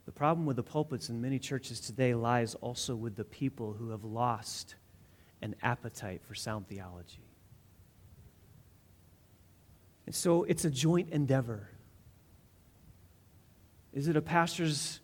The 0.07 0.13
problem 0.13 0.47
with 0.47 0.57
the 0.57 0.63
pulpits 0.63 1.09
in 1.09 1.21
many 1.21 1.39
churches 1.39 1.81
today 1.81 2.15
lies 2.15 2.55
also 2.57 2.95
with 2.95 3.17
the 3.17 3.25
people 3.25 3.73
who 3.73 3.91
have 3.91 4.05
lost 4.05 4.77
an 5.45 5.55
appetite 5.63 6.23
for 6.25 6.35
sound 6.35 6.67
theology. 6.67 7.23
And 10.07 10.15
so 10.15 10.45
it's 10.45 10.65
a 10.65 10.71
joint 10.71 11.11
endeavor. 11.11 11.69
Is 13.93 14.09
it 14.09 14.17
a 14.17 14.23
pastor's 14.23 15.01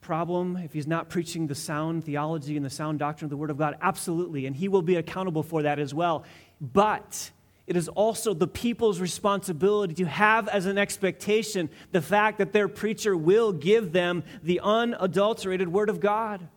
problem 0.00 0.56
if 0.56 0.72
he's 0.72 0.86
not 0.86 1.10
preaching 1.10 1.46
the 1.46 1.54
sound 1.54 2.04
theology 2.04 2.56
and 2.56 2.64
the 2.64 2.70
sound 2.70 2.98
doctrine 2.98 3.26
of 3.26 3.30
the 3.30 3.36
Word 3.36 3.50
of 3.50 3.58
God? 3.58 3.76
Absolutely, 3.82 4.46
and 4.46 4.56
he 4.56 4.66
will 4.66 4.82
be 4.82 4.96
accountable 4.96 5.42
for 5.42 5.62
that 5.62 5.78
as 5.78 5.92
well. 5.92 6.24
But 6.58 7.30
it 7.66 7.76
is 7.76 7.88
also 7.88 8.32
the 8.32 8.48
people's 8.48 8.98
responsibility 8.98 9.92
to 9.94 10.06
have 10.06 10.48
as 10.48 10.64
an 10.64 10.78
expectation 10.78 11.68
the 11.92 12.00
fact 12.00 12.38
that 12.38 12.54
their 12.54 12.68
preacher 12.68 13.14
will 13.14 13.52
give 13.52 13.92
them 13.92 14.24
the 14.42 14.60
unadulterated 14.62 15.68
Word 15.68 15.90
of 15.90 16.00
God. 16.00 16.48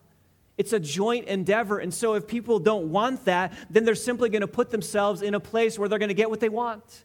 It's 0.58 0.72
a 0.72 0.80
joint 0.80 1.26
endeavor. 1.26 1.78
And 1.78 1.94
so, 1.94 2.14
if 2.14 2.26
people 2.26 2.58
don't 2.58 2.90
want 2.90 3.24
that, 3.24 3.52
then 3.70 3.84
they're 3.84 3.94
simply 3.94 4.28
going 4.28 4.42
to 4.42 4.48
put 4.48 4.70
themselves 4.70 5.22
in 5.22 5.34
a 5.34 5.40
place 5.40 5.78
where 5.78 5.88
they're 5.88 6.00
going 6.00 6.08
to 6.08 6.14
get 6.14 6.28
what 6.28 6.40
they 6.40 6.48
want. 6.48 7.04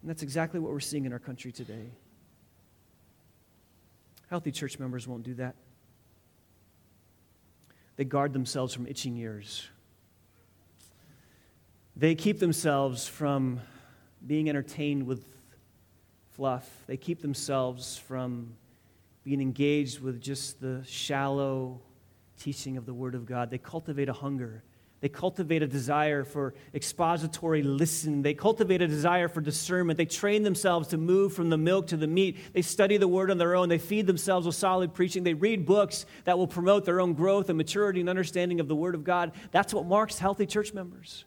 And 0.00 0.08
that's 0.08 0.22
exactly 0.22 0.60
what 0.60 0.72
we're 0.72 0.80
seeing 0.80 1.04
in 1.04 1.12
our 1.12 1.18
country 1.18 1.52
today. 1.52 1.90
Healthy 4.30 4.52
church 4.52 4.78
members 4.78 5.06
won't 5.06 5.24
do 5.24 5.34
that. 5.34 5.56
They 7.96 8.04
guard 8.04 8.32
themselves 8.32 8.72
from 8.72 8.86
itching 8.86 9.16
ears. 9.16 9.68
They 11.96 12.14
keep 12.14 12.38
themselves 12.38 13.06
from 13.06 13.60
being 14.26 14.48
entertained 14.48 15.06
with 15.06 15.24
fluff. 16.30 16.68
They 16.86 16.96
keep 16.96 17.20
themselves 17.20 17.98
from 17.98 18.54
being 19.24 19.40
engaged 19.40 20.00
with 20.00 20.20
just 20.20 20.60
the 20.60 20.82
shallow 20.86 21.80
teaching 22.38 22.76
of 22.76 22.86
the 22.86 22.94
Word 22.94 23.14
of 23.14 23.24
God. 23.24 23.50
They 23.50 23.58
cultivate 23.58 24.08
a 24.08 24.12
hunger 24.12 24.64
They 25.02 25.08
cultivate 25.08 25.64
a 25.64 25.66
desire 25.66 26.22
for 26.22 26.54
expository 26.72 27.64
listening. 27.64 28.22
They 28.22 28.34
cultivate 28.34 28.82
a 28.82 28.86
desire 28.86 29.26
for 29.26 29.40
discernment. 29.40 29.96
They 29.96 30.06
train 30.06 30.44
themselves 30.44 30.88
to 30.88 30.96
move 30.96 31.34
from 31.34 31.50
the 31.50 31.58
milk 31.58 31.88
to 31.88 31.96
the 31.96 32.06
meat. 32.06 32.38
They 32.52 32.62
study 32.62 32.98
the 32.98 33.08
word 33.08 33.28
on 33.28 33.36
their 33.36 33.56
own. 33.56 33.68
They 33.68 33.78
feed 33.78 34.06
themselves 34.06 34.46
with 34.46 34.54
solid 34.54 34.94
preaching. 34.94 35.24
They 35.24 35.34
read 35.34 35.66
books 35.66 36.06
that 36.22 36.38
will 36.38 36.46
promote 36.46 36.84
their 36.84 37.00
own 37.00 37.14
growth 37.14 37.48
and 37.48 37.58
maturity 37.58 37.98
and 37.98 38.08
understanding 38.08 38.60
of 38.60 38.68
the 38.68 38.76
word 38.76 38.94
of 38.94 39.02
God. 39.02 39.32
That's 39.50 39.74
what 39.74 39.86
marks 39.86 40.20
healthy 40.20 40.46
church 40.46 40.72
members. 40.72 41.24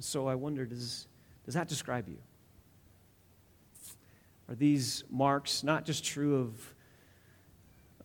So 0.00 0.28
I 0.28 0.34
wonder 0.34 0.66
does, 0.66 1.06
does 1.46 1.54
that 1.54 1.66
describe 1.66 2.10
you? 2.10 2.18
Are 4.48 4.54
these 4.54 5.04
marks 5.10 5.62
not 5.62 5.84
just 5.84 6.04
true 6.04 6.36
of 6.36 6.74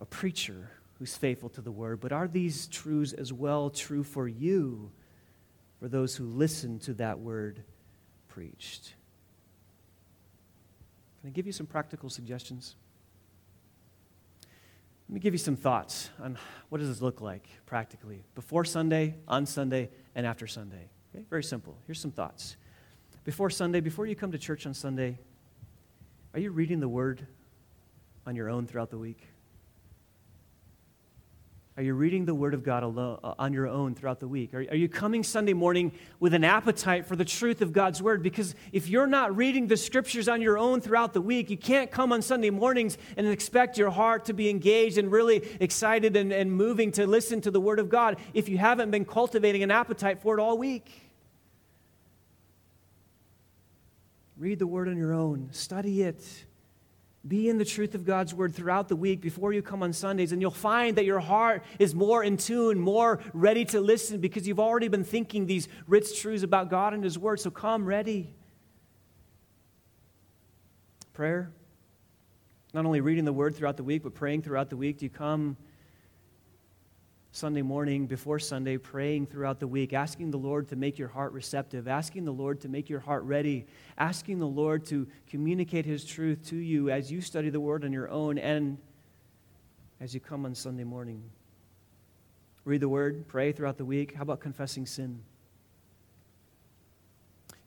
a 0.02 0.06
preacher 0.06 0.70
who's 1.00 1.16
faithful 1.16 1.50
to 1.50 1.62
the 1.62 1.72
word, 1.72 2.00
but 2.02 2.12
are 2.12 2.28
these 2.28 2.68
truths 2.68 3.14
as 3.14 3.32
well 3.32 3.70
true 3.70 4.04
for 4.04 4.28
you, 4.28 4.92
for 5.80 5.88
those 5.88 6.16
who 6.16 6.26
listen 6.26 6.80
to 6.80 6.94
that 6.96 7.20
word 7.20 7.64
preached? 8.28 8.94
Can 11.22 11.30
I 11.30 11.32
give 11.32 11.46
you 11.46 11.54
some 11.54 11.66
practical 11.66 12.10
suggestions? 12.10 12.76
Let 15.08 15.14
me 15.14 15.20
give 15.20 15.34
you 15.34 15.38
some 15.38 15.56
thoughts 15.56 16.10
on 16.22 16.38
what 16.70 16.80
does 16.80 16.90
this 16.90 17.02
look 17.02 17.22
like 17.22 17.48
practically 17.66 18.24
before 18.36 18.66
Sunday, 18.66 19.16
on 19.28 19.46
Sunday, 19.46 19.90
and 20.16 20.26
after 20.26 20.48
Sunday. 20.48 20.90
Okay? 21.14 21.24
Very 21.30 21.44
simple. 21.44 21.78
Here's 21.86 22.00
some 22.00 22.12
thoughts. 22.12 22.58
Before 23.24 23.50
Sunday, 23.50 23.80
before 23.80 24.06
you 24.06 24.16
come 24.16 24.32
to 24.32 24.38
church 24.38 24.66
on 24.66 24.74
Sunday, 24.74 25.20
are 26.34 26.40
you 26.40 26.52
reading 26.52 26.80
the 26.80 26.90
Word 26.90 27.28
on 28.26 28.36
your 28.36 28.50
own 28.50 28.66
throughout 28.66 28.90
the 28.90 28.98
week? 28.98 29.28
Are 31.76 31.82
you 31.84 31.96
reading 31.96 32.26
the 32.26 32.36
Word 32.36 32.54
of 32.54 32.64
God 32.64 32.84
alone, 32.84 33.20
uh, 33.24 33.34
on 33.40 33.52
your 33.52 33.68
own 33.68 33.96
throughout 33.96 34.20
the 34.20 34.28
week? 34.28 34.54
Are, 34.54 34.60
are 34.60 34.76
you 34.76 34.88
coming 34.88 35.24
Sunday 35.24 35.54
morning 35.54 35.92
with 36.20 36.34
an 36.34 36.44
appetite 36.44 37.08
for 37.08 37.16
the 37.16 37.26
truth 37.26 37.62
of 37.62 37.74
God's 37.74 38.02
Word? 38.02 38.22
Because 38.22 38.54
if 38.72 38.88
you're 38.88 39.08
not 39.08 39.36
reading 39.36 39.68
the 39.68 39.78
Scriptures 39.78 40.28
on 40.28 40.42
your 40.42 40.58
own 40.58 40.82
throughout 40.82 41.14
the 41.14 41.22
week, 41.22 41.50
you 41.50 41.58
can't 41.58 41.90
come 41.90 42.12
on 42.12 42.22
Sunday 42.22 42.52
mornings 42.52 42.98
and 43.18 43.28
expect 43.28 43.78
your 43.78 43.90
heart 43.90 44.26
to 44.26 44.34
be 44.34 44.50
engaged 44.50 45.00
and 45.00 45.12
really 45.12 45.38
excited 45.60 46.16
and, 46.16 46.32
and 46.32 46.52
moving 46.52 46.92
to 46.92 47.08
listen 47.08 47.42
to 47.42 47.52
the 47.52 47.62
Word 47.62 47.80
of 47.80 47.90
God 47.90 48.18
if 48.34 48.50
you 48.50 48.58
haven't 48.58 48.92
been 48.92 49.06
cultivating 49.06 49.64
an 49.64 49.72
appetite 49.72 50.22
for 50.22 50.38
it 50.38 50.42
all 50.42 50.58
week. 50.58 51.13
Read 54.44 54.60
the 54.60 54.68
word 54.68 54.90
on 54.90 54.98
your 54.98 55.14
own, 55.14 55.48
study 55.54 56.02
it. 56.02 56.22
Be 57.26 57.48
in 57.48 57.58
the 57.58 57.64
truth 57.64 57.96
of 57.96 58.04
God's 58.04 58.34
word 58.34 58.54
throughout 58.54 58.90
the 58.90 58.96
week 58.98 59.22
before 59.22 59.54
you 59.54 59.62
come 59.62 59.82
on 59.82 59.94
Sundays, 59.94 60.34
and 60.34 60.42
you'll 60.42 60.52
find 60.52 60.98
that 60.98 61.06
your 61.06 61.22
heart 61.22 61.64
is 61.80 61.96
more 61.96 62.22
in 62.26 62.36
tune, 62.36 62.78
more 62.78 63.22
ready 63.34 63.64
to 63.64 63.80
listen 63.80 64.20
because 64.20 64.46
you've 64.46 64.60
already 64.60 64.90
been 64.90 65.06
thinking 65.06 65.46
these 65.46 65.70
rich 65.88 66.20
truths 66.20 66.44
about 66.44 66.70
God 66.70 66.94
and 66.94 67.06
His 67.06 67.18
word. 67.18 67.40
So 67.40 67.52
come 67.52 67.86
ready. 67.86 68.36
Prayer. 71.14 71.50
Not 72.74 72.86
only 72.86 73.00
reading 73.00 73.24
the 73.24 73.32
word 73.32 73.56
throughout 73.56 73.78
the 73.78 73.84
week, 73.86 74.04
but 74.04 74.14
praying 74.14 74.42
throughout 74.42 74.70
the 74.70 74.76
week. 74.76 74.98
Do 74.98 75.06
you 75.06 75.10
come 75.10 75.56
Sunday 77.36 77.64
morning, 77.64 78.06
before 78.06 78.38
Sunday, 78.38 78.78
praying 78.78 79.26
throughout 79.26 79.60
the 79.60 79.68
week, 79.68 79.92
asking 79.92 80.30
the 80.30 80.38
Lord 80.38 80.70
to 80.70 80.76
make 80.76 81.00
your 81.00 81.08
heart 81.08 81.34
receptive, 81.34 81.88
asking 81.88 82.26
the 82.26 82.32
Lord 82.32 82.62
to 82.62 82.70
make 82.70 82.92
your 82.92 83.00
heart 83.00 83.24
ready, 83.24 83.66
asking 83.98 84.38
the 84.38 84.46
Lord 84.46 84.86
to 84.86 85.08
communicate 85.28 85.84
His 85.84 86.06
truth 86.06 86.48
to 86.50 86.56
you 86.56 86.92
as 86.92 87.12
you 87.12 87.22
study 87.22 87.50
the 87.50 87.60
Word 87.60 87.86
on 87.86 87.92
your 87.92 88.08
own 88.08 88.38
and 88.38 88.78
as 90.00 90.14
you 90.14 90.20
come 90.20 90.46
on 90.46 90.54
Sunday 90.54 90.84
morning. 90.84 91.24
Read 92.66 92.82
the 92.82 92.90
Word, 92.90 93.28
pray 93.28 93.52
throughout 93.52 93.78
the 93.80 93.86
week. 93.86 94.14
How 94.14 94.22
about 94.22 94.40
confessing 94.40 94.86
sin? 94.86 95.20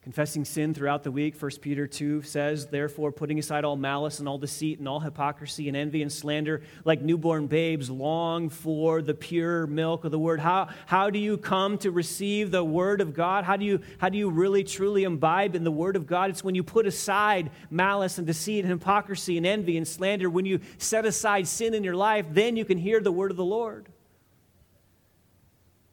Confessing 0.07 0.45
sin 0.45 0.73
throughout 0.73 1.03
the 1.03 1.11
week 1.11 1.35
1 1.35 1.51
peter 1.59 1.85
2 1.85 2.21
says 2.21 2.67
therefore 2.67 3.11
putting 3.11 3.39
aside 3.39 3.65
all 3.65 3.75
malice 3.75 4.19
and 4.19 4.29
all 4.29 4.37
deceit 4.37 4.79
and 4.79 4.87
all 4.87 5.01
hypocrisy 5.01 5.67
and 5.67 5.75
envy 5.75 6.01
and 6.01 6.09
slander 6.09 6.61
like 6.85 7.01
newborn 7.01 7.45
babes 7.45 7.89
long 7.89 8.47
for 8.47 9.01
the 9.01 9.13
pure 9.13 9.67
milk 9.67 10.05
of 10.05 10.11
the 10.11 10.17
word. 10.17 10.39
How, 10.39 10.69
how 10.85 11.09
do 11.09 11.19
you 11.19 11.37
come 11.37 11.77
to 11.79 11.91
receive 11.91 12.51
the 12.51 12.63
word 12.63 13.01
of 13.01 13.13
god? 13.13 13.43
How 13.43 13.57
do 13.57 13.65
you 13.65 13.81
how 13.97 14.07
do 14.07 14.17
you 14.17 14.29
really 14.29 14.63
truly 14.63 15.03
imbibe 15.03 15.55
in 15.55 15.65
the 15.65 15.71
word 15.71 15.97
of 15.97 16.07
god? 16.07 16.29
It's 16.29 16.41
when 16.41 16.55
you 16.55 16.63
put 16.63 16.87
aside 16.87 17.51
malice 17.69 18.17
and 18.17 18.25
deceit 18.25 18.63
and 18.63 18.69
hypocrisy 18.69 19.35
and 19.35 19.45
envy 19.45 19.75
and 19.75 19.85
slander 19.85 20.29
when 20.29 20.45
you 20.45 20.61
set 20.77 21.05
aside 21.05 21.49
sin 21.49 21.73
in 21.73 21.83
your 21.83 21.97
life 21.97 22.27
then 22.31 22.55
you 22.55 22.63
can 22.63 22.77
hear 22.77 23.01
the 23.01 23.11
word 23.11 23.29
of 23.29 23.35
the 23.35 23.43
lord. 23.43 23.89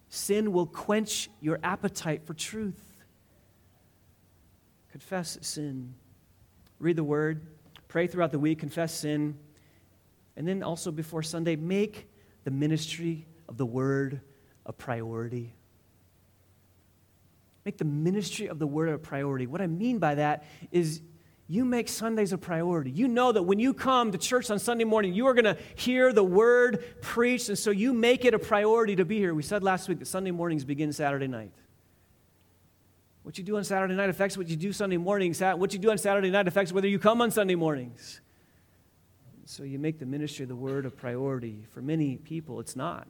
Sin 0.09 0.53
will 0.53 0.67
quench 0.67 1.29
your 1.41 1.59
appetite 1.65 2.25
for 2.25 2.35
truth 2.35 2.84
confess 4.95 5.37
sin, 5.41 5.93
read 6.79 6.95
the 6.95 7.03
word, 7.03 7.45
pray 7.89 8.07
throughout 8.07 8.31
the 8.31 8.39
week, 8.39 8.61
confess 8.61 8.95
sin, 8.95 9.37
and 10.37 10.47
then 10.47 10.63
also 10.63 10.93
before 10.93 11.21
Sunday, 11.21 11.57
make 11.57 12.09
the 12.45 12.53
ministry 12.53 13.27
of 13.49 13.57
the 13.57 13.67
word 13.67 14.21
a 14.65 14.73
priority. 14.73 15.53
Make 17.65 17.77
the 17.77 17.85
ministry 17.85 18.47
of 18.47 18.61
the 18.61 18.69
word 18.69 18.89
a 18.91 18.97
priority. 18.97 19.49
What 19.49 19.61
I 19.61 19.67
mean 19.67 19.99
by 19.99 20.15
that 20.15 20.45
is 20.71 21.03
you 21.49 21.65
make 21.65 21.89
Sundays 21.89 22.33
a 22.33 22.39
priority. 22.39 22.93
You 22.93 23.09
know 23.09 23.33
that 23.33 23.43
when 23.43 23.59
you 23.59 23.75
come 23.75 24.13
to 24.13 24.19
church 24.19 24.49
on 24.49 24.61
Sunday 24.61 24.85
morning, 24.85 25.13
you 25.13 25.27
are 25.27 25.35
going 25.35 25.57
to 25.57 25.59
hear 25.75 26.13
the 26.13 26.23
word 26.23 26.85
preached, 27.03 27.49
and 27.49 27.59
so 27.59 27.73
you 27.73 27.93
make 27.93 28.25
it 28.25 28.33
a 28.33 28.39
priority 28.39 28.95
to 28.95 29.05
be 29.05 29.19
here. 29.19 29.35
We 29.35 29.43
said 29.43 29.65
last 29.65 29.89
week 29.89 29.99
that 29.99 30.07
Sunday 30.07 30.31
mornings 30.31 30.65
begin 30.65 30.93
Saturday 30.93 31.27
night. 31.27 31.51
What 33.25 33.39
you 33.39 33.43
do 33.43 33.57
on 33.57 33.65
Saturday 33.65 33.95
night 33.95 34.11
affects 34.11 34.37
what 34.37 34.49
you 34.49 34.57
do 34.57 34.71
Sunday 34.71 34.99
mornings. 34.99 35.41
What 35.41 35.73
you 35.73 35.79
do 35.79 35.91
on 35.91 35.97
Saturday 35.97 36.31
night 36.31 36.47
affects 36.47 36.73
whether 36.73 36.87
you 36.87 36.99
come 36.99 37.23
on 37.23 37.31
Sunday 37.31 37.55
mornings. 37.55 38.21
So 39.47 39.63
you 39.63 39.79
make 39.79 39.99
the 39.99 40.05
ministry 40.05 40.43
of 40.43 40.51
the 40.51 40.55
word 40.55 40.85
a 40.85 40.91
priority. 40.91 41.65
For 41.71 41.81
many 41.81 42.19
people, 42.19 42.61
it's 42.61 42.77
not. 42.77 43.09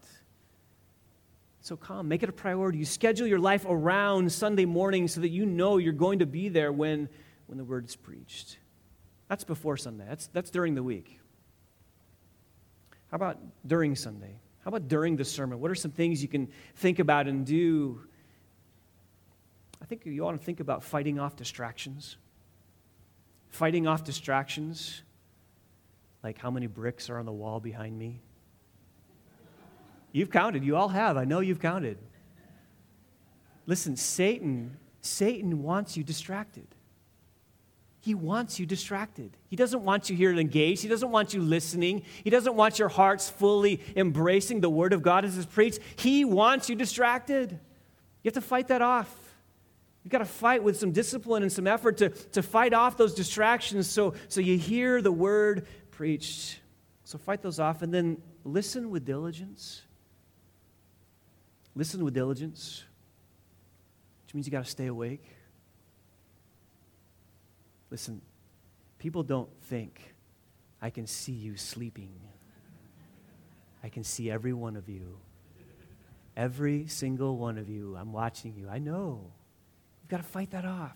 So 1.61 1.77
come, 1.77 2.07
make 2.07 2.23
it 2.23 2.29
a 2.29 2.33
priority. 2.33 2.79
You 2.79 2.85
schedule 2.85 3.27
your 3.27 3.41
life 3.41 3.67
around 3.69 4.31
Sunday 4.31 4.67
morning 4.67 5.09
so 5.09 5.21
that 5.21 5.31
you 5.31 5.47
know 5.47 5.79
you're 5.79 5.93
going 5.93 6.21
to 6.21 6.27
be 6.27 6.49
there 6.49 6.71
when, 6.71 7.09
when 7.47 7.59
the 7.59 7.65
word 7.65 7.87
is 7.89 7.97
preached. 7.97 8.59
That's 9.29 9.43
before 9.43 9.77
Sunday, 9.77 10.05
that's, 10.09 10.29
that's 10.29 10.51
during 10.51 10.77
the 10.77 10.83
week. 10.83 11.19
How 13.11 13.17
about 13.17 13.39
during 13.67 13.97
Sunday? 13.97 14.39
How 14.63 14.69
about 14.69 14.87
during 14.87 15.17
the 15.17 15.25
sermon? 15.25 15.59
What 15.59 15.73
are 15.73 15.75
some 15.75 15.91
things 15.91 16.23
you 16.23 16.29
can 16.29 16.49
think 16.77 17.01
about 17.01 17.27
and 17.27 17.45
do 17.45 18.01
I 19.85 19.87
think 19.87 20.07
you 20.07 20.27
ought 20.27 20.33
to 20.33 20.39
think 20.39 20.61
about 20.61 20.83
fighting 20.83 21.19
off 21.19 21.37
distractions. 21.37 22.17
Fighting 23.51 23.87
off 23.87 24.03
distractions, 24.03 25.03
like 26.23 26.39
how 26.39 26.51
many 26.51 26.67
bricks 26.67 27.11
are 27.11 27.19
on 27.19 27.27
the 27.27 27.33
wall 27.33 27.61
behind 27.61 27.99
me. 27.99 28.23
You've 30.11 30.31
counted, 30.31 30.65
you 30.65 30.75
all 30.75 30.89
have. 30.89 31.19
I 31.19 31.27
know 31.27 31.41
you've 31.41 31.61
counted. 31.61 31.99
Listen, 33.67 33.95
Satan, 33.95 34.79
Satan 35.03 35.63
wants 35.63 35.99
you 35.99 36.03
distracted. 36.03 36.67
He 38.01 38.15
wants 38.15 38.59
you 38.59 38.65
distracted. 38.65 39.37
He 39.49 39.57
doesn't 39.57 39.85
want 39.85 40.09
you 40.09 40.17
here 40.17 40.33
engaged. 40.33 40.81
He 40.81 40.89
doesn't 40.89 41.11
want 41.11 41.35
you 41.35 41.43
listening. 41.43 42.05
He 42.23 42.31
doesn't 42.31 42.55
want 42.55 42.79
your 42.79 42.89
hearts 42.89 43.29
fully 43.29 43.83
embracing 43.97 44.63
the 44.63 44.71
word 44.71 44.95
of 44.95 45.03
God 45.03 45.27
as 45.27 45.37
it's 45.37 45.45
preached. 45.45 45.79
He 45.97 46.25
wants 46.25 46.71
you 46.71 46.75
distracted. 46.75 47.51
You 47.51 48.29
have 48.29 48.35
to 48.35 48.41
fight 48.41 48.69
that 48.69 48.81
off. 48.81 49.24
You've 50.05 50.13
got 50.13 50.19
to 50.19 50.27
fight 50.27 50.63
with 50.63 50.79
some 50.79 50.93
discipline 50.93 51.43
and 51.43 51.51
some 51.51 51.67
effort 51.67 51.97
to, 51.99 52.11
to 52.11 52.43
fight 52.43 52.75
off 52.75 52.99
those 52.99 53.15
distractions 53.15 53.91
so, 53.91 54.15
so 54.29 54.43
you 54.43 54.59
hear 54.59 55.01
the 55.01 55.11
word 55.11 55.67
preached. 55.91 56.61
So 57.05 57.17
fight 57.17 57.41
those 57.41 57.59
off 57.59 57.81
and 57.81 57.93
then 57.93 58.21
listen 58.45 58.91
with 58.91 59.07
diligence. 59.07 59.83
Listen 61.75 62.05
with 62.05 62.13
diligence, 62.13 62.85
which 64.25 64.35
means 64.35 64.47
you 64.47 64.53
got 64.53 64.65
to 64.65 64.71
stay 64.71 64.87
awake. 64.87 65.25
Listen, 67.91 68.21
people 68.99 69.23
don't 69.23 69.51
think, 69.65 70.15
I 70.83 70.91
can 70.91 71.07
see 71.07 71.33
you 71.33 71.57
sleeping. 71.57 72.13
I 73.83 73.89
can 73.89 74.05
see 74.05 74.31
every 74.31 74.53
one 74.53 74.77
of 74.77 74.89
you. 74.89 75.19
Every 76.37 76.87
single 76.89 77.39
one 77.39 77.59
of 77.59 77.69
you. 77.69 77.97
I'm 77.97 78.13
watching 78.13 78.55
you. 78.57 78.69
I 78.69 78.79
know. 78.79 79.31
You've 80.05 80.11
got 80.11 80.19
to 80.19 80.23
fight 80.23 80.51
that 80.51 80.67
off. 80.67 80.95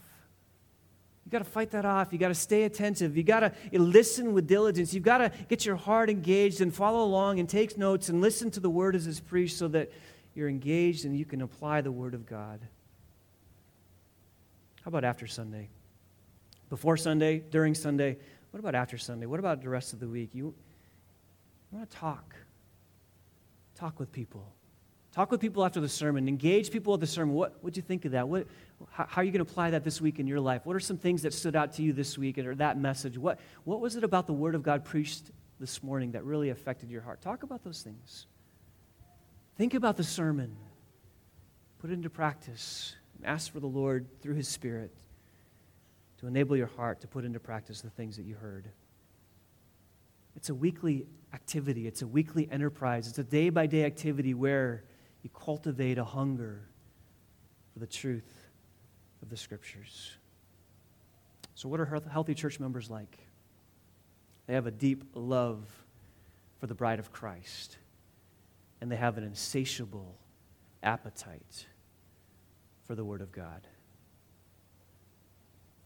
You've 1.25 1.33
got 1.33 1.39
to 1.39 1.51
fight 1.51 1.71
that 1.71 1.87
off. 1.87 2.09
You've 2.13 2.21
got 2.21 2.29
to 2.29 2.35
stay 2.35 2.65
attentive. 2.65 3.17
You've 3.17 3.27
got 3.27 3.41
to 3.41 3.53
listen 3.73 4.35
with 4.35 4.47
diligence. 4.47 4.93
You've 4.93 5.03
got 5.03 5.19
to 5.19 5.33
get 5.49 5.65
your 5.65 5.77
heart 5.77 6.11
engaged 6.11 6.61
and 6.61 6.75
follow 6.75 7.05
along 7.05 7.39
and 7.39 7.49
take 7.49 7.79
notes 7.79 8.11
and 8.11 8.21
listen 8.21 8.51
to 8.51 8.61
the 8.61 8.69
word 8.69 8.95
as 8.95 9.07
it's 9.07 9.21
preached 9.21 9.57
so 9.57 9.69
that 9.69 9.91
you're 10.35 10.49
engaged 10.49 11.07
and 11.07 11.19
you 11.19 11.25
can 11.25 11.41
apply 11.41 11.81
the 11.81 11.93
word 11.93 12.13
of 12.13 12.27
God. 12.27 12.61
How 14.83 14.89
about 14.89 15.05
after 15.05 15.27
Sunday? 15.27 15.69
Before 16.69 16.99
Sunday, 16.99 17.39
during 17.39 17.75
Sunday, 17.75 18.19
what 18.51 18.61
about 18.61 18.75
after 18.75 18.99
Sunday? 18.99 19.25
What 19.25 19.41
about 19.41 19.63
the 19.63 19.71
rest 19.71 19.95
of 19.95 20.01
the 20.01 20.09
week? 20.09 20.31
You, 20.35 20.55
you 21.73 21.79
want 21.79 21.91
to 21.91 21.97
talk. 21.97 22.35
Talk 23.75 23.99
with 23.99 24.13
people. 24.13 24.53
Talk 25.19 25.33
with 25.33 25.41
people 25.41 25.65
after 25.65 25.81
the 25.81 25.89
sermon. 25.89 26.29
Engage 26.29 26.71
people 26.71 26.95
at 26.95 27.01
the 27.01 27.07
sermon. 27.09 27.35
What 27.35 27.65
would 27.65 27.77
you 27.77 27.83
think 27.83 28.05
of 28.05 28.13
that? 28.13 28.29
What, 28.29 28.47
how, 28.89 29.05
how, 29.09 29.21
are 29.21 29.25
you 29.25 29.33
going 29.33 29.45
to 29.45 29.51
apply 29.51 29.71
that 29.71 29.83
this 29.83 30.01
week 30.01 30.21
in 30.21 30.29
your 30.29 30.39
life? 30.39 30.65
What 30.65 30.77
are 30.77 30.81
some 30.81 30.97
things 30.97 31.23
that 31.23 31.35
stood 31.35 31.57
out 31.57 31.73
to 31.73 31.83
you 31.83 31.93
this 31.93 32.17
week 32.17 32.39
or 32.39 32.55
that 32.55 32.79
message? 32.79 33.19
What, 33.19 33.41
what 33.65 33.81
was 33.81 33.97
it 33.97 34.05
about 34.05 34.29
the 34.29 34.33
Word 34.33 34.55
of 34.55 34.63
God 34.63 34.85
preached 34.85 35.33
this 35.59 35.83
morning 35.83 36.13
that 36.13 36.23
really 36.23 36.51
affected 36.51 36.89
your 36.89 37.03
heart? 37.03 37.21
Talk 37.21 37.43
about 37.43 37.65
those 37.65 37.83
things. 37.83 38.29
Think 39.57 39.75
about 39.75 39.97
the 39.97 40.05
sermon. 40.05 40.57
Put 41.81 41.91
it 41.91 41.95
into 41.95 42.11
practice. 42.11 42.95
Ask 43.25 43.53
for 43.53 43.59
the 43.59 43.67
Lord 43.67 44.07
through 44.23 44.35
His 44.35 44.47
Spirit 44.47 44.95
to 46.21 46.29
enable 46.29 46.57
your 46.57 46.69
heart 46.69 47.01
to 47.01 47.09
put 47.09 47.25
into 47.25 47.41
practice 47.41 47.81
the 47.81 47.91
things 47.91 48.19
that 48.19 48.25
you 48.25 48.37
heard. 48.37 48.69
It's 50.37 50.49
a 50.49 50.55
weekly 50.55 51.07
activity, 51.35 51.89
it's 51.89 52.03
a 52.03 52.07
weekly 52.07 52.49
enterprise, 52.53 53.09
it's 53.09 53.19
a 53.19 53.25
day 53.25 53.51
by 53.51 53.67
day 53.67 53.85
activity 53.85 54.33
where 54.33 54.85
you 55.23 55.31
cultivate 55.31 55.99
a 55.99 56.05
hunger 56.05 56.63
for 57.73 57.79
the 57.79 57.87
truth 57.87 58.49
of 59.23 59.31
the 59.31 59.37
Scriptures. 59.37 60.13
So, 61.55 61.69
what 61.69 61.81
are 61.81 62.01
healthy 62.11 62.35
church 62.35 62.61
members 62.61 62.89
like? 62.89 63.19
They 64.47 64.55
have 64.55 64.67
a 64.67 64.71
deep 64.71 65.05
love 65.15 65.65
for 66.59 66.67
the 66.67 66.75
bride 66.75 66.99
of 66.99 67.13
Christ, 67.13 67.77
and 68.81 68.91
they 68.91 68.97
have 68.97 69.19
an 69.19 69.25
insatiable 69.25 70.17
appetite 70.83 71.67
for 72.85 72.95
the 72.95 73.05
Word 73.05 73.21
of 73.21 73.33
God. 73.33 73.67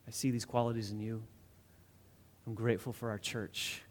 I 0.07 0.11
see 0.11 0.31
these 0.31 0.45
qualities 0.45 0.91
in 0.91 1.01
you. 1.01 1.23
I'm 2.47 2.55
grateful 2.55 2.93
for 2.93 3.11
our 3.11 3.19
church. 3.19 3.83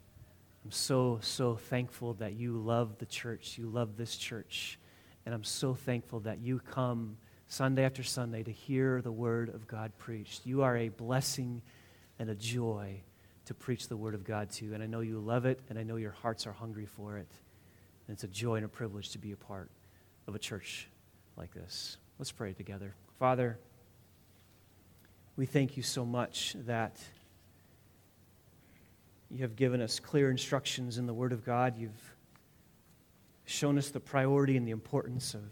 I'm 0.63 0.71
so, 0.71 1.19
so 1.21 1.55
thankful 1.55 2.13
that 2.15 2.33
you 2.33 2.57
love 2.57 2.97
the 2.99 3.05
church. 3.05 3.57
You 3.57 3.67
love 3.67 3.97
this 3.97 4.15
church. 4.15 4.77
And 5.25 5.35
I'm 5.35 5.43
so 5.43 5.73
thankful 5.73 6.21
that 6.21 6.39
you 6.39 6.59
come 6.59 7.17
Sunday 7.47 7.83
after 7.83 8.03
Sunday 8.03 8.43
to 8.43 8.51
hear 8.51 9.01
the 9.01 9.11
Word 9.11 9.49
of 9.53 9.67
God 9.67 9.91
preached. 9.97 10.45
You 10.45 10.63
are 10.63 10.77
a 10.77 10.89
blessing 10.89 11.61
and 12.17 12.29
a 12.29 12.35
joy 12.35 13.01
to 13.45 13.53
preach 13.53 13.87
the 13.87 13.97
Word 13.97 14.15
of 14.15 14.23
God 14.23 14.49
to. 14.51 14.73
And 14.73 14.81
I 14.81 14.85
know 14.85 15.01
you 15.01 15.19
love 15.19 15.45
it, 15.45 15.59
and 15.69 15.77
I 15.77 15.83
know 15.83 15.97
your 15.97 16.11
hearts 16.11 16.47
are 16.47 16.53
hungry 16.53 16.85
for 16.85 17.17
it. 17.17 17.27
And 18.07 18.15
it's 18.15 18.23
a 18.23 18.27
joy 18.27 18.55
and 18.55 18.65
a 18.65 18.69
privilege 18.69 19.09
to 19.11 19.17
be 19.17 19.31
a 19.31 19.37
part 19.37 19.69
of 20.27 20.35
a 20.35 20.39
church 20.39 20.87
like 21.37 21.53
this. 21.53 21.97
Let's 22.19 22.31
pray 22.31 22.53
together. 22.53 22.95
Father, 23.19 23.59
we 25.35 25.45
thank 25.45 25.77
you 25.77 25.83
so 25.83 26.05
much 26.05 26.55
that 26.65 26.97
you 29.29 29.43
have 29.43 29.55
given 29.55 29.81
us 29.81 29.99
clear 29.99 30.29
instructions 30.29 30.97
in 30.97 31.05
the 31.05 31.13
Word 31.13 31.31
of 31.31 31.45
God. 31.45 31.77
You've 31.77 32.15
shown 33.45 33.77
us 33.77 33.89
the 33.89 33.99
priority 33.99 34.57
and 34.57 34.67
the 34.67 34.71
importance 34.71 35.33
of 35.33 35.43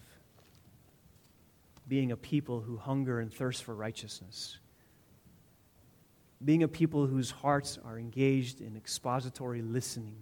being 1.88 2.12
a 2.12 2.18
people 2.18 2.62
who 2.62 2.78
hunger 2.78 3.20
and 3.20 3.34
thirst 3.34 3.64
for 3.64 3.74
righteousness. 3.74 4.60
Being 6.44 6.64
a 6.64 6.68
people 6.68 7.08
whose 7.08 7.32
hearts 7.32 7.78
are 7.84 7.98
engaged 7.98 8.62
in 8.62 8.78
expository 8.78 9.62
listening 9.62 10.16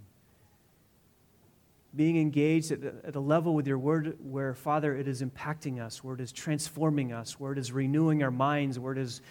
being 1.97 2.17
engaged 2.17 2.71
at, 2.71 3.15
a 3.15 3.19
level 3.19 3.55
with 3.55 3.67
your 3.67 3.79
word 3.79 4.17
where, 4.21 4.53
Father, 4.53 4.95
it 4.95 5.07
is 5.07 5.21
impacting 5.21 5.81
us, 5.81 6.03
where 6.03 6.15
it 6.15 6.21
is 6.21 6.31
transforming 6.31 7.11
us, 7.11 7.39
where 7.39 7.51
it 7.51 7.57
is 7.57 7.71
renewing 7.71 8.23
our 8.23 8.31
minds, 8.31 8.77
where 8.77 8.93
it 8.93 8.99
is 8.99 9.21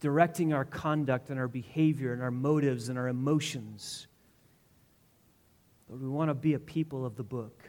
directing 0.00 0.52
our 0.52 0.66
conduct 0.66 1.30
and 1.30 1.38
our 1.40 1.48
behavior 1.48 2.12
and 2.12 2.22
our 2.22 2.30
motives 2.30 2.90
and 2.90 2.98
our 2.98 3.08
emotions. 3.08 4.06
Lord, 5.88 6.02
we 6.02 6.08
want 6.08 6.28
to 6.28 6.34
be 6.34 6.54
a 6.54 6.58
people 6.58 7.06
of 7.06 7.16
the 7.16 7.24
book. 7.24 7.64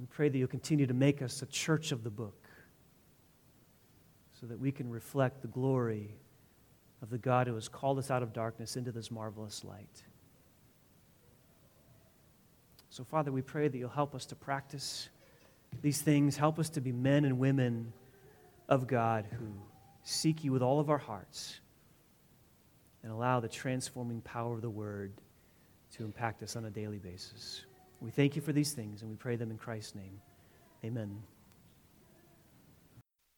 We 0.00 0.06
pray 0.06 0.30
that 0.30 0.38
you'll 0.38 0.48
continue 0.48 0.86
to 0.86 0.94
make 0.94 1.20
us 1.20 1.42
a 1.42 1.46
church 1.46 1.92
of 1.92 2.02
the 2.02 2.10
book 2.10 2.48
so 4.40 4.46
that 4.46 4.58
we 4.58 4.72
can 4.72 4.88
reflect 4.88 5.42
the 5.42 5.48
glory 5.48 6.16
of 7.02 7.10
the 7.10 7.18
God 7.18 7.46
who 7.46 7.54
has 7.54 7.68
called 7.68 7.98
us 7.98 8.10
out 8.10 8.22
of 8.22 8.32
darkness 8.32 8.76
into 8.76 8.92
this 8.92 9.10
marvelous 9.10 9.62
light. 9.62 10.02
So, 12.88 13.04
Father, 13.04 13.30
we 13.30 13.42
pray 13.42 13.68
that 13.68 13.76
you'll 13.76 13.90
help 13.90 14.14
us 14.14 14.24
to 14.26 14.34
practice 14.34 15.10
these 15.82 16.00
things. 16.00 16.34
Help 16.34 16.58
us 16.58 16.70
to 16.70 16.80
be 16.80 16.92
men 16.92 17.26
and 17.26 17.38
women 17.38 17.92
of 18.70 18.86
God 18.86 19.26
who 19.30 19.52
seek 20.02 20.44
you 20.44 20.50
with 20.50 20.62
all 20.62 20.80
of 20.80 20.88
our 20.88 20.98
hearts 20.98 21.60
and 23.02 23.12
allow 23.12 23.38
the 23.38 23.48
transforming 23.48 24.22
power 24.22 24.54
of 24.54 24.62
the 24.62 24.70
word 24.70 25.12
to 25.92 26.04
impact 26.04 26.42
us 26.42 26.56
on 26.56 26.64
a 26.64 26.70
daily 26.70 26.98
basis. 26.98 27.66
We 28.00 28.10
thank 28.10 28.36
you 28.36 28.42
for 28.42 28.52
these 28.52 28.72
things 28.72 29.02
and 29.02 29.10
we 29.10 29.16
pray 29.16 29.36
them 29.36 29.50
in 29.50 29.58
Christ's 29.58 29.94
name. 29.94 30.20
Amen. 30.84 31.22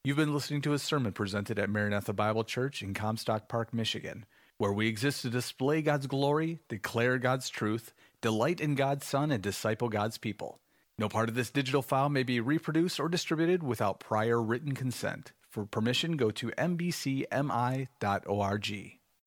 You've 0.05 0.17
been 0.17 0.35
listening 0.35 0.63
to 0.63 0.73
a 0.73 0.79
sermon 0.79 1.13
presented 1.13 1.59
at 1.59 1.71
Maranatha 1.71 2.13
Bible 2.13 2.45
Church 2.45 2.83
in 2.83 2.93
Comstock 2.93 3.49
Park, 3.49 3.73
Michigan, 3.73 4.25
where 4.59 4.73
we 4.73 4.89
exist 4.89 5.23
to 5.23 5.31
display 5.31 5.81
God's 5.81 6.09
glory, 6.09 6.59
declare 6.69 7.19
God's 7.19 7.49
truth, 7.49 7.93
delight 8.21 8.61
in 8.61 8.75
God's 8.75 9.07
Son, 9.07 9.31
and 9.31 9.43
disciple 9.43 9.89
God's 9.89 10.19
people. 10.19 10.61
No 10.99 11.09
part 11.09 11.29
of 11.29 11.35
this 11.35 11.51
digital 11.51 11.83
file 11.83 12.09
may 12.09 12.23
be 12.23 12.41
reproduced 12.41 12.99
or 13.01 13.09
distributed 13.09 13.63
without 13.63 14.01
prior 14.01 14.43
written 14.43 14.75
consent. 14.75 15.33
For 15.49 15.67
permission, 15.67 16.17
go 16.17 16.31
to 16.33 16.49
mbcmi.org. 16.49 17.89